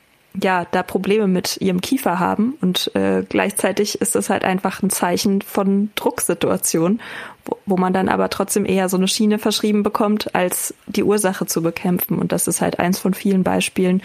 ja 0.41 0.67
da 0.71 0.83
Probleme 0.83 1.27
mit 1.27 1.57
ihrem 1.61 1.81
Kiefer 1.81 2.19
haben 2.19 2.55
und 2.61 2.95
äh, 2.95 3.25
gleichzeitig 3.29 4.01
ist 4.01 4.15
das 4.15 4.31
halt 4.31 4.45
einfach 4.45 4.83
ein 4.83 4.91
Zeichen 4.91 5.43
von 5.43 5.91
Drucksituation, 5.97 7.01
wo, 7.45 7.59
wo 7.67 7.77
man 7.77 7.93
dann 7.93 8.09
aber 8.09 8.31
trotzdem 8.31 8.65
eher 8.65 8.89
so 8.89 8.97
eine 8.97 9.09
Schiene 9.09 9.39
verschrieben 9.39 9.83
bekommt, 9.83 10.35
als 10.35 10.75
die 10.87 11.03
Ursache 11.03 11.47
zu 11.47 11.63
bekämpfen 11.63 12.19
und 12.19 12.33
das 12.33 12.47
ist 12.47 12.61
halt 12.61 12.79
eins 12.79 12.99
von 12.99 13.15
vielen 13.15 13.43
Beispielen, 13.43 14.03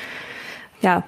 ja, 0.81 1.03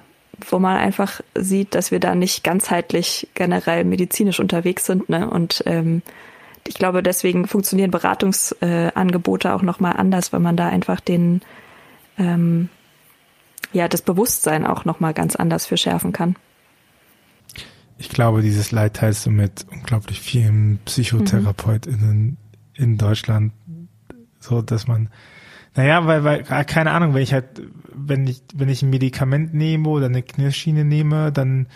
wo 0.50 0.58
man 0.58 0.76
einfach 0.76 1.20
sieht, 1.34 1.74
dass 1.74 1.90
wir 1.90 2.00
da 2.00 2.14
nicht 2.14 2.44
ganzheitlich 2.44 3.28
generell 3.34 3.84
medizinisch 3.84 4.38
unterwegs 4.38 4.86
sind, 4.86 5.08
ne? 5.08 5.28
Und 5.28 5.64
ähm, 5.66 6.02
ich 6.66 6.74
glaube, 6.74 7.02
deswegen 7.02 7.46
funktionieren 7.48 7.90
Beratungsangebote 7.90 9.48
äh, 9.48 9.50
auch 9.50 9.62
nochmal 9.62 9.94
anders, 9.96 10.32
weil 10.32 10.40
man 10.40 10.56
da 10.56 10.68
einfach 10.68 11.00
den 11.00 11.40
ähm, 12.18 12.68
ja 13.72 13.88
das 13.88 14.02
Bewusstsein 14.02 14.66
auch 14.66 14.84
noch 14.84 15.00
mal 15.00 15.14
ganz 15.14 15.36
anders 15.36 15.66
für 15.66 15.76
schärfen 15.76 16.12
kann. 16.12 16.36
Ich 17.98 18.08
glaube, 18.08 18.42
dieses 18.42 18.70
Leid 18.70 18.94
teilst 18.94 19.26
du 19.26 19.30
mit 19.30 19.66
unglaublich 19.70 20.20
vielen 20.20 20.78
PsychotherapeutInnen 20.84 22.22
mhm. 22.22 22.36
in 22.74 22.96
Deutschland, 22.96 23.52
so 24.38 24.62
dass 24.62 24.86
man, 24.86 25.08
naja, 25.74 26.06
weil, 26.06 26.22
weil, 26.22 26.44
ah, 26.48 26.62
keine 26.62 26.92
Ahnung, 26.92 27.14
wenn 27.14 27.22
ich 27.22 27.32
halt, 27.32 27.62
wenn 27.92 28.26
ich, 28.26 28.42
wenn 28.54 28.68
ich 28.68 28.82
ein 28.82 28.90
Medikament 28.90 29.52
nehme 29.52 29.88
oder 29.88 30.06
eine 30.06 30.22
Knirschschiene 30.22 30.84
nehme, 30.84 31.32
dann 31.32 31.66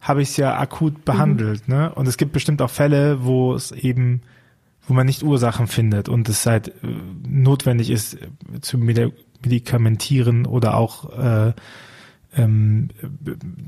habe 0.00 0.22
ich 0.22 0.30
es 0.30 0.36
ja 0.36 0.58
akut 0.58 1.04
behandelt, 1.04 1.66
mhm. 1.66 1.74
ne? 1.74 1.94
Und 1.94 2.06
es 2.06 2.18
gibt 2.18 2.32
bestimmt 2.32 2.62
auch 2.62 2.70
Fälle, 2.70 3.24
wo 3.24 3.54
es 3.54 3.72
eben, 3.72 4.20
wo 4.86 4.94
man 4.94 5.06
nicht 5.06 5.22
Ursachen 5.22 5.66
findet 5.66 6.08
und 6.08 6.28
es 6.28 6.46
halt 6.46 6.68
äh, 6.68 6.72
notwendig 7.26 7.90
ist, 7.90 8.18
zu 8.60 8.78
medikamentieren 9.44 10.46
oder 10.46 10.76
auch 10.76 11.10
äh, 11.18 11.52
ähm, 12.36 12.88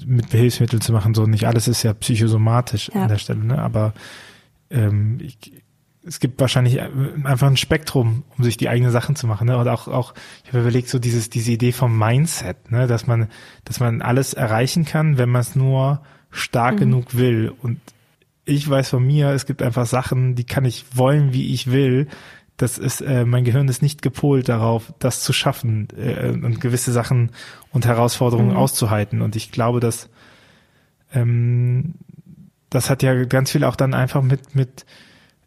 mit 0.05 0.31
Hilfsmitteln 0.31 0.81
zu 0.81 0.93
machen. 0.93 1.15
So 1.15 1.27
nicht 1.27 1.47
alles 1.47 1.69
ist 1.69 1.83
ja 1.83 1.95
psychosomatisch 1.95 2.91
ja. 2.95 3.03
an 3.03 3.09
der 3.09 3.19
Stelle, 3.19 3.45
ne? 3.45 3.59
Aber 3.59 3.95
ähm, 4.71 5.19
ich, 5.21 5.53
es 6.07 6.21
gibt 6.21 6.41
wahrscheinlich 6.41 6.81
einfach 6.81 7.49
ein 7.49 7.57
Spektrum, 7.57 8.23
um 8.39 8.45
sich 8.45 8.57
die 8.57 8.69
eigenen 8.69 8.93
Sachen 8.93 9.17
zu 9.17 9.27
machen. 9.27 9.49
Ne? 9.49 9.59
Und 9.59 9.67
auch, 9.67 9.89
auch, 9.89 10.15
ich 10.45 10.51
habe 10.51 10.61
überlegt, 10.61 10.89
so 10.89 11.01
dieses, 11.01 11.31
diese 11.31 11.51
Idee 11.51 11.73
vom 11.73 11.99
Mindset, 11.99 12.71
ne? 12.71 12.87
dass 12.87 13.09
man, 13.09 13.27
dass 13.65 13.81
man 13.81 14.03
alles 14.03 14.33
erreichen 14.33 14.85
kann, 14.85 15.19
wenn 15.19 15.29
man 15.29 15.41
es 15.41 15.57
nur 15.57 16.03
stark 16.31 16.77
mhm. 16.77 16.81
genug 16.81 17.17
will. 17.17 17.53
Und 17.61 17.81
ich 18.45 18.69
weiß 18.71 18.91
von 18.91 19.05
mir, 19.05 19.31
es 19.31 19.47
gibt 19.47 19.63
einfach 19.63 19.87
Sachen, 19.87 20.37
die 20.37 20.45
kann 20.45 20.65
ich 20.65 20.85
wollen, 20.95 21.33
wie 21.33 21.53
ich 21.53 21.73
will 21.73 22.07
das 22.57 22.79
ist, 22.79 23.03
äh, 23.03 23.25
mein 23.25 23.45
Gehirn 23.45 23.69
ist 23.69 23.83
nicht 23.83 24.01
gepolt 24.01 24.49
darauf, 24.49 24.93
das 24.99 25.21
zu 25.23 25.33
schaffen 25.33 25.89
äh, 25.97 26.31
und 26.31 26.61
gewisse 26.61 26.93
Sachen 26.93 27.31
und 27.71 27.85
Herausforderungen 27.85 28.51
mhm. 28.51 28.57
auszuhalten. 28.57 29.21
Und 29.21 29.37
ich 29.37 29.53
glaube, 29.53 29.81
dass 29.81 30.09
ähm, 31.13 31.95
das 32.71 32.89
hat 32.91 33.03
ja 33.03 33.25
ganz 33.25 33.51
viel 33.51 33.65
auch 33.65 33.77
dann 33.77 33.95
einfach 33.95 34.23
mit 34.23 34.55
mit 34.55 34.87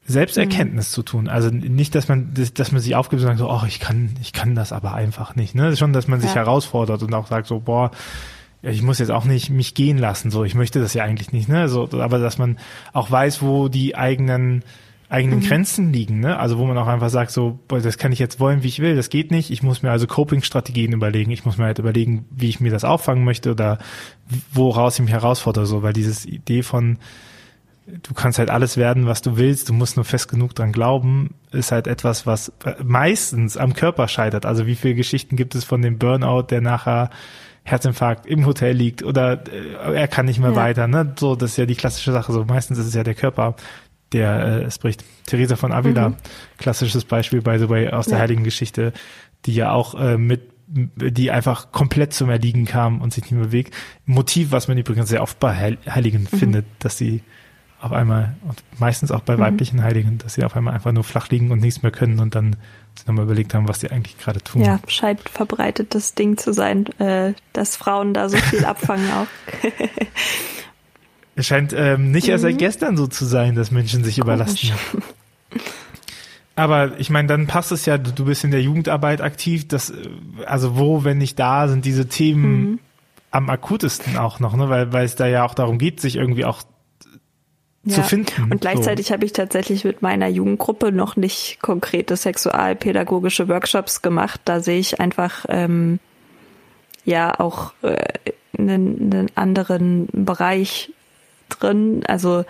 Selbsterkenntnis 0.06 0.90
mhm. 0.90 0.94
zu 0.94 1.04
tun. 1.04 1.28
Also 1.28 1.50
nicht, 1.50 1.96
dass 1.96 2.08
man 2.08 2.34
dass 2.54 2.72
man 2.72 2.82
sich 2.82 2.96
aufgibt 2.96 3.22
und 3.22 3.28
sagt 3.28 3.40
so, 3.40 3.50
oh, 3.50 3.64
ich 3.68 3.80
kann 3.80 4.12
ich 4.22 4.32
kann 4.32 4.54
das 4.54 4.72
aber 4.72 4.94
einfach 4.94 5.36
nicht. 5.36 5.56
Ne, 5.56 5.76
schon, 5.76 5.94
dass 5.94 6.08
man 6.08 6.20
sich 6.20 6.32
ja. 6.32 6.38
herausfordert 6.38 7.02
und 7.02 7.14
auch 7.14 7.28
sagt 7.28 7.48
so, 7.48 7.60
boah, 7.60 7.90
ich 8.62 8.82
muss 8.84 9.00
jetzt 9.00 9.12
auch 9.12 9.26
nicht 9.26 9.50
mich 9.50 9.74
gehen 9.74 9.98
lassen. 9.98 10.32
So, 10.32 10.44
ich 10.44 10.54
möchte 10.54 10.80
das 10.80 10.94
ja 10.94 11.04
eigentlich 11.04 11.32
nicht. 11.32 11.50
Ne, 11.50 11.70
so, 11.70 11.90
aber 11.92 12.20
dass 12.20 12.38
man 12.38 12.58
auch 12.94 13.10
weiß, 13.10 13.42
wo 13.42 13.68
die 13.68 13.96
eigenen 13.96 14.64
eigenen 15.10 15.40
mhm. 15.40 15.44
Grenzen 15.44 15.92
liegen, 15.92 16.20
ne? 16.20 16.38
Also 16.38 16.60
wo 16.60 16.66
man 16.66 16.78
auch 16.78 16.88
einfach 16.88 17.10
sagt, 17.10 17.32
so, 17.32 17.60
boah, 17.68 17.82
das 17.82 17.98
kann 17.98 18.12
ich 18.12 18.20
jetzt 18.20 18.40
wollen, 18.40 18.62
wie 18.64 18.68
ich 18.68 18.80
will, 18.80 18.96
das 18.96 19.10
geht 19.10 19.32
nicht. 19.32 19.50
Ich 19.50 19.64
muss 19.64 19.82
mir 19.82 19.90
also 19.90 20.06
Coping-Strategien 20.06 20.94
überlegen. 20.94 21.32
Ich 21.32 21.46
muss 21.46 21.58
mir 21.58 21.66
halt 21.66 21.80
überlegen, 21.80 22.26
wie 22.30 22.50
ich 22.50 22.60
mir 22.60 22.72
das 22.72 22.84
auffangen 22.84 23.24
möchte 23.24 23.50
oder 23.52 23.80
woraus 24.54 24.96
ich 24.96 25.06
mich 25.06 25.12
herausfordere, 25.14 25.66
so, 25.66 25.82
weil 25.82 25.94
dieses 25.94 26.26
Idee 26.26 26.62
von 26.62 27.00
du 28.04 28.14
kannst 28.14 28.38
halt 28.38 28.50
alles 28.50 28.78
werden, 28.78 29.08
was 29.08 29.24
du 29.24 29.38
willst, 29.38 29.70
du 29.70 29.74
musst 29.74 29.96
nur 29.96 30.06
fest 30.06 30.30
genug 30.30 30.54
dran 30.54 30.72
glauben, 30.72 31.34
ist 31.52 31.72
halt 31.72 31.88
etwas, 31.88 32.26
was 32.26 32.52
meistens 32.84 33.58
am 33.58 33.74
Körper 33.74 34.08
scheitert. 34.08 34.46
Also 34.46 34.68
wie 34.68 34.76
viele 34.76 34.96
Geschichten 34.96 35.36
gibt 35.36 35.56
es 35.56 35.64
von 35.64 35.82
dem 35.82 35.98
Burnout, 35.98 36.44
der 36.44 36.62
nachher 36.62 37.10
Herzinfarkt 37.64 38.26
im 38.26 38.46
Hotel 38.46 38.76
liegt 38.76 39.04
oder 39.04 39.44
äh, 39.52 39.96
er 39.96 40.08
kann 40.08 40.26
nicht 40.26 40.40
mehr 40.40 40.52
ja. 40.52 40.56
weiter, 40.56 40.88
ne? 40.88 41.14
So, 41.20 41.36
das 41.36 41.52
ist 41.52 41.58
ja 41.58 41.66
die 41.66 41.76
klassische 41.76 42.12
Sache. 42.12 42.32
So 42.32 42.46
meistens 42.46 42.78
ist 42.78 42.88
es 42.88 42.94
ja 42.94 43.04
der 43.04 43.16
Körper, 43.16 43.56
der 44.14 44.62
äh, 44.62 44.64
es 44.64 44.78
bricht. 44.80 45.04
Theresa 45.26 45.56
von 45.56 45.72
Avila, 45.72 46.10
mhm. 46.10 46.16
klassisches 46.58 47.06
Beispiel, 47.06 47.42
by 47.42 47.58
the 47.60 47.70
way, 47.70 47.90
aus 47.90 48.08
ja. 48.08 48.12
der 48.12 48.20
Heiligen 48.20 48.44
Geschichte, 48.44 48.94
die 49.46 49.54
ja 49.54 49.72
auch 49.72 49.96
äh, 50.00 50.18
mit 50.18 50.42
die 50.72 51.32
einfach 51.32 51.72
komplett 51.72 52.14
zum 52.14 52.30
Erliegen 52.30 52.66
kam 52.66 53.02
und 53.02 53.12
sich 53.12 53.24
nicht 53.24 53.32
mehr 53.32 53.46
bewegt. 53.46 53.74
Motiv, 54.06 54.52
was 54.52 54.68
man 54.68 54.78
übrigens 54.78 55.10
sehr 55.10 55.24
oft 55.24 55.40
bei 55.40 55.76
Heiligen 55.88 56.28
mhm. 56.32 56.38
findet, 56.38 56.66
dass 56.78 56.96
sie 56.96 57.24
auf 57.82 57.92
einmal, 57.92 58.36
und 58.48 58.62
meistens 58.78 59.12
auch 59.12 59.22
bei 59.22 59.38
mhm. 59.38 59.42
weiblichen 59.42 59.84
Heiligen, 59.84 60.18
dass 60.18 60.34
sie 60.34 60.44
auf 60.44 60.56
einmal 60.56 60.74
einfach 60.74 60.92
nur 60.92 61.04
flach 61.04 61.30
liegen 61.30 61.52
und 61.52 61.60
nichts 61.60 61.82
mehr 61.82 61.92
können 61.92 62.20
und 62.20 62.36
dann 62.36 62.58
sich 62.96 63.08
nochmal 63.08 63.26
überlegt 63.26 63.54
haben, 63.54 63.68
was 63.68 63.80
sie 63.80 63.90
eigentlich 63.90 64.18
gerade 64.18 64.42
tun. 64.42 64.64
Ja, 64.64 64.80
scheint 64.88 65.28
verbreitetes 65.30 66.14
Ding 66.14 66.38
zu 66.38 66.54
sein, 66.54 66.86
äh, 67.00 67.34
dass 67.54 67.78
Frauen 67.78 68.14
da 68.14 68.28
so 68.30 68.38
viel 68.38 68.66
abfangen 68.66 69.10
auch. 69.12 69.28
Es 71.40 71.48
scheint 71.48 71.72
ähm, 71.72 72.12
nicht 72.12 72.28
mhm. 72.28 72.32
erst 72.32 72.42
seit 72.42 72.56
mhm. 72.56 72.58
gestern 72.58 72.98
so 72.98 73.08
zu 73.08 73.24
sein, 73.24 73.56
dass 73.56 73.72
Menschen 73.72 74.04
sich 74.04 74.16
Komisch. 74.20 74.26
überlasten. 74.26 74.72
Aber 76.58 77.00
ich 77.00 77.10
meine, 77.10 77.30
dann 77.30 77.48
passt 77.48 77.72
es 77.72 77.86
ja, 77.86 77.98
du 77.98 78.26
bist 78.26 78.44
in 78.44 78.52
der 78.52 78.62
Jugendarbeit 78.62 79.22
aktiv, 79.22 79.66
das, 79.66 79.94
also 80.46 80.78
wo, 80.78 81.06
wenn 81.06 81.18
nicht 81.18 81.40
da, 81.40 81.70
sind 81.70 81.86
diese 81.86 82.10
Themen 82.10 82.60
mhm. 82.60 82.80
am 83.32 83.50
akutesten 83.50 84.18
auch 84.18 84.42
noch, 84.42 84.58
ne? 84.58 84.68
weil, 84.68 84.92
weil 84.92 85.06
es 85.06 85.16
da 85.16 85.28
ja 85.28 85.46
auch 85.46 85.54
darum 85.54 85.78
geht, 85.78 86.02
sich 86.02 86.18
irgendwie 86.18 86.44
auch 86.44 86.62
ja. 87.86 87.96
zu 87.96 88.04
finden. 88.04 88.52
Und 88.52 88.60
gleichzeitig 88.60 89.08
so. 89.08 89.14
habe 89.14 89.24
ich 89.24 89.32
tatsächlich 89.32 89.86
mit 89.86 90.02
meiner 90.02 90.28
Jugendgruppe 90.28 90.92
noch 90.92 91.16
nicht 91.16 91.60
konkrete 91.62 92.18
sexualpädagogische 92.18 93.48
Workshops 93.48 94.02
gemacht. 94.02 94.42
Da 94.44 94.60
sehe 94.60 94.80
ich 94.80 95.00
einfach 95.00 95.46
ähm, 95.48 96.00
ja 97.06 97.40
auch 97.40 97.72
äh, 97.82 97.96
einen, 98.58 99.14
einen 99.14 99.32
anderen 99.36 100.10
Bereich 100.12 100.92
drin. 101.50 102.04
Also 102.08 102.46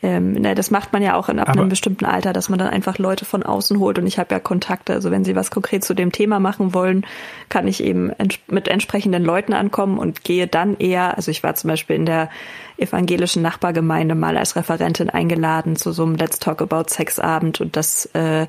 ähm, 0.00 0.32
ne, 0.32 0.54
das 0.54 0.70
macht 0.70 0.92
man 0.92 1.02
ja 1.02 1.16
auch 1.16 1.28
in, 1.28 1.40
ab 1.40 1.48
Aber 1.48 1.60
einem 1.60 1.70
bestimmten 1.70 2.04
Alter, 2.04 2.32
dass 2.32 2.48
man 2.48 2.58
dann 2.58 2.68
einfach 2.68 2.98
Leute 2.98 3.24
von 3.24 3.42
außen 3.42 3.80
holt 3.80 3.98
und 3.98 4.06
ich 4.06 4.18
habe 4.18 4.32
ja 4.32 4.38
Kontakte. 4.38 4.92
Also 4.92 5.10
wenn 5.10 5.24
sie 5.24 5.34
was 5.34 5.50
konkret 5.50 5.84
zu 5.84 5.92
dem 5.92 6.12
Thema 6.12 6.38
machen 6.38 6.72
wollen, 6.72 7.04
kann 7.48 7.66
ich 7.66 7.82
eben 7.82 8.10
ents 8.10 8.38
mit 8.46 8.68
entsprechenden 8.68 9.24
Leuten 9.24 9.54
ankommen 9.54 9.98
und 9.98 10.22
gehe 10.22 10.46
dann 10.46 10.76
eher, 10.76 11.16
also 11.16 11.32
ich 11.32 11.42
war 11.42 11.56
zum 11.56 11.68
Beispiel 11.68 11.96
in 11.96 12.06
der 12.06 12.30
evangelischen 12.76 13.42
Nachbargemeinde 13.42 14.14
mal 14.14 14.36
als 14.36 14.54
Referentin 14.54 15.10
eingeladen 15.10 15.74
zu 15.74 15.90
so 15.90 16.04
einem 16.04 16.14
Let's 16.14 16.38
Talk 16.38 16.62
About 16.62 16.84
Sex 16.86 17.18
Abend 17.18 17.60
und 17.60 17.74
das 17.74 18.06
äh, 18.14 18.46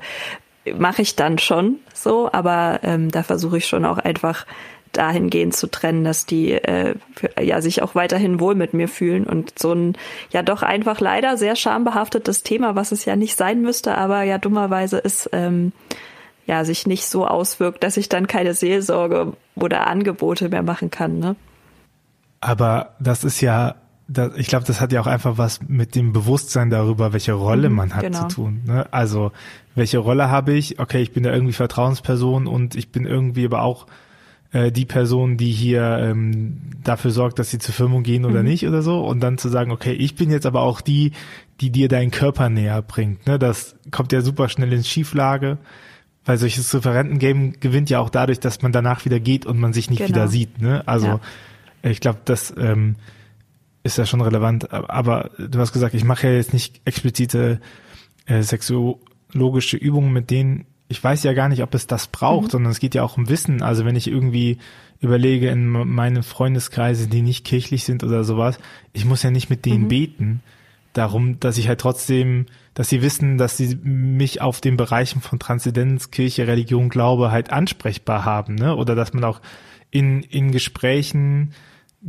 mache 0.78 1.02
ich 1.02 1.16
dann 1.16 1.38
schon 1.38 1.80
so, 1.92 2.30
aber 2.32 2.78
ähm, 2.84 3.10
da 3.10 3.24
versuche 3.24 3.58
ich 3.58 3.66
schon 3.66 3.84
auch 3.84 3.98
einfach 3.98 4.46
dahingehend 4.92 5.54
zu 5.54 5.68
trennen, 5.68 6.04
dass 6.04 6.26
die 6.26 6.52
äh, 6.52 6.94
ja 7.40 7.60
sich 7.60 7.82
auch 7.82 7.94
weiterhin 7.94 8.40
wohl 8.40 8.54
mit 8.54 8.74
mir 8.74 8.88
fühlen 8.88 9.24
und 9.24 9.58
so 9.58 9.72
ein 9.72 9.96
ja 10.30 10.42
doch 10.42 10.62
einfach 10.62 11.00
leider 11.00 11.36
sehr 11.36 11.56
schambehaftetes 11.56 12.42
Thema, 12.42 12.74
was 12.76 12.92
es 12.92 13.04
ja 13.04 13.16
nicht 13.16 13.36
sein 13.36 13.62
müsste, 13.62 13.96
aber 13.96 14.22
ja 14.22 14.38
dummerweise 14.38 14.98
ist 14.98 15.30
ähm, 15.32 15.72
ja 16.46 16.64
sich 16.64 16.86
nicht 16.86 17.06
so 17.06 17.26
auswirkt, 17.26 17.84
dass 17.84 17.96
ich 17.96 18.08
dann 18.08 18.26
keine 18.26 18.54
Seelsorge 18.54 19.34
oder 19.54 19.86
Angebote 19.86 20.48
mehr 20.48 20.62
machen 20.62 20.90
kann. 20.90 21.18
Ne? 21.18 21.36
Aber 22.40 22.94
das 22.98 23.24
ist 23.24 23.40
ja 23.40 23.76
ich 24.36 24.48
glaube, 24.48 24.66
das 24.66 24.80
hat 24.80 24.90
ja 24.92 25.00
auch 25.00 25.06
einfach 25.06 25.38
was 25.38 25.60
mit 25.68 25.94
dem 25.94 26.12
Bewusstsein 26.12 26.68
darüber, 26.68 27.12
welche 27.12 27.32
Rolle 27.32 27.70
mhm, 27.70 27.76
man 27.76 27.94
hat 27.94 28.02
genau. 28.02 28.26
zu 28.26 28.34
tun. 28.34 28.62
Ne? 28.66 28.92
Also 28.92 29.30
welche 29.76 29.98
Rolle 29.98 30.30
habe 30.30 30.52
ich? 30.52 30.80
Okay, 30.80 31.00
ich 31.00 31.12
bin 31.12 31.22
da 31.22 31.32
irgendwie 31.32 31.52
Vertrauensperson 31.52 32.48
und 32.48 32.74
ich 32.74 32.90
bin 32.90 33.06
irgendwie 33.06 33.44
aber 33.44 33.62
auch 33.62 33.86
äh, 34.52 34.72
die 34.72 34.84
Person, 34.84 35.36
die 35.36 35.52
hier 35.52 35.98
ähm, 36.00 36.60
dafür 36.82 37.10
sorgt, 37.10 37.38
dass 37.38 37.50
sie 37.50 37.58
zur 37.58 37.74
Firmung 37.74 38.02
gehen 38.02 38.24
oder 38.24 38.42
mhm. 38.42 38.48
nicht 38.48 38.66
oder 38.66 38.82
so. 38.82 39.04
Und 39.04 39.20
dann 39.20 39.38
zu 39.38 39.48
sagen, 39.48 39.70
okay, 39.70 39.92
ich 39.92 40.16
bin 40.16 40.30
jetzt 40.30 40.46
aber 40.46 40.62
auch 40.62 40.80
die, 40.80 41.12
die 41.60 41.70
dir 41.70 41.88
deinen 41.88 42.10
Körper 42.10 42.48
näher 42.48 42.82
bringt. 42.82 43.26
Ne? 43.26 43.38
Das 43.38 43.76
kommt 43.90 44.12
ja 44.12 44.22
super 44.22 44.48
schnell 44.48 44.72
in 44.72 44.82
Schieflage, 44.82 45.58
weil 46.24 46.36
solches 46.36 46.74
Referentengame 46.74 47.52
gewinnt 47.52 47.90
ja 47.90 48.00
auch 48.00 48.10
dadurch, 48.10 48.40
dass 48.40 48.62
man 48.62 48.72
danach 48.72 49.04
wieder 49.04 49.20
geht 49.20 49.46
und 49.46 49.58
man 49.58 49.72
sich 49.72 49.88
nicht 49.88 49.98
genau. 49.98 50.08
wieder 50.08 50.28
sieht. 50.28 50.60
Ne? 50.60 50.86
Also 50.86 51.06
ja. 51.06 51.20
ich 51.82 52.00
glaube, 52.00 52.20
das 52.24 52.52
ähm, 52.58 52.96
ist 53.82 53.98
ja 53.98 54.06
schon 54.06 54.20
relevant. 54.20 54.72
Aber 54.72 55.30
du 55.38 55.58
hast 55.58 55.72
gesagt, 55.72 55.94
ich 55.94 56.04
mache 56.04 56.26
ja 56.26 56.34
jetzt 56.34 56.52
nicht 56.52 56.80
explizite 56.84 57.60
äh, 58.26 58.42
sexologische 58.42 59.76
Übungen, 59.76 60.12
mit 60.12 60.30
denen 60.30 60.66
ich 60.90 61.02
weiß 61.02 61.22
ja 61.22 61.32
gar 61.34 61.48
nicht, 61.48 61.62
ob 61.62 61.72
es 61.74 61.86
das 61.86 62.08
braucht, 62.08 62.48
mhm. 62.48 62.50
sondern 62.50 62.72
es 62.72 62.80
geht 62.80 62.96
ja 62.96 63.04
auch 63.04 63.16
um 63.16 63.28
Wissen. 63.28 63.62
Also 63.62 63.84
wenn 63.84 63.94
ich 63.94 64.08
irgendwie 64.08 64.58
überlege 65.00 65.48
in 65.48 65.68
meinen 65.68 66.24
Freundeskreise, 66.24 67.06
die 67.06 67.22
nicht 67.22 67.46
kirchlich 67.46 67.84
sind 67.84 68.02
oder 68.02 68.24
sowas, 68.24 68.58
ich 68.92 69.04
muss 69.04 69.22
ja 69.22 69.30
nicht 69.30 69.48
mit 69.48 69.64
denen 69.64 69.84
mhm. 69.84 69.88
beten. 69.88 70.42
Darum, 70.92 71.38
dass 71.38 71.58
ich 71.58 71.68
halt 71.68 71.80
trotzdem, 71.80 72.46
dass 72.74 72.88
sie 72.88 73.02
wissen, 73.02 73.38
dass 73.38 73.56
sie 73.56 73.76
mich 73.76 74.40
auf 74.40 74.60
den 74.60 74.76
Bereichen 74.76 75.20
von 75.20 75.38
Transzendenz, 75.38 76.10
Kirche, 76.10 76.48
Religion, 76.48 76.88
Glaube 76.88 77.30
halt 77.30 77.52
ansprechbar 77.52 78.24
haben, 78.24 78.56
ne? 78.56 78.74
Oder 78.74 78.96
dass 78.96 79.14
man 79.14 79.22
auch 79.22 79.40
in, 79.92 80.24
in 80.24 80.50
Gesprächen 80.50 81.52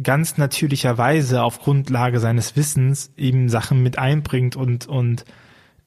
ganz 0.01 0.39
natürlicherweise 0.39 1.43
auf 1.43 1.59
Grundlage 1.59 2.19
seines 2.19 2.55
Wissens 2.55 3.13
eben 3.15 3.47
Sachen 3.47 3.83
mit 3.83 3.99
einbringt 3.99 4.55
und, 4.55 4.87
und 4.87 5.25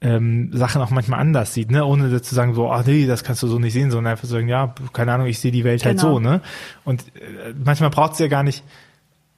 ähm, 0.05 0.50
Sachen 0.52 0.82
auch 0.82 0.90
manchmal 0.90 1.18
anders 1.18 1.55
sieht, 1.55 1.70
ne? 1.70 1.84
ohne 1.84 2.20
zu 2.20 2.34
sagen 2.34 2.55
so, 2.55 2.70
ach 2.70 2.84
nee, 2.84 3.07
das 3.07 3.24
kannst 3.24 3.42
du 3.42 3.48
so 3.48 3.59
nicht 3.59 3.72
sehen, 3.72 3.90
sondern 3.90 4.12
einfach 4.12 4.28
sagen, 4.28 4.48
ja, 4.48 4.74
keine 4.92 5.14
Ahnung, 5.14 5.26
ich 5.26 5.38
sehe 5.38 5.50
die 5.50 5.64
Welt 5.64 5.82
halt 5.84 5.96
genau. 5.96 6.14
halt 6.14 6.24
so, 6.24 6.30
ne? 6.30 6.40
Und 6.84 7.02
äh, 7.16 7.55
manchmal 7.64 7.88
braucht 7.88 8.12
es 8.12 8.18
ja 8.18 8.28
gar 8.28 8.42
nicht, 8.42 8.62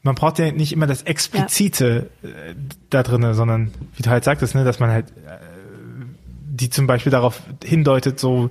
man 0.03 0.17
braucht 0.17 0.41
ja 0.41 0.51
nicht 0.51 0.73
immer 0.73 0.89
das 0.89 1.03
Explizite 1.03 2.11
ja. 2.23 2.29
äh, 2.29 2.55
da 2.91 3.05
drinne, 3.05 3.35
sondern 3.35 3.71
wie 3.97 4.03
du 4.03 4.11
halt 4.11 4.25
sagtest, 4.25 4.57
ne, 4.57 4.65
dass 4.65 4.81
man 4.81 4.91
halt 4.91 5.11
äh, 5.11 5.39
die 6.49 6.69
zum 6.69 6.89
Beispiel 6.89 7.13
darauf 7.13 7.43
hindeutet, 7.63 8.19
so 8.19 8.51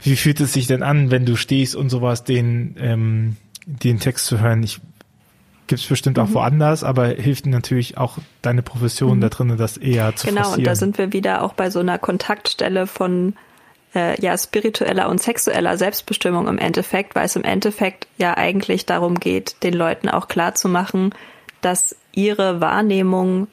wie 0.00 0.14
fühlt 0.14 0.38
es 0.38 0.52
sich 0.52 0.68
denn 0.68 0.84
an, 0.84 1.10
wenn 1.10 1.26
du 1.26 1.34
stehst 1.34 1.74
und 1.74 1.88
sowas, 1.88 2.22
den 2.22 2.76
ähm, 2.78 3.36
den 3.66 3.98
Text 3.98 4.26
zu 4.26 4.40
hören. 4.40 4.62
Ich 4.62 4.80
gibt's 5.66 5.86
bestimmt 5.86 6.18
auch 6.18 6.28
mhm. 6.28 6.34
woanders, 6.34 6.84
aber 6.84 7.06
hilft 7.08 7.46
natürlich 7.46 7.96
auch 7.98 8.18
deine 8.42 8.62
Profession 8.62 9.18
mhm. 9.18 9.22
da 9.22 9.28
drin, 9.28 9.56
das 9.56 9.76
eher 9.76 10.14
zu 10.16 10.26
Genau, 10.26 10.42
forcieren. 10.42 10.60
und 10.60 10.66
da 10.66 10.74
sind 10.74 10.98
wir 10.98 11.12
wieder 11.12 11.42
auch 11.42 11.54
bei 11.54 11.70
so 11.70 11.80
einer 11.80 11.98
Kontaktstelle 11.98 12.86
von 12.86 13.34
äh, 13.94 14.20
ja 14.20 14.36
spiritueller 14.36 15.08
und 15.08 15.22
sexueller 15.22 15.76
Selbstbestimmung 15.78 16.48
im 16.48 16.58
Endeffekt, 16.58 17.14
weil 17.14 17.26
es 17.26 17.36
im 17.36 17.44
Endeffekt 17.44 18.06
ja 18.18 18.36
eigentlich 18.36 18.86
darum 18.86 19.20
geht, 19.20 19.62
den 19.62 19.74
Leuten 19.74 20.08
auch 20.08 20.28
klar 20.28 20.54
zu 20.54 20.68
machen, 20.68 21.14
dass 21.60 21.96
ihre 22.12 22.60
Wahrnehmung 22.60 23.48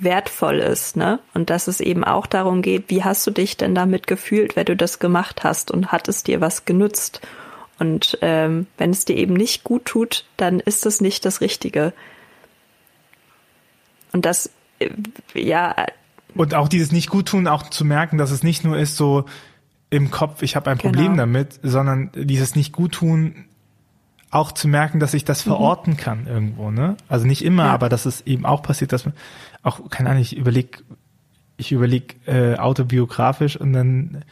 wertvoll 0.00 0.58
ist, 0.58 0.96
ne? 0.96 1.18
Und 1.34 1.50
dass 1.50 1.66
es 1.66 1.80
eben 1.80 2.04
auch 2.04 2.26
darum 2.26 2.62
geht, 2.62 2.84
wie 2.88 3.02
hast 3.02 3.26
du 3.26 3.30
dich 3.30 3.56
denn 3.56 3.74
damit 3.74 4.06
gefühlt, 4.06 4.54
wenn 4.56 4.66
du 4.66 4.76
das 4.76 4.98
gemacht 4.98 5.42
hast 5.44 5.70
und 5.70 5.92
hat 5.92 6.08
es 6.08 6.22
dir 6.22 6.40
was 6.40 6.64
genützt? 6.64 7.20
Und 7.78 8.18
ähm, 8.22 8.66
wenn 8.76 8.90
es 8.90 9.04
dir 9.04 9.16
eben 9.16 9.34
nicht 9.34 9.64
gut 9.64 9.84
tut, 9.84 10.24
dann 10.36 10.60
ist 10.60 10.84
es 10.86 11.00
nicht 11.00 11.24
das 11.24 11.40
Richtige. 11.40 11.92
Und 14.12 14.24
das, 14.24 14.50
äh, 14.78 14.90
ja. 15.34 15.74
Und 16.34 16.54
auch 16.54 16.68
dieses 16.68 16.92
nicht 16.92 17.08
gut 17.08 17.26
tun, 17.26 17.46
auch 17.46 17.70
zu 17.70 17.84
merken, 17.84 18.18
dass 18.18 18.30
es 18.30 18.42
nicht 18.42 18.64
nur 18.64 18.78
ist 18.78 18.96
so 18.96 19.26
im 19.90 20.10
Kopf, 20.10 20.42
ich 20.42 20.56
habe 20.56 20.70
ein 20.70 20.78
Problem 20.78 21.12
genau. 21.12 21.16
damit, 21.18 21.60
sondern 21.62 22.10
dieses 22.14 22.54
nicht 22.54 22.72
gut 22.72 22.92
tun, 22.92 23.46
auch 24.30 24.52
zu 24.52 24.68
merken, 24.68 25.00
dass 25.00 25.14
ich 25.14 25.24
das 25.24 25.46
mhm. 25.46 25.50
verorten 25.50 25.92
mhm. 25.94 25.96
kann 25.96 26.26
irgendwo, 26.26 26.70
ne? 26.70 26.96
Also 27.08 27.26
nicht 27.26 27.44
immer, 27.44 27.66
ja. 27.66 27.72
aber 27.72 27.88
dass 27.88 28.06
es 28.06 28.20
eben 28.26 28.44
auch 28.44 28.62
passiert, 28.62 28.92
dass 28.92 29.06
man 29.06 29.14
auch, 29.62 29.88
keine 29.88 30.10
Ahnung, 30.10 30.22
ich 30.22 30.36
überleg, 30.36 30.84
ich 31.56 31.72
überleg 31.72 32.16
äh, 32.26 32.56
autobiografisch 32.56 33.56
und 33.56 33.72
dann 33.72 34.24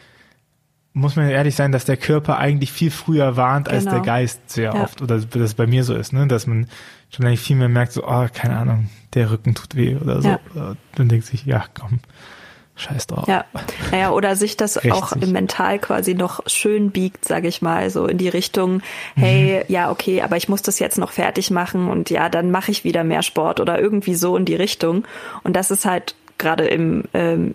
muss 0.97 1.15
man 1.15 1.29
ehrlich 1.29 1.55
sein, 1.55 1.73
dass 1.73 1.85
der 1.85 1.99
Körper 1.99 2.39
eigentlich 2.39 2.73
viel 2.73 2.91
früher 2.91 3.37
warnt 3.37 3.67
genau. 3.67 3.77
als 3.77 3.85
der 3.85 3.93
genau. 3.93 4.05
Geist 4.05 4.41
sehr 4.51 4.75
ja. 4.75 4.83
oft. 4.83 5.03
Oder 5.03 5.19
dass 5.19 5.43
es 5.43 5.53
bei 5.53 5.67
mir 5.67 5.85
so 5.85 5.95
ist, 5.95 6.15
ne? 6.15 6.27
Dass 6.27 6.47
man 6.47 6.69
schon 7.11 7.27
eigentlich 7.27 7.41
viel 7.41 7.57
mehr 7.57 7.69
merkt, 7.69 7.93
so, 7.93 8.03
oh, 8.03 8.27
keine 8.33 8.57
Ahnung, 8.57 8.89
der 9.13 9.31
Rücken 9.31 9.55
tut 9.55 9.77
weh 9.77 9.97
oder 9.97 10.23
so. 10.23 10.29
Ja. 10.55 10.75
Dann 10.95 11.09
denkt 11.09 11.27
sich, 11.27 11.45
ja, 11.45 11.67
komm, 11.79 12.01
scheiß 12.77 13.09
drauf. 13.09 13.29
Ja, 13.29 13.45
naja, 13.91 14.11
oder 14.11 14.37
sich 14.37 14.57
das 14.57 14.83
Recht 14.83 14.91
auch 14.91 15.15
mental 15.17 15.79
quasi 15.79 16.15
noch 16.15 16.41
schön 16.47 16.93
biegt, 16.93 17.27
sage 17.27 17.47
ich 17.47 17.61
mal, 17.61 17.91
so 17.91 18.07
in 18.07 18.17
die 18.17 18.31
Richtung, 18.31 18.81
hey, 19.17 19.65
mhm. 19.67 19.73
ja, 19.73 19.91
okay, 19.91 20.23
aber 20.23 20.39
ich 20.39 20.49
muss 20.49 20.63
das 20.63 20.79
jetzt 20.79 20.97
noch 20.97 21.13
fertig 21.13 21.51
machen 21.51 21.91
und 21.91 22.09
ja, 22.09 22.31
dann 22.31 22.51
mache 22.51 22.71
ich 22.71 22.85
wieder 22.85 23.05
mehr 23.05 23.23
Sport 23.23 23.61
oder 23.61 23.79
irgendwie 23.79 24.15
so 24.15 24.35
in 24.35 24.47
die 24.47 24.57
Richtung. 24.57 25.05
Und 25.43 25.57
das 25.57 25.71
ist 25.71 25.85
halt 25.85 26.15
gerade 26.39 26.65
im 26.67 27.05
ähm, 27.13 27.55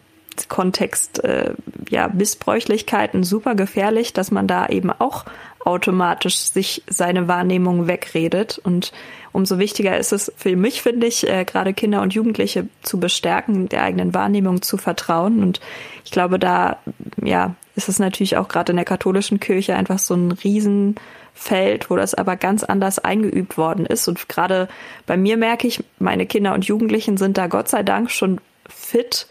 Kontext 0.50 1.24
äh, 1.24 1.54
ja 1.90 2.08
Missbräuchlichkeiten 2.08 3.24
super 3.24 3.56
gefährlich, 3.56 4.14
dass 4.14 4.32
man 4.32 4.48
da 4.48 4.68
eben 4.68 4.90
auch 4.92 5.26
automatisch 5.64 6.38
sich 6.38 6.84
seine 6.88 7.28
Wahrnehmung 7.28 7.88
wegredet. 7.88 8.60
Und 8.64 8.92
umso 9.32 9.60
wichtiger 9.60 9.98
ist 9.98 10.12
es 10.12 10.32
für 10.36 10.56
mich 10.56 10.82
finde 10.82 11.08
ich 11.08 11.28
äh, 11.28 11.46
gerade 11.46 11.74
Kinder 11.74 12.02
und 12.02 12.14
Jugendliche 12.14 12.68
zu 12.82 13.00
bestärken, 13.00 13.70
der 13.70 13.84
eigenen 13.84 14.14
Wahrnehmung 14.14 14.62
zu 14.62 14.78
vertrauen. 14.78 15.44
Und 15.44 15.60
ich 16.04 16.12
glaube 16.12 16.40
da 16.40 16.78
ja 17.24 17.56
ist 17.76 17.90
es 17.90 18.00
natürlich 18.00 18.38
auch 18.38 18.48
gerade 18.48 18.72
in 18.72 18.76
der 18.76 18.86
katholischen 18.86 19.40
Kirche 19.40 19.76
einfach 19.76 20.00
so 20.00 20.14
ein 20.14 20.32
Riesenfeld, 20.32 21.90
wo 21.90 21.96
das 21.96 22.14
aber 22.14 22.36
ganz 22.36 22.64
anders 22.64 23.00
eingeübt 23.00 23.58
worden 23.58 23.86
ist. 23.86 24.08
Und 24.08 24.28
gerade 24.28 24.68
bei 25.06 25.16
mir 25.16 25.38
merke 25.38 25.68
ich, 25.68 25.84
meine 26.00 26.26
Kinder 26.26 26.54
und 26.54 26.66
Jugendlichen 26.66 27.18
sind 27.18 27.38
da 27.38 27.48
Gott 27.48 27.70
sei 27.70 27.84
Dank 27.84 28.12
schon 28.12 28.42
fit 28.68 29.28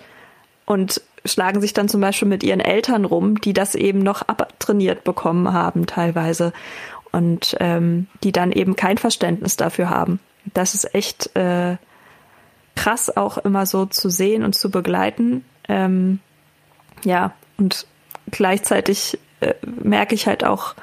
und 0.71 1.03
schlagen 1.25 1.61
sich 1.61 1.73
dann 1.73 1.89
zum 1.89 2.01
Beispiel 2.01 2.29
mit 2.29 2.45
ihren 2.45 2.61
Eltern 2.61 3.05
rum, 3.05 3.41
die 3.41 3.53
das 3.53 3.75
eben 3.75 3.99
noch 3.99 4.23
abtrainiert 4.23 5.03
bekommen 5.03 5.53
haben 5.53 5.87
teilweise 5.87 6.53
und 7.11 7.57
ähm, 7.59 8.07
die 8.23 8.31
dann 8.31 8.53
eben 8.53 8.77
kein 8.77 8.97
Verständnis 8.97 9.57
dafür 9.57 9.91
haben. 9.91 10.21
Das 10.55 10.75
ist 10.77 10.95
echt 10.95 11.35
äh, 11.35 11.77
krass 12.77 13.17
auch 13.17 13.39
immer 13.39 13.67
so 13.67 13.85
zu 13.85 14.11
sehen 14.11 14.45
und 14.45 14.55
zu 14.55 14.71
begleiten. 14.71 15.45
Ähm, 15.69 16.21
ja, 17.03 17.33
und 17.59 17.89
gleichzeitig 18.31 19.19
äh, 19.41 19.55
merke 19.63 20.15
ich 20.15 20.29
halt 20.29 20.45
auch, 20.45 20.77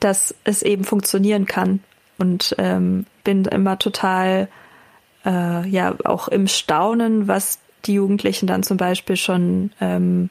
dass 0.00 0.34
es 0.44 0.62
eben 0.62 0.84
funktionieren 0.84 1.44
kann 1.44 1.80
und 2.16 2.54
ähm, 2.56 3.04
bin 3.24 3.44
immer 3.44 3.78
total 3.78 4.48
äh, 5.26 5.68
ja 5.68 5.96
auch 6.02 6.28
im 6.28 6.48
Staunen, 6.48 7.28
was 7.28 7.58
die 7.84 7.94
Jugendlichen 7.94 8.46
dann 8.46 8.62
zum 8.62 8.76
Beispiel 8.76 9.16
schon 9.16 9.70
ähm, 9.80 10.30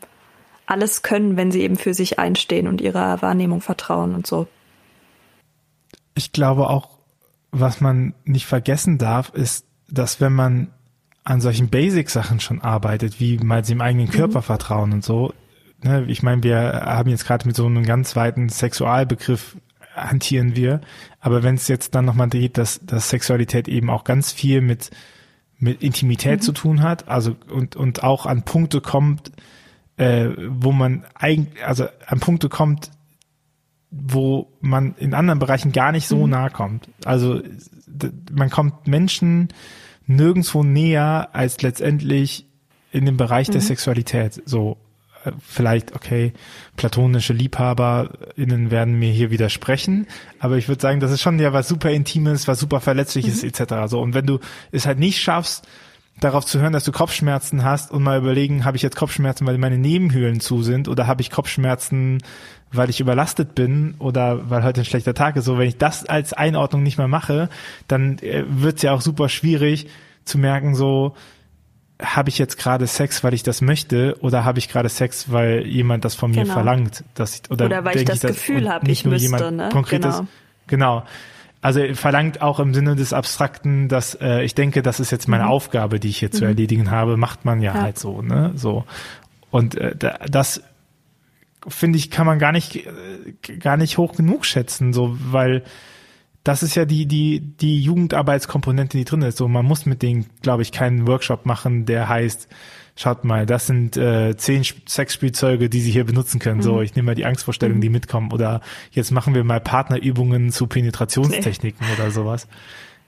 alles 0.66 1.02
können, 1.02 1.38
wenn 1.38 1.52
sie 1.52 1.62
eben 1.62 1.76
für 1.76 1.94
sich 1.94 2.20
einstehen 2.20 2.68
und 2.68 2.82
ihrer 2.82 3.22
Wahrnehmung 3.22 3.62
vertrauen 3.62 4.16
und 4.16 4.26
so. 4.26 4.48
Ich 6.16 6.32
glaube 6.32 6.70
auch, 6.70 6.90
was 7.52 7.82
man 7.82 8.14
nicht 8.24 8.46
vergessen 8.46 8.98
darf, 8.98 9.30
ist, 9.34 9.66
dass 9.90 10.22
wenn 10.22 10.34
man 10.34 10.70
an 11.24 11.42
solchen 11.42 11.70
Basic-Sachen 11.70 12.40
schon 12.40 12.62
arbeitet, 12.62 13.20
wie 13.20 13.38
mal 13.38 13.62
dem 13.62 13.82
eigenen 13.82 14.08
mhm. 14.08 14.12
Körper 14.12 14.40
mhm. 14.40 14.44
vertrauen 14.44 14.94
und 14.94 15.04
so, 15.04 15.34
ne, 15.84 16.06
ich 16.08 16.24
meine, 16.24 16.44
wir 16.44 16.84
haben 16.86 17.10
jetzt 17.10 17.26
gerade 17.26 17.46
mit 17.46 17.56
so 17.56 17.66
einem 17.66 17.84
ganz 17.84 18.16
weiten 18.16 18.50
Sexualbegriff 18.50 19.58
hantieren 19.94 20.56
wir, 20.56 20.80
aber 21.20 21.44
wenn 21.44 21.56
es 21.56 21.68
jetzt 21.68 21.96
dann 21.96 22.06
nochmal 22.06 22.30
geht, 22.30 22.58
dass, 22.58 22.80
dass 22.86 23.10
Sexualität 23.10 23.68
eben 23.68 23.90
auch 23.90 24.06
ganz 24.06 24.32
viel 24.32 24.62
mit 24.62 24.90
mit 25.62 25.82
Intimität 25.84 26.40
mhm. 26.40 26.44
zu 26.44 26.52
tun 26.52 26.82
hat, 26.82 27.08
also 27.08 27.36
und 27.50 27.76
und 27.76 28.04
auch 28.04 28.26
an 28.26 28.44
Punkte 28.44 28.82
kommt, 28.82 29.32
äh, 29.96 30.30
wo 30.50 30.72
man 30.72 31.06
eigentlich, 31.14 31.64
also 31.64 31.86
an 32.08 32.20
Punkte 32.20 32.50
kommt, 32.50 32.92
wo 33.92 34.52
man 34.60 34.96
in 34.96 35.14
anderen 35.14 35.40
Bereichen 35.40 35.72
gar 35.72 35.92
nicht 35.92 36.08
so 36.08 36.26
mhm. 36.26 36.32
nahe 36.32 36.50
kommt. 36.50 36.90
Also 37.06 37.42
man 38.32 38.50
kommt 38.50 38.88
Menschen 38.88 39.50
nirgendwo 40.08 40.64
näher 40.64 41.30
als 41.34 41.62
letztendlich 41.62 42.48
in 42.92 43.06
dem 43.06 43.18
Bereich 43.18 43.48
mhm. 43.48 43.54
der 43.54 43.62
Sexualität. 43.62 44.42
So 44.46 44.78
vielleicht, 45.46 45.96
okay, 45.96 46.34
platonische 46.78 47.34
LiebhaberInnen 47.34 48.72
werden 48.72 48.98
mir 48.98 49.12
hier 49.12 49.32
widersprechen, 49.32 50.08
aber 50.40 50.58
ich 50.58 50.68
würde 50.68 50.82
sagen, 50.82 51.00
das 51.00 51.12
ist 51.12 51.22
schon 51.22 51.40
ja 51.40 51.54
was 51.54 51.68
super 51.68 51.92
Intimes, 51.92 52.48
was 52.48 52.60
super 52.60 52.80
Verletzliches 52.80 53.44
mhm. 53.44 53.50
etc. 53.50 53.74
So, 53.88 54.02
und 54.02 54.14
wenn 54.14 54.26
du 54.26 54.40
es 54.72 54.86
halt 54.86 55.00
nicht 55.00 55.22
schaffst, 55.22 55.68
darauf 56.20 56.46
zu 56.46 56.60
hören, 56.60 56.74
dass 56.74 56.84
du 56.84 56.92
Kopfschmerzen 56.92 57.64
hast 57.64 57.92
und 57.92 58.04
mal 58.04 58.20
überlegen, 58.20 58.66
habe 58.66 58.78
ich 58.78 58.84
jetzt 58.84 58.96
Kopfschmerzen, 58.96 59.48
weil 59.48 59.58
meine 59.58 59.78
Nebenhöhlen 59.78 60.40
zu 60.40 60.62
sind 60.62 60.88
oder 60.88 61.08
habe 61.08 61.22
ich 61.22 61.32
Kopfschmerzen, 61.32 62.20
weil 62.72 62.90
ich 62.90 63.00
überlastet 63.00 63.56
bin 63.56 63.96
oder 63.98 64.50
weil 64.50 64.64
heute 64.64 64.82
ein 64.82 64.86
schlechter 64.86 65.14
Tag 65.14 65.36
ist. 65.36 65.46
So, 65.46 65.58
wenn 65.58 65.68
ich 65.68 65.78
das 65.78 66.06
als 66.06 66.34
Einordnung 66.34 66.84
nicht 66.84 66.98
mehr 66.98 67.08
mache, 67.08 67.50
dann 67.88 68.20
äh, 68.20 68.44
wird 68.48 68.78
es 68.78 68.82
ja 68.84 68.94
auch 68.94 69.02
super 69.02 69.30
schwierig 69.30 69.88
zu 70.24 70.38
merken, 70.38 70.76
so, 70.76 71.16
habe 72.02 72.30
ich 72.30 72.38
jetzt 72.38 72.58
gerade 72.58 72.88
Sex, 72.88 73.24
weil 73.24 73.34
ich 73.34 73.44
das 73.44 73.62
möchte, 73.62 74.18
oder 74.22 74.44
habe 74.44 74.60
ich 74.60 74.70
gerade 74.70 74.90
Sex, 74.90 75.32
weil 75.32 75.66
jemand 75.66 76.06
das 76.06 76.16
von 76.16 76.32
mir 76.32 76.44
genau. 76.44 76.54
verlangt, 76.54 77.04
dass 77.14 77.36
ich 77.36 77.52
oder, 77.52 77.66
oder 77.66 77.86
weil 77.86 77.98
ich 77.98 78.06
das, 78.06 78.16
ich 78.16 78.22
das 78.22 78.32
Gefühl 78.32 78.70
habe, 78.70 78.90
ich 78.90 79.06
müsste, 79.06 79.52
ne? 79.52 79.70
Konkretes, 79.72 80.18
genau. 80.18 80.28
genau. 80.68 81.04
Also 81.62 81.82
verlangt 81.94 82.42
auch 82.42 82.60
im 82.60 82.74
Sinne 82.74 82.96
des 82.96 83.14
Abstrakten, 83.14 83.88
dass 83.88 84.16
äh, 84.16 84.42
ich 84.44 84.56
denke, 84.56 84.82
das 84.82 85.00
ist 85.00 85.12
jetzt 85.12 85.28
meine 85.28 85.44
mhm. 85.44 85.52
Aufgabe, 85.52 86.00
die 86.00 86.10
ich 86.10 86.18
hier 86.18 86.30
mhm. 86.30 86.34
zu 86.34 86.46
erledigen 86.46 86.90
habe, 86.90 87.18
macht 87.18 87.46
man 87.46 87.62
ja, 87.62 87.76
ja, 87.76 87.82
halt 87.82 88.00
so, 88.00 88.22
ne? 88.22 88.52
So. 88.56 88.86
Und 89.52 89.76
äh, 89.76 89.96
das 90.28 90.64
finde 91.68 92.00
ich, 92.00 92.10
kann 92.10 92.26
man 92.26 92.40
gar 92.40 92.52
nicht, 92.52 92.78
äh, 92.78 93.58
gar 93.60 93.78
nicht 93.78 94.00
hoch 94.00 94.16
genug 94.16 94.46
schätzen, 94.46 94.94
so, 94.94 95.16
weil 95.20 95.64
das 96.44 96.64
ist 96.64 96.76
ja 96.76 96.86
die, 96.86 97.06
die, 97.06 97.40
die 97.40 97.82
Jugendarbeitskomponente, 97.82 98.98
die 98.98 99.06
drin 99.06 99.22
ist. 99.22 99.38
So, 99.38 99.48
man 99.48 99.66
muss 99.66 99.86
mit 99.86 100.02
denen, 100.02 100.26
glaube 100.42 100.64
ich, 100.64 100.72
keinen 100.72 101.08
Workshop 101.08 101.46
machen, 101.46 101.86
der 101.86 102.10
heißt, 102.10 102.48
schaut 102.96 103.24
mal, 103.24 103.46
das 103.46 103.68
sind 103.68 103.96
äh, 103.98 104.36
zehn 104.36 104.64
Sexspielzeuge, 104.64 105.70
die 105.70 105.82
Sie 105.82 105.92
hier 105.92 106.04
benutzen 106.04 106.40
können. 106.40 106.58
Mhm. 106.58 106.64
So, 106.64 106.82
ich 106.82 106.96
nehme 106.96 107.08
mal 107.08 107.16
die 107.16 107.26
Angstvorstellungen, 107.26 107.78
mhm. 107.78 107.84
die 107.84 107.90
mitkommen. 107.90 108.32
Oder 108.32 108.62
jetzt 108.92 109.12
machen 109.12 109.36
wir 109.36 109.44
mal 109.44 109.60
Partnerübungen 109.60 110.52
zu 110.52 110.68
Penetrationstechniken 110.68 111.86
nee. 111.86 111.94
oder 111.94 112.12
sowas. 112.12 112.48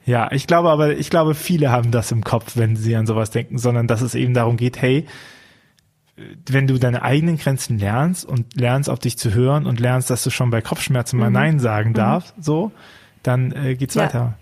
Ja, 0.06 0.30
ich 0.32 0.46
glaube 0.46 0.70
aber, 0.70 0.96
ich 0.96 1.10
glaube, 1.10 1.34
viele 1.34 1.70
haben 1.70 1.90
das 1.90 2.12
im 2.12 2.24
Kopf, 2.24 2.56
wenn 2.56 2.76
sie 2.76 2.94
an 2.94 3.06
sowas 3.06 3.30
denken, 3.30 3.58
sondern 3.58 3.86
dass 3.86 4.02
es 4.02 4.14
eben 4.14 4.34
darum 4.34 4.56
geht, 4.56 4.80
hey, 4.80 5.06
wenn 6.48 6.66
du 6.66 6.78
deine 6.78 7.02
eigenen 7.02 7.38
Grenzen 7.38 7.78
lernst 7.78 8.24
und 8.24 8.54
lernst 8.54 8.88
auf 8.88 8.98
dich 8.98 9.18
zu 9.18 9.34
hören 9.34 9.66
und 9.66 9.80
lernst, 9.80 10.10
dass 10.10 10.22
du 10.22 10.30
schon 10.30 10.50
bei 10.50 10.60
Kopfschmerzen 10.60 11.18
mal 11.18 11.30
mhm. 11.30 11.34
Nein 11.34 11.58
sagen 11.58 11.90
mhm. 11.90 11.94
darfst, 11.94 12.34
so, 12.38 12.70
dann 13.26 13.52
äh, 13.52 13.74
geht's 13.74 13.94
ja. 13.94 14.04
weiter. 14.04 14.34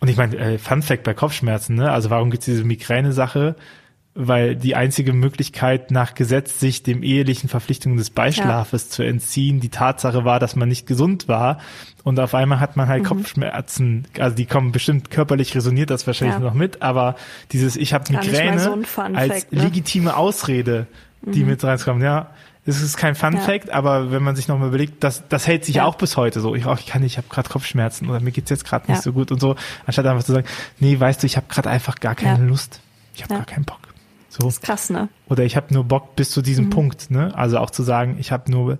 Und 0.00 0.08
ich 0.08 0.16
meine, 0.16 0.36
äh, 0.36 0.58
Fun 0.58 0.82
Fact 0.82 1.04
bei 1.04 1.14
Kopfschmerzen, 1.14 1.76
ne? 1.76 1.92
Also 1.92 2.10
warum 2.10 2.30
gibt's 2.30 2.46
diese 2.46 2.64
Migräne-Sache? 2.64 3.54
Weil 4.14 4.56
die 4.56 4.74
einzige 4.74 5.12
Möglichkeit 5.12 5.92
nach 5.92 6.14
Gesetz, 6.14 6.58
sich 6.58 6.82
dem 6.82 7.04
ehelichen 7.04 7.48
Verpflichtungen 7.48 7.96
des 7.96 8.10
Beischlafes 8.10 8.86
ja. 8.86 8.90
zu 8.90 9.02
entziehen, 9.04 9.60
die 9.60 9.68
Tatsache 9.68 10.24
war, 10.24 10.40
dass 10.40 10.56
man 10.56 10.68
nicht 10.68 10.86
gesund 10.86 11.28
war. 11.28 11.58
Und 12.02 12.18
auf 12.18 12.34
einmal 12.34 12.58
hat 12.58 12.76
man 12.76 12.88
halt 12.88 13.04
mhm. 13.04 13.06
Kopfschmerzen. 13.06 14.08
Also 14.18 14.34
die 14.34 14.46
kommen 14.46 14.72
bestimmt 14.72 15.10
körperlich 15.10 15.54
resoniert 15.54 15.90
das 15.90 16.06
wahrscheinlich 16.06 16.38
ja. 16.38 16.44
noch 16.44 16.54
mit, 16.54 16.82
aber 16.82 17.14
dieses 17.52 17.76
Ich 17.76 17.94
habe 17.94 18.10
Migräne 18.10 18.58
so 18.58 18.76
als 19.14 19.50
ne? 19.52 19.62
legitime 19.62 20.16
Ausrede, 20.16 20.86
die 21.22 21.42
mhm. 21.42 21.50
mit 21.50 21.62
reinkommt, 21.62 22.02
ja 22.02 22.30
es 22.76 22.82
ist 22.82 22.96
kein 22.96 23.14
Fun 23.14 23.36
Fact, 23.36 23.68
ja. 23.68 23.74
aber 23.74 24.10
wenn 24.10 24.22
man 24.22 24.36
sich 24.36 24.48
nochmal 24.48 24.68
überlegt, 24.68 25.02
das, 25.04 25.22
das 25.28 25.46
hält 25.46 25.64
sich 25.64 25.76
ja. 25.76 25.84
auch 25.84 25.96
bis 25.96 26.16
heute 26.16 26.40
so. 26.40 26.54
Ich, 26.54 26.66
oh, 26.66 26.74
ich 26.78 26.86
kann 26.86 27.02
nicht, 27.02 27.12
ich 27.12 27.18
habe 27.18 27.28
gerade 27.28 27.48
Kopfschmerzen 27.48 28.08
oder 28.08 28.20
mir 28.20 28.30
geht's 28.30 28.50
jetzt 28.50 28.64
gerade 28.64 28.90
nicht 28.90 28.98
ja. 28.98 29.02
so 29.02 29.12
gut 29.12 29.32
und 29.32 29.40
so, 29.40 29.56
anstatt 29.86 30.06
einfach 30.06 30.24
zu 30.24 30.32
sagen, 30.32 30.46
nee, 30.78 30.98
weißt 30.98 31.22
du, 31.22 31.26
ich 31.26 31.36
habe 31.36 31.46
gerade 31.48 31.68
einfach 31.68 31.96
gar 31.96 32.14
keine 32.14 32.44
Lust. 32.46 32.80
Ich 33.14 33.22
habe 33.22 33.34
gar 33.34 33.44
keinen 33.44 33.64
Bock. 33.64 33.80
So. 34.28 34.44
Das 34.44 34.54
ist 34.54 34.62
krass, 34.62 34.90
ne? 34.90 35.08
Oder 35.28 35.44
ich 35.44 35.56
habe 35.56 35.74
nur 35.74 35.84
Bock 35.84 36.14
bis 36.16 36.30
zu 36.30 36.40
diesem 36.40 36.66
mhm. 36.66 36.70
Punkt, 36.70 37.10
ne? 37.10 37.32
Also 37.36 37.58
auch 37.58 37.70
zu 37.70 37.82
sagen, 37.82 38.16
ich 38.18 38.30
habe 38.30 38.50
nur 38.50 38.78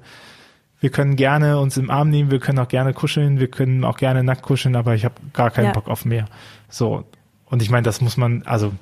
wir 0.81 0.91
können 0.91 1.17
gerne 1.17 1.59
uns 1.59 1.77
im 1.77 1.91
Arm 1.91 2.09
nehmen, 2.09 2.31
wir 2.31 2.41
können 2.41 2.59
auch 2.59 2.69
gerne 2.69 2.95
kuscheln, 2.95 3.39
wir 3.39 3.49
können 3.49 3.85
auch 3.85 3.99
gerne 3.99 4.25
nackt 4.25 4.43
kuscheln, 4.43 4.77
aber 4.77 4.95
ich 4.95 5.05
habe 5.05 5.15
gar 5.35 5.51
keinen 5.51 5.73
Bock 5.73 5.89
auf 5.89 6.07
mehr. 6.07 6.25
So. 6.71 7.05
Und 7.45 7.63
ich 7.63 7.71
meine, 7.71 7.83
das 7.83 8.01
muss 8.01 8.17
man, 8.17 8.43
also 8.47 8.73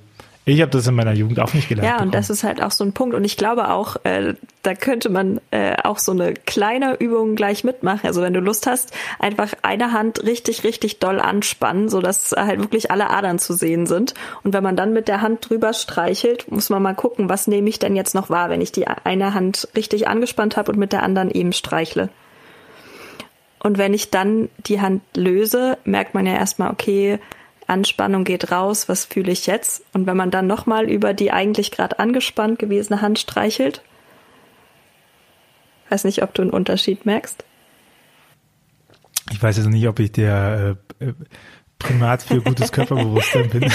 ich 0.44 0.62
habe 0.62 0.70
das 0.70 0.86
in 0.86 0.94
meiner 0.94 1.12
Jugend 1.12 1.40
auch 1.40 1.52
nicht 1.54 1.68
gelernt. 1.68 1.86
Ja, 1.86 1.92
und 1.94 1.98
bekommen. 1.98 2.12
das 2.12 2.30
ist 2.30 2.44
halt 2.44 2.62
auch 2.62 2.70
so 2.70 2.84
ein 2.84 2.92
Punkt. 2.92 3.14
Und 3.14 3.24
ich 3.24 3.36
glaube 3.36 3.70
auch, 3.70 3.96
äh, 4.04 4.34
da 4.68 4.74
könnte 4.74 5.08
man 5.08 5.40
äh, 5.50 5.76
auch 5.82 5.96
so 5.96 6.12
eine 6.12 6.34
kleine 6.34 6.96
Übung 6.96 7.36
gleich 7.36 7.64
mitmachen. 7.64 8.06
Also 8.06 8.20
wenn 8.20 8.34
du 8.34 8.40
Lust 8.40 8.66
hast, 8.66 8.92
einfach 9.18 9.54
eine 9.62 9.92
Hand 9.92 10.24
richtig, 10.24 10.62
richtig 10.62 10.98
doll 10.98 11.20
anspannen, 11.20 11.88
so 11.88 12.02
dass 12.02 12.32
halt 12.32 12.60
wirklich 12.60 12.90
alle 12.90 13.08
Adern 13.08 13.38
zu 13.38 13.54
sehen 13.54 13.86
sind. 13.86 14.12
Und 14.44 14.52
wenn 14.52 14.62
man 14.62 14.76
dann 14.76 14.92
mit 14.92 15.08
der 15.08 15.22
Hand 15.22 15.48
drüber 15.48 15.72
streichelt, 15.72 16.52
muss 16.52 16.68
man 16.68 16.82
mal 16.82 16.94
gucken, 16.94 17.30
was 17.30 17.46
nehme 17.46 17.70
ich 17.70 17.78
denn 17.78 17.96
jetzt 17.96 18.14
noch 18.14 18.28
wahr, 18.28 18.50
wenn 18.50 18.60
ich 18.60 18.70
die 18.70 18.86
eine 18.86 19.32
Hand 19.32 19.68
richtig 19.74 20.06
angespannt 20.06 20.58
habe 20.58 20.70
und 20.70 20.78
mit 20.78 20.92
der 20.92 21.02
anderen 21.02 21.30
eben 21.30 21.54
streichle. 21.54 22.10
Und 23.60 23.78
wenn 23.78 23.94
ich 23.94 24.10
dann 24.10 24.50
die 24.66 24.82
Hand 24.82 25.00
löse, 25.16 25.78
merkt 25.84 26.12
man 26.12 26.26
ja 26.26 26.34
erstmal, 26.34 26.70
okay, 26.70 27.18
Anspannung 27.66 28.24
geht 28.24 28.52
raus, 28.52 28.86
was 28.90 29.06
fühle 29.06 29.32
ich 29.32 29.46
jetzt? 29.46 29.82
Und 29.94 30.06
wenn 30.06 30.16
man 30.18 30.30
dann 30.30 30.46
nochmal 30.46 30.90
über 30.90 31.14
die 31.14 31.32
eigentlich 31.32 31.70
gerade 31.70 31.98
angespannt 31.98 32.58
gewesene 32.58 33.00
Hand 33.00 33.18
streichelt, 33.18 33.82
weiß 35.90 36.04
nicht, 36.04 36.22
ob 36.22 36.34
du 36.34 36.42
einen 36.42 36.50
Unterschied 36.50 37.06
merkst. 37.06 37.44
Ich 39.30 39.42
weiß 39.42 39.58
jetzt 39.58 39.68
nicht, 39.68 39.86
ob 39.88 39.98
ich 40.00 40.12
der 40.12 40.76
äh, 41.00 41.04
äh 41.04 41.12
Primat 41.78 42.22
für 42.22 42.40
gutes 42.40 42.72
Körperbewusstsein 42.72 43.50
bin. 43.50 43.70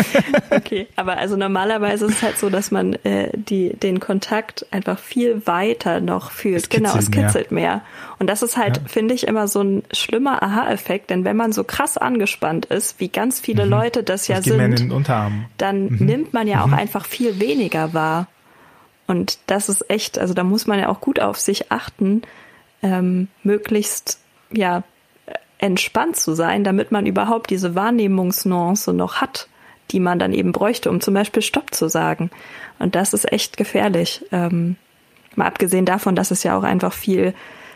okay, 0.50 0.86
aber 0.96 1.18
also 1.18 1.36
normalerweise 1.36 2.06
ist 2.06 2.16
es 2.16 2.22
halt 2.22 2.38
so, 2.38 2.48
dass 2.48 2.70
man 2.70 2.94
äh, 3.04 3.28
die, 3.34 3.76
den 3.76 4.00
Kontakt 4.00 4.66
einfach 4.70 4.98
viel 4.98 5.46
weiter 5.46 6.00
noch 6.00 6.30
fühlt. 6.30 6.62
Es 6.62 6.68
genau, 6.70 6.96
es 6.96 7.10
kitzelt 7.10 7.52
mehr. 7.52 7.74
mehr. 7.74 7.82
Und 8.18 8.28
das 8.28 8.42
ist 8.42 8.56
halt, 8.56 8.78
ja. 8.78 8.82
finde 8.86 9.12
ich, 9.12 9.26
immer 9.26 9.48
so 9.48 9.60
ein 9.62 9.82
schlimmer 9.92 10.42
Aha-Effekt, 10.42 11.10
denn 11.10 11.24
wenn 11.24 11.36
man 11.36 11.52
so 11.52 11.62
krass 11.62 11.98
angespannt 11.98 12.66
ist, 12.66 13.00
wie 13.00 13.08
ganz 13.08 13.38
viele 13.38 13.66
mhm. 13.66 13.70
Leute 13.70 14.02
das 14.02 14.28
ja 14.28 14.36
das 14.36 14.46
sind, 14.46 14.90
dann 15.58 15.84
mhm. 15.84 16.06
nimmt 16.06 16.32
man 16.32 16.48
ja 16.48 16.66
mhm. 16.66 16.72
auch 16.72 16.78
einfach 16.78 17.04
viel 17.04 17.38
weniger 17.38 17.92
wahr. 17.92 18.28
Und 19.12 19.40
das 19.46 19.68
ist 19.68 19.90
echt, 19.90 20.18
also 20.18 20.32
da 20.32 20.42
muss 20.42 20.66
man 20.66 20.78
ja 20.78 20.88
auch 20.88 21.02
gut 21.02 21.20
auf 21.20 21.38
sich 21.38 21.70
achten, 21.70 22.22
ähm, 22.82 23.28
möglichst 23.42 24.20
ja 24.50 24.84
entspannt 25.58 26.16
zu 26.16 26.32
sein, 26.32 26.64
damit 26.64 26.92
man 26.92 27.04
überhaupt 27.04 27.50
diese 27.50 27.74
Wahrnehmungsnuance 27.74 28.94
noch 28.94 29.16
hat, 29.16 29.48
die 29.90 30.00
man 30.00 30.18
dann 30.18 30.32
eben 30.32 30.52
bräuchte, 30.52 30.88
um 30.88 31.02
zum 31.02 31.12
Beispiel 31.12 31.42
Stopp 31.42 31.74
zu 31.74 31.88
sagen. 31.88 32.30
Und 32.78 32.94
das 32.94 33.12
ist 33.12 33.30
echt 33.30 33.58
gefährlich. 33.58 34.24
Ähm, 34.32 34.76
mal 35.36 35.46
abgesehen 35.46 35.84
davon, 35.84 36.16
dass 36.16 36.30
es 36.30 36.42
ja 36.42 36.56
auch 36.56 36.62
einfach 36.62 36.94
viel 36.94 37.34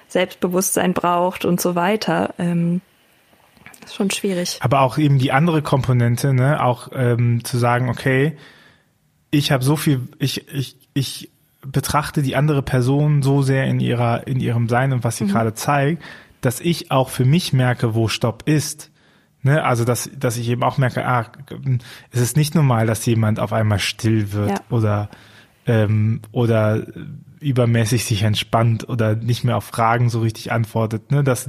Selbstbewusstsein 0.08 0.94
braucht 0.94 1.44
und 1.44 1.60
so 1.60 1.74
weiter. 1.74 2.32
Ähm, 2.38 2.80
ist 3.84 3.94
schon 3.94 4.10
schwierig. 4.10 4.56
Aber 4.60 4.80
auch 4.80 4.96
eben 4.96 5.18
die 5.18 5.32
andere 5.32 5.60
Komponente, 5.60 6.32
ne, 6.32 6.64
auch 6.64 6.88
ähm, 6.94 7.44
zu 7.44 7.58
sagen, 7.58 7.90
okay, 7.90 8.38
ich 9.30 9.52
habe 9.52 9.62
so 9.62 9.76
viel, 9.76 10.08
ich, 10.18 10.48
ich, 10.48 10.85
ich 10.96 11.30
betrachte 11.60 12.22
die 12.22 12.36
andere 12.36 12.62
Person 12.62 13.22
so 13.22 13.42
sehr 13.42 13.66
in 13.66 13.80
ihrer, 13.80 14.26
in 14.26 14.40
ihrem 14.40 14.68
Sein 14.68 14.92
und 14.92 15.04
was 15.04 15.16
sie 15.16 15.24
mhm. 15.24 15.28
gerade 15.28 15.54
zeigt, 15.54 16.02
dass 16.40 16.60
ich 16.60 16.90
auch 16.90 17.10
für 17.10 17.24
mich 17.24 17.52
merke, 17.52 17.94
wo 17.94 18.08
Stopp 18.08 18.44
ist. 18.46 18.90
Ne? 19.42 19.62
Also, 19.62 19.84
dass, 19.84 20.10
dass 20.16 20.36
ich 20.36 20.48
eben 20.48 20.62
auch 20.62 20.78
merke, 20.78 21.06
ah, 21.06 21.26
es 22.10 22.20
ist 22.20 22.36
nicht 22.36 22.54
normal, 22.54 22.86
dass 22.86 23.04
jemand 23.06 23.40
auf 23.40 23.52
einmal 23.52 23.78
still 23.78 24.32
wird 24.32 24.50
ja. 24.50 24.60
oder, 24.70 25.10
ähm, 25.66 26.20
oder 26.32 26.86
übermäßig 27.40 28.04
sich 28.04 28.22
entspannt 28.22 28.88
oder 28.88 29.14
nicht 29.14 29.44
mehr 29.44 29.56
auf 29.56 29.64
Fragen 29.64 30.08
so 30.08 30.20
richtig 30.20 30.52
antwortet. 30.52 31.10
Ne? 31.10 31.22
Das, 31.24 31.48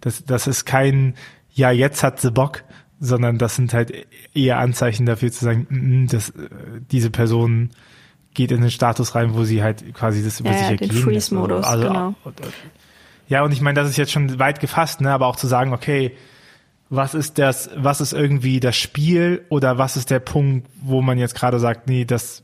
das, 0.00 0.24
das 0.24 0.46
ist 0.46 0.64
kein, 0.64 1.14
ja, 1.52 1.70
jetzt 1.70 2.02
hat 2.02 2.20
sie 2.20 2.30
Bock, 2.30 2.64
sondern 3.00 3.38
das 3.38 3.56
sind 3.56 3.74
halt 3.74 3.92
eher 4.34 4.58
Anzeichen 4.58 5.06
dafür 5.06 5.32
zu 5.32 5.44
sagen, 5.44 5.66
mm, 5.68 6.02
mm, 6.02 6.06
dass 6.08 6.32
diese 6.90 7.10
Person 7.10 7.70
geht 8.34 8.52
in 8.52 8.60
den 8.60 8.70
Status 8.70 9.14
rein, 9.14 9.34
wo 9.34 9.44
sie 9.44 9.62
halt 9.62 9.94
quasi 9.94 10.22
das 10.22 10.40
über 10.40 10.50
ja, 10.50 10.56
sich 10.56 10.64
ja, 10.64 10.70
ergehen 10.70 10.88
den 10.90 10.98
Freeze-Modus, 10.98 11.64
also, 11.64 11.88
genau. 11.88 12.14
Ja, 13.28 13.44
und 13.44 13.52
ich 13.52 13.60
meine, 13.60 13.80
das 13.80 13.88
ist 13.88 13.96
jetzt 13.96 14.12
schon 14.12 14.38
weit 14.38 14.60
gefasst, 14.60 15.00
ne? 15.00 15.12
aber 15.12 15.26
auch 15.26 15.36
zu 15.36 15.46
sagen, 15.46 15.72
okay, 15.72 16.16
was 16.88 17.14
ist 17.14 17.38
das, 17.38 17.70
was 17.76 18.00
ist 18.00 18.12
irgendwie 18.12 18.58
das 18.58 18.76
Spiel 18.76 19.44
oder 19.48 19.78
was 19.78 19.96
ist 19.96 20.10
der 20.10 20.18
Punkt, 20.18 20.68
wo 20.82 21.00
man 21.02 21.18
jetzt 21.18 21.36
gerade 21.36 21.60
sagt, 21.60 21.88
nee, 21.88 22.04
das, 22.04 22.42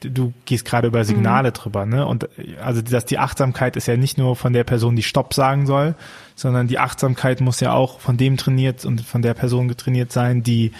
du 0.00 0.32
gehst 0.44 0.64
gerade 0.64 0.88
über 0.88 1.04
Signale 1.04 1.50
mhm. 1.50 1.54
drüber, 1.54 1.86
ne? 1.86 2.04
Und 2.04 2.28
also 2.60 2.82
dass 2.82 3.04
die 3.04 3.18
Achtsamkeit 3.18 3.76
ist 3.76 3.86
ja 3.86 3.96
nicht 3.96 4.18
nur 4.18 4.34
von 4.34 4.52
der 4.52 4.64
Person, 4.64 4.96
die 4.96 5.04
Stopp 5.04 5.32
sagen 5.34 5.66
soll, 5.66 5.94
sondern 6.34 6.66
die 6.66 6.80
Achtsamkeit 6.80 7.40
muss 7.40 7.60
ja 7.60 7.72
auch 7.72 8.00
von 8.00 8.16
dem 8.16 8.36
trainiert 8.36 8.84
und 8.84 9.02
von 9.02 9.22
der 9.22 9.34
Person 9.34 9.68
getrainiert 9.68 10.10
sein, 10.10 10.42
die 10.42 10.72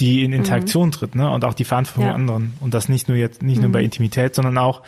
die 0.00 0.24
in 0.24 0.32
Interaktion 0.32 0.88
mhm. 0.88 0.92
tritt, 0.92 1.14
ne? 1.14 1.30
Und 1.30 1.44
auch 1.44 1.54
die 1.54 1.64
Verantwortung 1.64 2.06
ja. 2.06 2.14
anderen. 2.14 2.54
Und 2.60 2.74
das 2.74 2.88
nicht 2.88 3.08
nur 3.08 3.16
jetzt, 3.16 3.42
nicht 3.42 3.56
mhm. 3.56 3.64
nur 3.64 3.72
bei 3.72 3.80
mhm. 3.80 3.86
Intimität, 3.86 4.34
sondern 4.34 4.58
auch 4.58 4.82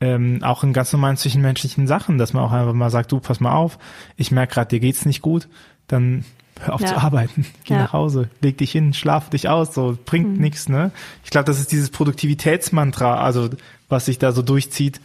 ähm, 0.00 0.40
auch 0.42 0.64
in 0.64 0.72
ganz 0.72 0.92
normalen 0.92 1.16
zwischenmenschlichen 1.16 1.86
Sachen, 1.86 2.18
dass 2.18 2.32
man 2.32 2.42
auch 2.42 2.52
einfach 2.52 2.72
mal 2.72 2.90
sagt, 2.90 3.12
du, 3.12 3.20
pass 3.20 3.40
mal 3.40 3.54
auf, 3.54 3.78
ich 4.16 4.30
merke 4.30 4.54
gerade, 4.54 4.68
dir 4.68 4.80
geht's 4.80 5.06
nicht 5.06 5.22
gut, 5.22 5.48
dann 5.86 6.24
hör 6.60 6.74
auf 6.74 6.80
ja. 6.80 6.88
zu 6.88 6.96
arbeiten, 6.96 7.46
geh 7.64 7.74
ja. 7.74 7.82
nach 7.82 7.92
Hause, 7.92 8.28
leg 8.40 8.58
dich 8.58 8.72
hin, 8.72 8.92
schlaf 8.92 9.30
dich 9.30 9.48
aus, 9.48 9.72
so 9.72 9.96
bringt 10.04 10.36
mhm. 10.36 10.40
nichts, 10.40 10.68
ne? 10.68 10.90
Ich 11.24 11.30
glaube, 11.30 11.46
das 11.46 11.58
ist 11.58 11.72
dieses 11.72 11.90
Produktivitätsmantra, 11.90 13.16
also 13.16 13.50
was 13.88 14.06
sich 14.06 14.18
da 14.18 14.32
so 14.32 14.42
durchzieht, 14.42 15.00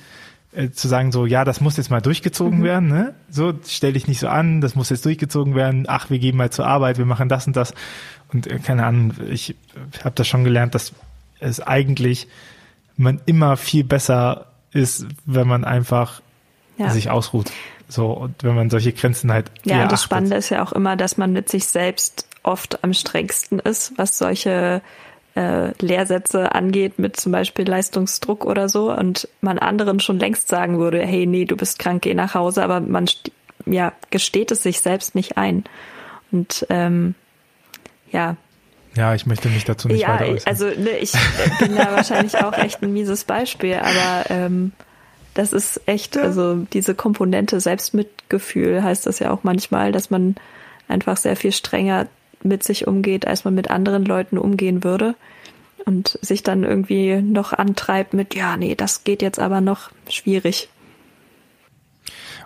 äh, 0.52 0.72
zu 0.72 0.88
sagen 0.88 1.12
so, 1.12 1.26
ja, 1.26 1.46
das 1.46 1.62
muss 1.62 1.78
jetzt 1.78 1.92
mal 1.92 2.02
durchgezogen 2.02 2.60
mhm. 2.60 2.64
werden, 2.64 2.90
ne? 2.90 3.14
So, 3.30 3.54
stell 3.68 3.94
dich 3.94 4.08
nicht 4.08 4.20
so 4.20 4.28
an, 4.28 4.62
das 4.62 4.76
muss 4.76 4.90
jetzt 4.90 5.06
durchgezogen 5.06 5.56
werden. 5.56 5.86
Ach, 5.88 6.10
wir 6.10 6.20
gehen 6.20 6.36
mal 6.36 6.50
zur 6.50 6.68
Arbeit, 6.68 6.98
wir 6.98 7.06
machen 7.06 7.30
das 7.30 7.46
und 7.48 7.56
das. 7.56 7.74
Und 8.32 8.48
äh, 8.48 8.60
keine 8.60 8.86
Ahnung, 8.86 9.14
ich 9.30 9.56
habe 10.04 10.16
das 10.16 10.28
schon 10.28 10.44
gelernt, 10.44 10.76
dass 10.76 10.94
es 11.40 11.62
eigentlich 11.62 12.28
man 12.98 13.22
immer 13.26 13.58
viel 13.58 13.84
besser 13.84 14.48
ist, 14.72 15.06
wenn 15.26 15.48
man 15.48 15.64
einfach 15.64 16.22
ja. 16.78 16.90
sich 16.90 17.10
ausruht. 17.10 17.52
So, 17.88 18.12
und 18.12 18.44
wenn 18.44 18.56
man 18.56 18.70
solche 18.70 18.94
Grenzen 18.94 19.32
halt. 19.32 19.50
Ja, 19.64 19.84
und 19.84 19.92
das 19.92 20.04
Spannende 20.04 20.36
ist 20.36 20.50
ja 20.50 20.64
auch 20.64 20.74
immer, 20.74 20.96
dass 20.96 21.18
man 21.18 21.34
mit 21.34 21.50
sich 21.50 21.66
selbst 21.66 22.28
oft 22.44 22.84
am 22.84 22.94
strengsten 22.94 23.60
ist, 23.60 23.94
was 23.98 24.18
solche 24.18 24.82
äh, 25.36 25.72
Lehrsätze 25.84 26.54
angeht, 26.54 27.00
mit 27.00 27.18
zum 27.18 27.32
Beispiel 27.32 27.68
Leistungsdruck 27.68 28.46
oder 28.46 28.70
so, 28.70 28.94
und 28.94 29.28
man 29.42 29.58
anderen 29.58 30.00
schon 30.00 30.20
längst 30.20 30.50
sagen 30.50 30.78
würde, 30.78 31.06
hey, 31.06 31.26
nee, 31.26 31.46
du 31.46 31.56
bist 31.56 31.80
krank, 31.80 32.04
geh 32.04 32.14
nach 32.14 32.36
Hause, 32.36 32.64
aber 32.64 32.80
man 32.80 33.08
ja, 33.66 33.94
gesteht 34.10 34.52
es 34.52 34.64
sich 34.64 34.82
selbst 34.82 35.16
nicht 35.16 35.38
ein. 35.38 35.64
Und 36.32 36.66
ähm, 36.70 37.16
ja, 38.12 38.36
ja, 38.96 39.14
ich 39.14 39.26
möchte 39.26 39.50
mich 39.50 39.66
dazu 39.66 39.88
nicht 39.88 40.02
ja, 40.02 40.16
weiter 40.16 40.32
äußern. 40.32 40.48
Also 40.48 40.66
ne, 40.66 40.98
ich 41.00 41.14
bin 41.60 41.76
da 41.76 41.92
wahrscheinlich 41.96 42.38
auch 42.38 42.54
echt 42.54 42.82
ein 42.82 42.92
mieses 42.92 43.24
Beispiel, 43.24 43.76
aber 43.76 44.30
ähm, 44.30 44.72
das 45.36 45.54
ist 45.54 45.82
echt, 45.86 46.18
also 46.18 46.66
diese 46.74 46.96
Komponente 46.96 47.60
Selbstmitgefühl 47.60 48.84
heißt 48.84 49.06
das 49.06 49.20
ja 49.20 49.32
auch 49.32 49.44
manchmal, 49.44 49.92
dass 49.92 50.10
man 50.10 50.36
einfach 50.88 51.18
sehr 51.18 51.36
viel 51.36 51.52
strenger 51.52 52.08
mit 52.42 52.64
sich 52.64 52.88
umgeht, 52.88 53.28
als 53.28 53.46
man 53.46 53.54
mit 53.54 53.70
anderen 53.70 54.06
Leuten 54.06 54.38
umgehen 54.38 54.84
würde 54.84 55.16
und 55.86 56.18
sich 56.22 56.42
dann 56.42 56.64
irgendwie 56.64 57.22
noch 57.22 57.54
antreibt 57.54 58.14
mit, 58.14 58.34
ja, 58.34 58.58
nee, 58.58 58.76
das 58.76 59.04
geht 59.04 59.22
jetzt 59.22 59.40
aber 59.40 59.62
noch 59.62 59.92
schwierig. 60.10 60.70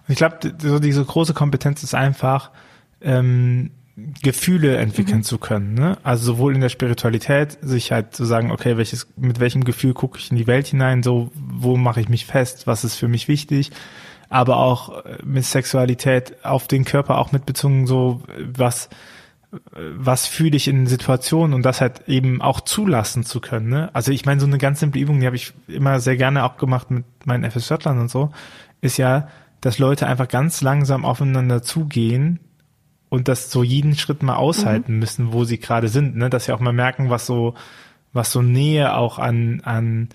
Und 0.08 0.10
ich 0.10 0.18
glaube, 0.18 0.54
so 0.62 0.80
diese 0.80 1.06
große 1.06 1.34
Kompetenz 1.34 1.84
ist 1.84 1.96
einfach, 1.96 2.52
ähm, 3.02 3.72
Gefühle 3.96 4.78
entwickeln 4.78 5.20
mhm. 5.20 5.24
zu 5.24 5.38
können. 5.38 5.76
Ne? 5.76 5.98
Also 6.02 6.26
sowohl 6.26 6.56
in 6.56 6.62
der 6.62 6.70
Spiritualität, 6.70 7.60
sich 7.62 7.92
halt 7.92 8.16
zu 8.16 8.26
sagen, 8.26 8.52
okay, 8.52 8.76
welches, 8.78 9.08
mit 9.18 9.40
welchem 9.40 9.64
Gefühl 9.64 9.94
gucke 9.94 10.18
ich 10.18 10.32
in 10.32 10.38
die 10.38 10.48
Welt 10.48 10.68
hinein, 10.68 11.04
so, 11.04 11.32
wo 11.36 11.78
mache 11.78 12.02
ich 12.02 12.10
mich 12.10 12.26
fest, 12.26 12.66
was 12.66 12.84
ist 12.84 12.96
für 12.96 13.08
mich 13.08 13.28
wichtig, 13.28 13.72
aber 14.30 14.58
auch 14.58 15.06
äh, 15.06 15.18
mit 15.24 15.46
Sexualität 15.46 16.44
auf 16.44 16.68
den 16.68 16.86
Körper 16.86 17.20
auch 17.20 17.32
mitbezogen, 17.32 17.86
so, 17.86 18.24
was, 18.40 18.90
was 19.76 20.26
fühle 20.26 20.58
ich 20.58 20.68
in 20.68 20.88
Situationen 20.88 21.54
und 21.54 21.64
das 21.64 21.80
halt 21.80 22.08
eben 22.08 22.42
auch 22.42 22.62
zulassen 22.62 23.24
zu 23.24 23.42
können. 23.42 23.70
Ne? 23.70 23.92
Also 23.94 24.12
ich 24.12 24.26
meine, 24.26 24.42
so 24.42 24.48
eine 24.48 24.58
ganz 24.58 24.80
simple 24.80 25.02
Übung, 25.02 25.20
die 25.20 25.28
habe 25.28 25.36
ich 25.36 25.54
immer 25.68 26.00
sehr 26.00 26.18
gerne 26.18 26.46
auch 26.46 26.58
gemacht 26.58 26.90
mit 26.90 27.06
meinen 27.26 27.50
FSJlern 27.50 28.00
und 28.00 28.10
so, 28.10 28.32
ist 28.82 28.98
ja, 28.98 29.28
dass 29.62 29.78
Leute 29.78 30.08
einfach 30.08 30.28
ganz 30.28 30.62
langsam 30.62 31.06
aufeinander 31.06 31.62
zugehen 31.62 32.40
und 33.14 33.28
das 33.28 33.52
so 33.52 33.62
jeden 33.62 33.96
Schritt 33.96 34.24
mal 34.24 34.38
aushalten 34.38 34.94
mhm. 34.94 35.00
müssen, 35.00 35.34
wo 35.34 35.44
sie 35.44 35.60
gerade 35.60 35.88
sind, 35.88 36.16
ne? 36.16 36.32
dass 36.32 36.46
sie 36.46 36.52
auch 36.52 36.60
mal 36.60 36.74
merken, 36.74 37.12
was 37.12 37.28
so, 37.28 37.54
was 38.12 38.32
so 38.32 38.42
Nähe 38.42 38.96
auch 38.96 39.20
an, 39.20 39.62
an, 39.64 40.10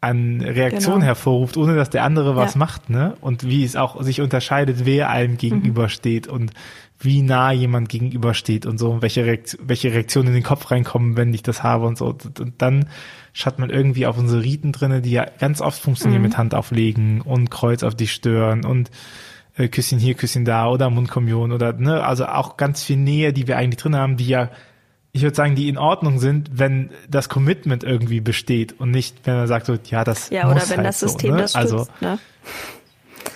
an 0.00 0.40
Reaktion 0.40 0.94
genau. 0.94 1.06
hervorruft, 1.06 1.56
ohne 1.56 1.74
dass 1.74 1.90
der 1.90 2.04
andere 2.04 2.36
was 2.36 2.54
ja. 2.54 2.58
macht, 2.60 2.90
ne? 2.90 3.16
Und 3.20 3.44
wie 3.44 3.64
es 3.64 3.74
auch 3.74 4.00
sich 4.04 4.20
unterscheidet, 4.20 4.86
wer 4.86 5.10
einem 5.10 5.32
mhm. 5.32 5.38
gegenübersteht 5.38 6.28
mhm. 6.28 6.32
und 6.32 6.52
wie 7.00 7.22
nah 7.22 7.50
jemand 7.50 7.88
gegenübersteht 7.88 8.64
und 8.64 8.78
so, 8.78 8.92
und 8.92 9.02
welche, 9.02 9.24
Reaktion, 9.24 9.60
welche 9.66 9.92
Reaktionen 9.92 10.28
in 10.28 10.34
den 10.34 10.44
Kopf 10.44 10.70
reinkommen, 10.70 11.16
wenn 11.16 11.34
ich 11.34 11.42
das 11.42 11.64
habe 11.64 11.86
und 11.86 11.98
so. 11.98 12.06
Und, 12.06 12.38
und 12.38 12.62
dann 12.62 12.86
schaut 13.32 13.58
man 13.58 13.70
irgendwie 13.70 14.06
auf 14.06 14.16
unsere 14.16 14.44
Riten 14.44 14.70
drinne, 14.70 15.02
die 15.02 15.10
ja 15.10 15.26
ganz 15.40 15.60
oft 15.60 15.82
funktionieren 15.82 16.22
mhm. 16.22 16.28
mit 16.28 16.38
Hand 16.38 16.54
auflegen 16.54 17.20
und 17.20 17.50
Kreuz 17.50 17.82
auf 17.82 17.96
dich 17.96 18.12
stören 18.12 18.64
und 18.64 18.92
äh, 19.58 19.68
Küsschen 19.68 19.98
hier, 19.98 20.14
Küsschen 20.14 20.44
da 20.44 20.68
oder 20.68 20.88
Mundkommunion 20.88 21.52
oder 21.52 21.72
ne, 21.72 22.02
also 22.02 22.26
auch 22.26 22.56
ganz 22.56 22.82
viel 22.82 22.96
Nähe, 22.96 23.32
die 23.32 23.46
wir 23.46 23.56
eigentlich 23.56 23.82
drin 23.82 23.96
haben, 23.96 24.16
die 24.16 24.28
ja, 24.28 24.50
ich 25.12 25.22
würde 25.22 25.34
sagen, 25.34 25.54
die 25.54 25.68
in 25.68 25.76
Ordnung 25.78 26.20
sind, 26.20 26.50
wenn 26.52 26.90
das 27.08 27.28
Commitment 27.28 27.82
irgendwie 27.82 28.20
besteht 28.20 28.78
und 28.78 28.90
nicht, 28.90 29.16
wenn 29.24 29.36
man 29.36 29.46
sagt 29.48 29.66
so, 29.66 29.76
ja, 29.90 30.04
das 30.04 30.30
ja 30.30 30.48
oder 30.48 30.62
wenn 30.68 30.78
halt 30.78 30.86
das 30.86 31.00
System 31.00 31.30
so, 31.30 31.36
ne? 31.36 31.42
das 31.42 31.50
stützt, 31.52 31.72
also, 31.72 31.88
ne? 32.00 32.18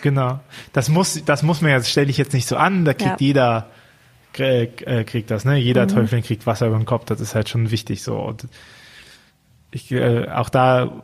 Genau, 0.00 0.40
das 0.72 0.88
muss, 0.88 1.24
das 1.24 1.42
muss 1.42 1.60
man 1.60 1.70
ja, 1.70 1.82
stelle 1.82 2.10
ich 2.10 2.16
jetzt 2.16 2.32
nicht 2.32 2.46
so 2.46 2.56
an, 2.56 2.84
da 2.84 2.94
kriegt 2.94 3.20
ja. 3.20 3.26
jeder 3.26 3.70
äh, 4.38 5.04
kriegt 5.04 5.30
das, 5.30 5.44
ne? 5.44 5.56
Jeder 5.58 5.84
mhm. 5.84 5.88
Teufel 5.88 6.22
kriegt 6.22 6.46
Wasser 6.46 6.68
über 6.68 6.76
den 6.76 6.86
Kopf, 6.86 7.04
das 7.04 7.20
ist 7.20 7.34
halt 7.34 7.48
schon 7.48 7.70
wichtig 7.70 8.02
so. 8.02 8.16
Und 8.16 8.46
ich, 9.70 9.90
äh, 9.90 10.28
auch 10.28 10.48
da 10.48 11.02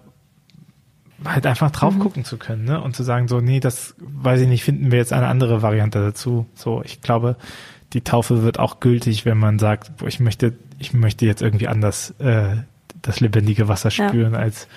halt 1.25 1.47
einfach 1.47 1.71
drauf 1.71 1.95
mhm. 1.95 2.01
gucken 2.01 2.25
zu 2.25 2.37
können, 2.37 2.65
ne? 2.65 2.81
Und 2.81 2.95
zu 2.95 3.03
sagen, 3.03 3.29
so, 3.29 3.41
nee, 3.41 3.61
das 3.61 3.95
weiß 3.99 4.41
ich 4.41 4.49
nicht, 4.49 4.65
finden 4.65 4.91
wir 4.91 4.99
jetzt 4.99 5.13
eine 5.13 5.27
andere 5.27 5.63
Variante 5.63 6.01
dazu. 6.01 6.47
So, 6.55 6.83
ich 6.85 7.01
glaube, 7.01 7.37
die 7.93 8.03
Taufe 8.03 8.43
wird 8.43 8.59
auch 8.59 8.81
gültig, 8.81 9.25
wenn 9.25 9.39
man 9.39 9.59
sagt, 9.59 9.91
ich 10.07 10.21
möchte, 10.21 10.55
ich 10.79 10.93
möchte 10.93 11.27
jetzt 11.27 11.43
irgendwie 11.43 11.69
anders 11.69 12.11
äh, 12.19 12.57
das 13.03 13.21
lebendige 13.21 13.69
Wasser 13.69 13.91
spüren, 13.91 14.35
ja. 14.35 14.39
als 14.39 14.69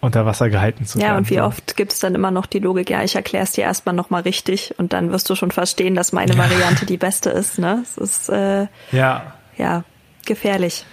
unter 0.00 0.24
Wasser 0.24 0.48
gehalten 0.48 0.86
zu 0.86 0.98
werden. 0.98 1.08
Ja, 1.08 1.18
und 1.18 1.30
wie 1.30 1.40
oft 1.40 1.76
gibt 1.76 1.92
es 1.92 1.98
dann 1.98 2.14
immer 2.14 2.30
noch 2.30 2.46
die 2.46 2.58
Logik, 2.58 2.90
ja, 2.90 3.02
ich 3.02 3.14
erkläre 3.16 3.44
es 3.44 3.52
dir 3.52 3.64
erstmal 3.64 3.94
nochmal 3.94 4.22
richtig 4.22 4.74
und 4.78 4.92
dann 4.92 5.12
wirst 5.12 5.28
du 5.28 5.34
schon 5.34 5.50
verstehen, 5.50 5.94
dass 5.94 6.12
meine. 6.12 6.36
Variante 6.38 6.86
die 6.86 6.96
beste 6.96 7.30
ist. 7.30 7.58
Ne? 7.58 7.80
Es 7.82 7.98
ist 7.98 8.28
äh, 8.30 8.66
ja. 8.92 9.34
ja 9.58 9.84
gefährlich 10.24 10.86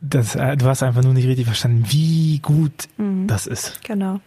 das, 0.00 0.34
äh, 0.34 0.56
du 0.56 0.66
hast 0.66 0.82
einfach 0.82 1.02
nur 1.02 1.14
nicht 1.14 1.26
richtig 1.26 1.46
verstanden, 1.46 1.84
wie 1.88 2.38
gut 2.38 2.88
mhm. 2.96 3.26
das 3.26 3.46
ist. 3.46 3.82
Genau. 3.84 4.20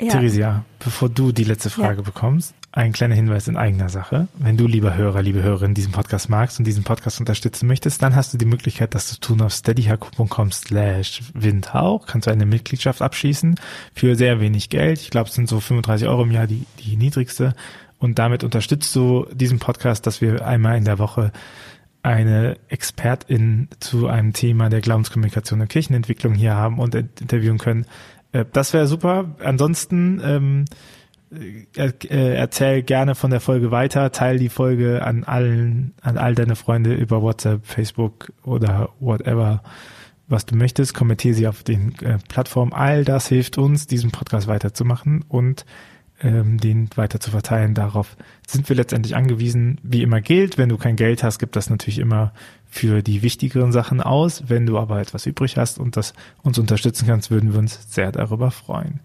Ja. 0.00 0.08
Theresia, 0.08 0.64
bevor 0.80 1.08
du 1.08 1.30
die 1.30 1.44
letzte 1.44 1.70
Frage 1.70 1.98
ja. 1.98 2.02
bekommst, 2.02 2.54
ein 2.72 2.92
kleiner 2.92 3.14
Hinweis 3.14 3.46
in 3.46 3.56
eigener 3.56 3.88
Sache. 3.88 4.26
Wenn 4.34 4.56
du, 4.56 4.66
lieber 4.66 4.96
Hörer, 4.96 5.22
liebe 5.22 5.42
Hörerin, 5.42 5.74
diesen 5.74 5.92
Podcast 5.92 6.28
magst 6.28 6.58
und 6.58 6.66
diesen 6.66 6.82
Podcast 6.82 7.20
unterstützen 7.20 7.66
möchtest, 7.68 8.02
dann 8.02 8.16
hast 8.16 8.32
du 8.32 8.38
die 8.38 8.46
Möglichkeit, 8.46 8.94
das 8.94 9.06
zu 9.06 9.20
tun 9.20 9.42
auf 9.42 9.52
steadyhq.com 9.52 10.50
slash 10.50 11.22
windhauch. 11.34 12.06
Kannst 12.06 12.26
du 12.26 12.32
eine 12.32 12.46
Mitgliedschaft 12.46 13.02
abschließen 13.02 13.56
für 13.94 14.16
sehr 14.16 14.40
wenig 14.40 14.70
Geld. 14.70 15.00
Ich 15.00 15.10
glaube, 15.10 15.28
es 15.28 15.34
sind 15.34 15.48
so 15.48 15.60
35 15.60 16.08
Euro 16.08 16.22
im 16.24 16.32
Jahr 16.32 16.46
die, 16.46 16.64
die 16.80 16.96
niedrigste. 16.96 17.54
Und 17.98 18.18
damit 18.18 18.42
unterstützt 18.42 18.96
du 18.96 19.26
diesen 19.32 19.60
Podcast, 19.60 20.06
dass 20.06 20.20
wir 20.20 20.44
einmal 20.44 20.76
in 20.76 20.84
der 20.84 20.98
Woche 20.98 21.30
eine 22.02 22.56
Expertin 22.68 23.68
zu 23.78 24.08
einem 24.08 24.32
Thema 24.32 24.68
der 24.68 24.80
Glaubenskommunikation 24.80 25.60
und 25.60 25.68
Kirchenentwicklung 25.68 26.34
hier 26.34 26.56
haben 26.56 26.78
und 26.78 26.94
interviewen 26.94 27.58
können. 27.58 27.86
Äh, 28.32 28.44
das 28.52 28.72
wäre 28.72 28.86
super. 28.86 29.36
Ansonsten 29.40 30.20
ähm, 30.24 30.64
er, 31.76 31.92
äh, 32.10 32.34
erzähl 32.34 32.82
gerne 32.82 33.14
von 33.14 33.30
der 33.30 33.40
Folge 33.40 33.70
weiter, 33.70 34.12
teil 34.12 34.38
die 34.38 34.48
Folge 34.48 35.04
an 35.04 35.24
allen, 35.24 35.94
an 36.02 36.18
all 36.18 36.34
deine 36.34 36.56
Freunde 36.56 36.94
über 36.94 37.22
WhatsApp, 37.22 37.66
Facebook 37.66 38.32
oder 38.44 38.90
whatever, 39.00 39.62
was 40.28 40.44
du 40.44 40.56
möchtest. 40.56 40.94
Kommentiere 40.94 41.34
sie 41.34 41.48
auf 41.48 41.62
den 41.62 41.94
äh, 42.02 42.18
Plattformen. 42.28 42.72
All 42.72 43.04
das 43.04 43.28
hilft 43.28 43.58
uns, 43.58 43.86
diesen 43.86 44.10
Podcast 44.10 44.48
weiterzumachen 44.48 45.24
und 45.28 45.64
ähm, 46.22 46.58
den 46.58 46.88
weiter 46.96 47.20
zu 47.20 47.30
verteilen. 47.30 47.74
Darauf 47.74 48.16
sind 48.46 48.68
wir 48.68 48.76
letztendlich 48.76 49.16
angewiesen. 49.16 49.78
Wie 49.82 50.02
immer 50.02 50.20
gilt, 50.20 50.58
wenn 50.58 50.68
du 50.68 50.76
kein 50.76 50.96
Geld 50.96 51.22
hast, 51.22 51.38
gibt 51.38 51.56
das 51.56 51.70
natürlich 51.70 51.98
immer 51.98 52.32
für 52.70 53.02
die 53.02 53.22
wichtigeren 53.22 53.72
Sachen 53.72 54.00
aus. 54.00 54.44
Wenn 54.48 54.66
du 54.66 54.78
aber 54.78 55.00
etwas 55.00 55.26
übrig 55.26 55.56
hast 55.56 55.78
und 55.78 55.96
das 55.96 56.14
uns 56.42 56.58
unterstützen 56.58 57.06
kannst, 57.06 57.30
würden 57.30 57.52
wir 57.52 57.58
uns 57.58 57.92
sehr 57.92 58.12
darüber 58.12 58.50
freuen. 58.50 59.00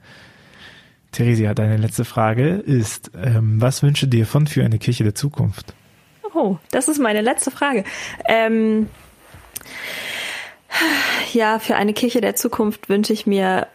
Theresia, 1.12 1.54
deine 1.54 1.78
letzte 1.78 2.06
Frage 2.06 2.50
ist, 2.56 3.12
ähm, 3.16 3.62
was 3.62 3.82
wünsche 3.82 4.08
dir 4.08 4.26
von 4.26 4.46
für 4.46 4.64
eine 4.64 4.78
Kirche 4.78 5.04
der 5.04 5.16
Zukunft? 5.16 5.74
Oh, 6.34 6.58
das 6.72 6.88
ist 6.88 7.00
meine 7.00 7.22
letzte 7.22 7.50
Frage. 7.50 7.84
Ähm, 8.26 8.88
ja, 11.34 11.60
für 11.60 11.76
eine 11.76 11.94
Kirche 11.94 12.22
der 12.22 12.36
Zukunft 12.36 12.90
wünsche 12.90 13.14
ich 13.14 13.26
mir 13.26 13.68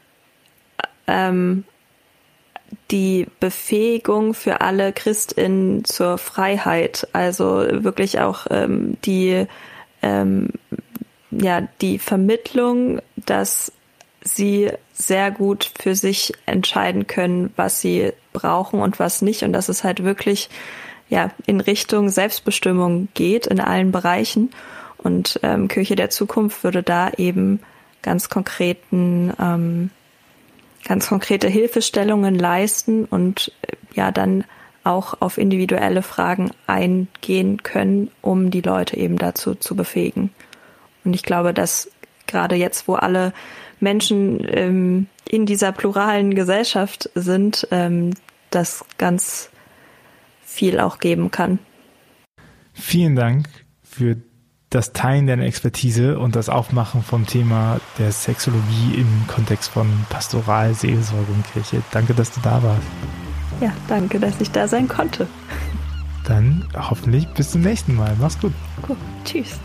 ähm, 1.06 1.64
die 2.90 3.26
Befähigung 3.40 4.34
für 4.34 4.60
alle 4.60 4.92
Christinnen 4.92 5.84
zur 5.84 6.18
Freiheit, 6.18 7.08
also 7.12 7.64
wirklich 7.70 8.20
auch 8.20 8.46
ähm, 8.50 8.96
die 9.04 9.46
ähm, 10.02 10.50
ja 11.30 11.66
die 11.80 11.98
Vermittlung, 11.98 13.00
dass 13.16 13.72
sie 14.22 14.70
sehr 14.92 15.30
gut 15.30 15.72
für 15.80 15.94
sich 15.94 16.32
entscheiden 16.46 17.06
können, 17.06 17.52
was 17.56 17.80
sie 17.80 18.12
brauchen 18.32 18.80
und 18.80 18.98
was 18.98 19.22
nicht 19.22 19.42
und 19.42 19.52
dass 19.52 19.68
es 19.68 19.84
halt 19.84 20.04
wirklich 20.04 20.48
ja 21.08 21.30
in 21.46 21.60
Richtung 21.60 22.08
Selbstbestimmung 22.08 23.08
geht 23.14 23.46
in 23.46 23.60
allen 23.60 23.92
Bereichen. 23.92 24.50
Und 24.98 25.40
ähm, 25.42 25.66
Kirche 25.66 25.96
der 25.96 26.10
Zukunft 26.10 26.62
würde 26.62 26.82
da 26.82 27.10
eben 27.16 27.60
ganz 28.02 28.28
konkreten, 28.28 29.32
ähm, 29.40 29.90
ganz 30.84 31.08
konkrete 31.08 31.48
Hilfestellungen 31.48 32.34
leisten 32.34 33.04
und 33.04 33.52
äh, 33.62 33.76
ja 33.94 34.10
dann 34.10 34.44
auch 34.84 35.20
auf 35.20 35.38
individuelle 35.38 36.02
Fragen 36.02 36.50
eingehen 36.66 37.62
können, 37.62 38.10
um 38.20 38.50
die 38.50 38.62
Leute 38.62 38.96
eben 38.96 39.16
dazu 39.16 39.54
zu 39.54 39.76
befähigen. 39.76 40.30
Und 41.04 41.14
ich 41.14 41.22
glaube, 41.22 41.54
dass 41.54 41.90
gerade 42.26 42.56
jetzt, 42.56 42.88
wo 42.88 42.94
alle 42.94 43.32
Menschen 43.78 44.44
ähm, 44.48 45.06
in 45.28 45.46
dieser 45.46 45.72
pluralen 45.72 46.34
Gesellschaft 46.34 47.10
sind, 47.14 47.68
ähm, 47.70 48.14
das 48.50 48.84
ganz 48.98 49.50
viel 50.44 50.80
auch 50.80 50.98
geben 50.98 51.30
kann. 51.30 51.58
Vielen 52.72 53.16
Dank 53.16 53.48
für 53.82 54.16
das 54.74 54.92
Teilen 54.92 55.26
deiner 55.26 55.44
Expertise 55.44 56.18
und 56.18 56.34
das 56.34 56.48
Aufmachen 56.48 57.02
vom 57.02 57.26
Thema 57.26 57.78
der 57.98 58.10
Sexologie 58.10 58.94
im 58.96 59.26
Kontext 59.28 59.70
von 59.70 59.86
Pastoral, 60.08 60.74
Seelsorge 60.74 61.30
und 61.30 61.44
Kirche. 61.52 61.82
Danke, 61.90 62.14
dass 62.14 62.32
du 62.32 62.40
da 62.40 62.62
warst. 62.62 62.82
Ja, 63.60 63.72
danke, 63.86 64.18
dass 64.18 64.40
ich 64.40 64.50
da 64.50 64.66
sein 64.66 64.88
konnte. 64.88 65.26
Dann 66.24 66.66
hoffentlich 66.74 67.28
bis 67.28 67.50
zum 67.50 67.60
nächsten 67.60 67.94
Mal. 67.94 68.16
Mach's 68.18 68.40
gut. 68.40 68.52
Cool. 68.88 68.96
Tschüss. 69.24 69.60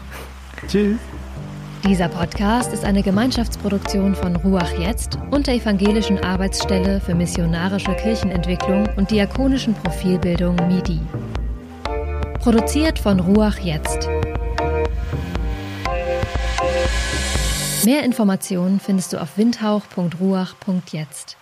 Tschüss. 0.68 0.98
Dieser 1.88 2.10
Podcast 2.10 2.74
ist 2.74 2.84
eine 2.84 3.02
Gemeinschaftsproduktion 3.02 4.14
von 4.14 4.36
Ruach 4.36 4.72
Jetzt 4.78 5.18
und 5.32 5.48
der 5.48 5.54
Evangelischen 5.54 6.22
Arbeitsstelle 6.22 7.00
für 7.00 7.16
missionarische 7.16 7.94
Kirchenentwicklung 7.94 8.90
und 8.98 9.10
diakonischen 9.10 9.74
Profilbildung 9.76 10.56
MIDI. 10.68 11.00
Produziert 12.40 13.00
von 13.00 13.20
Ruach 13.20 13.60
Jetzt. 13.60 14.10
Mehr 17.86 18.04
Informationen 18.04 18.80
findest 18.80 19.14
du 19.14 19.22
auf 19.22 19.38
windhauch.ruach.jetzt. 19.38 21.37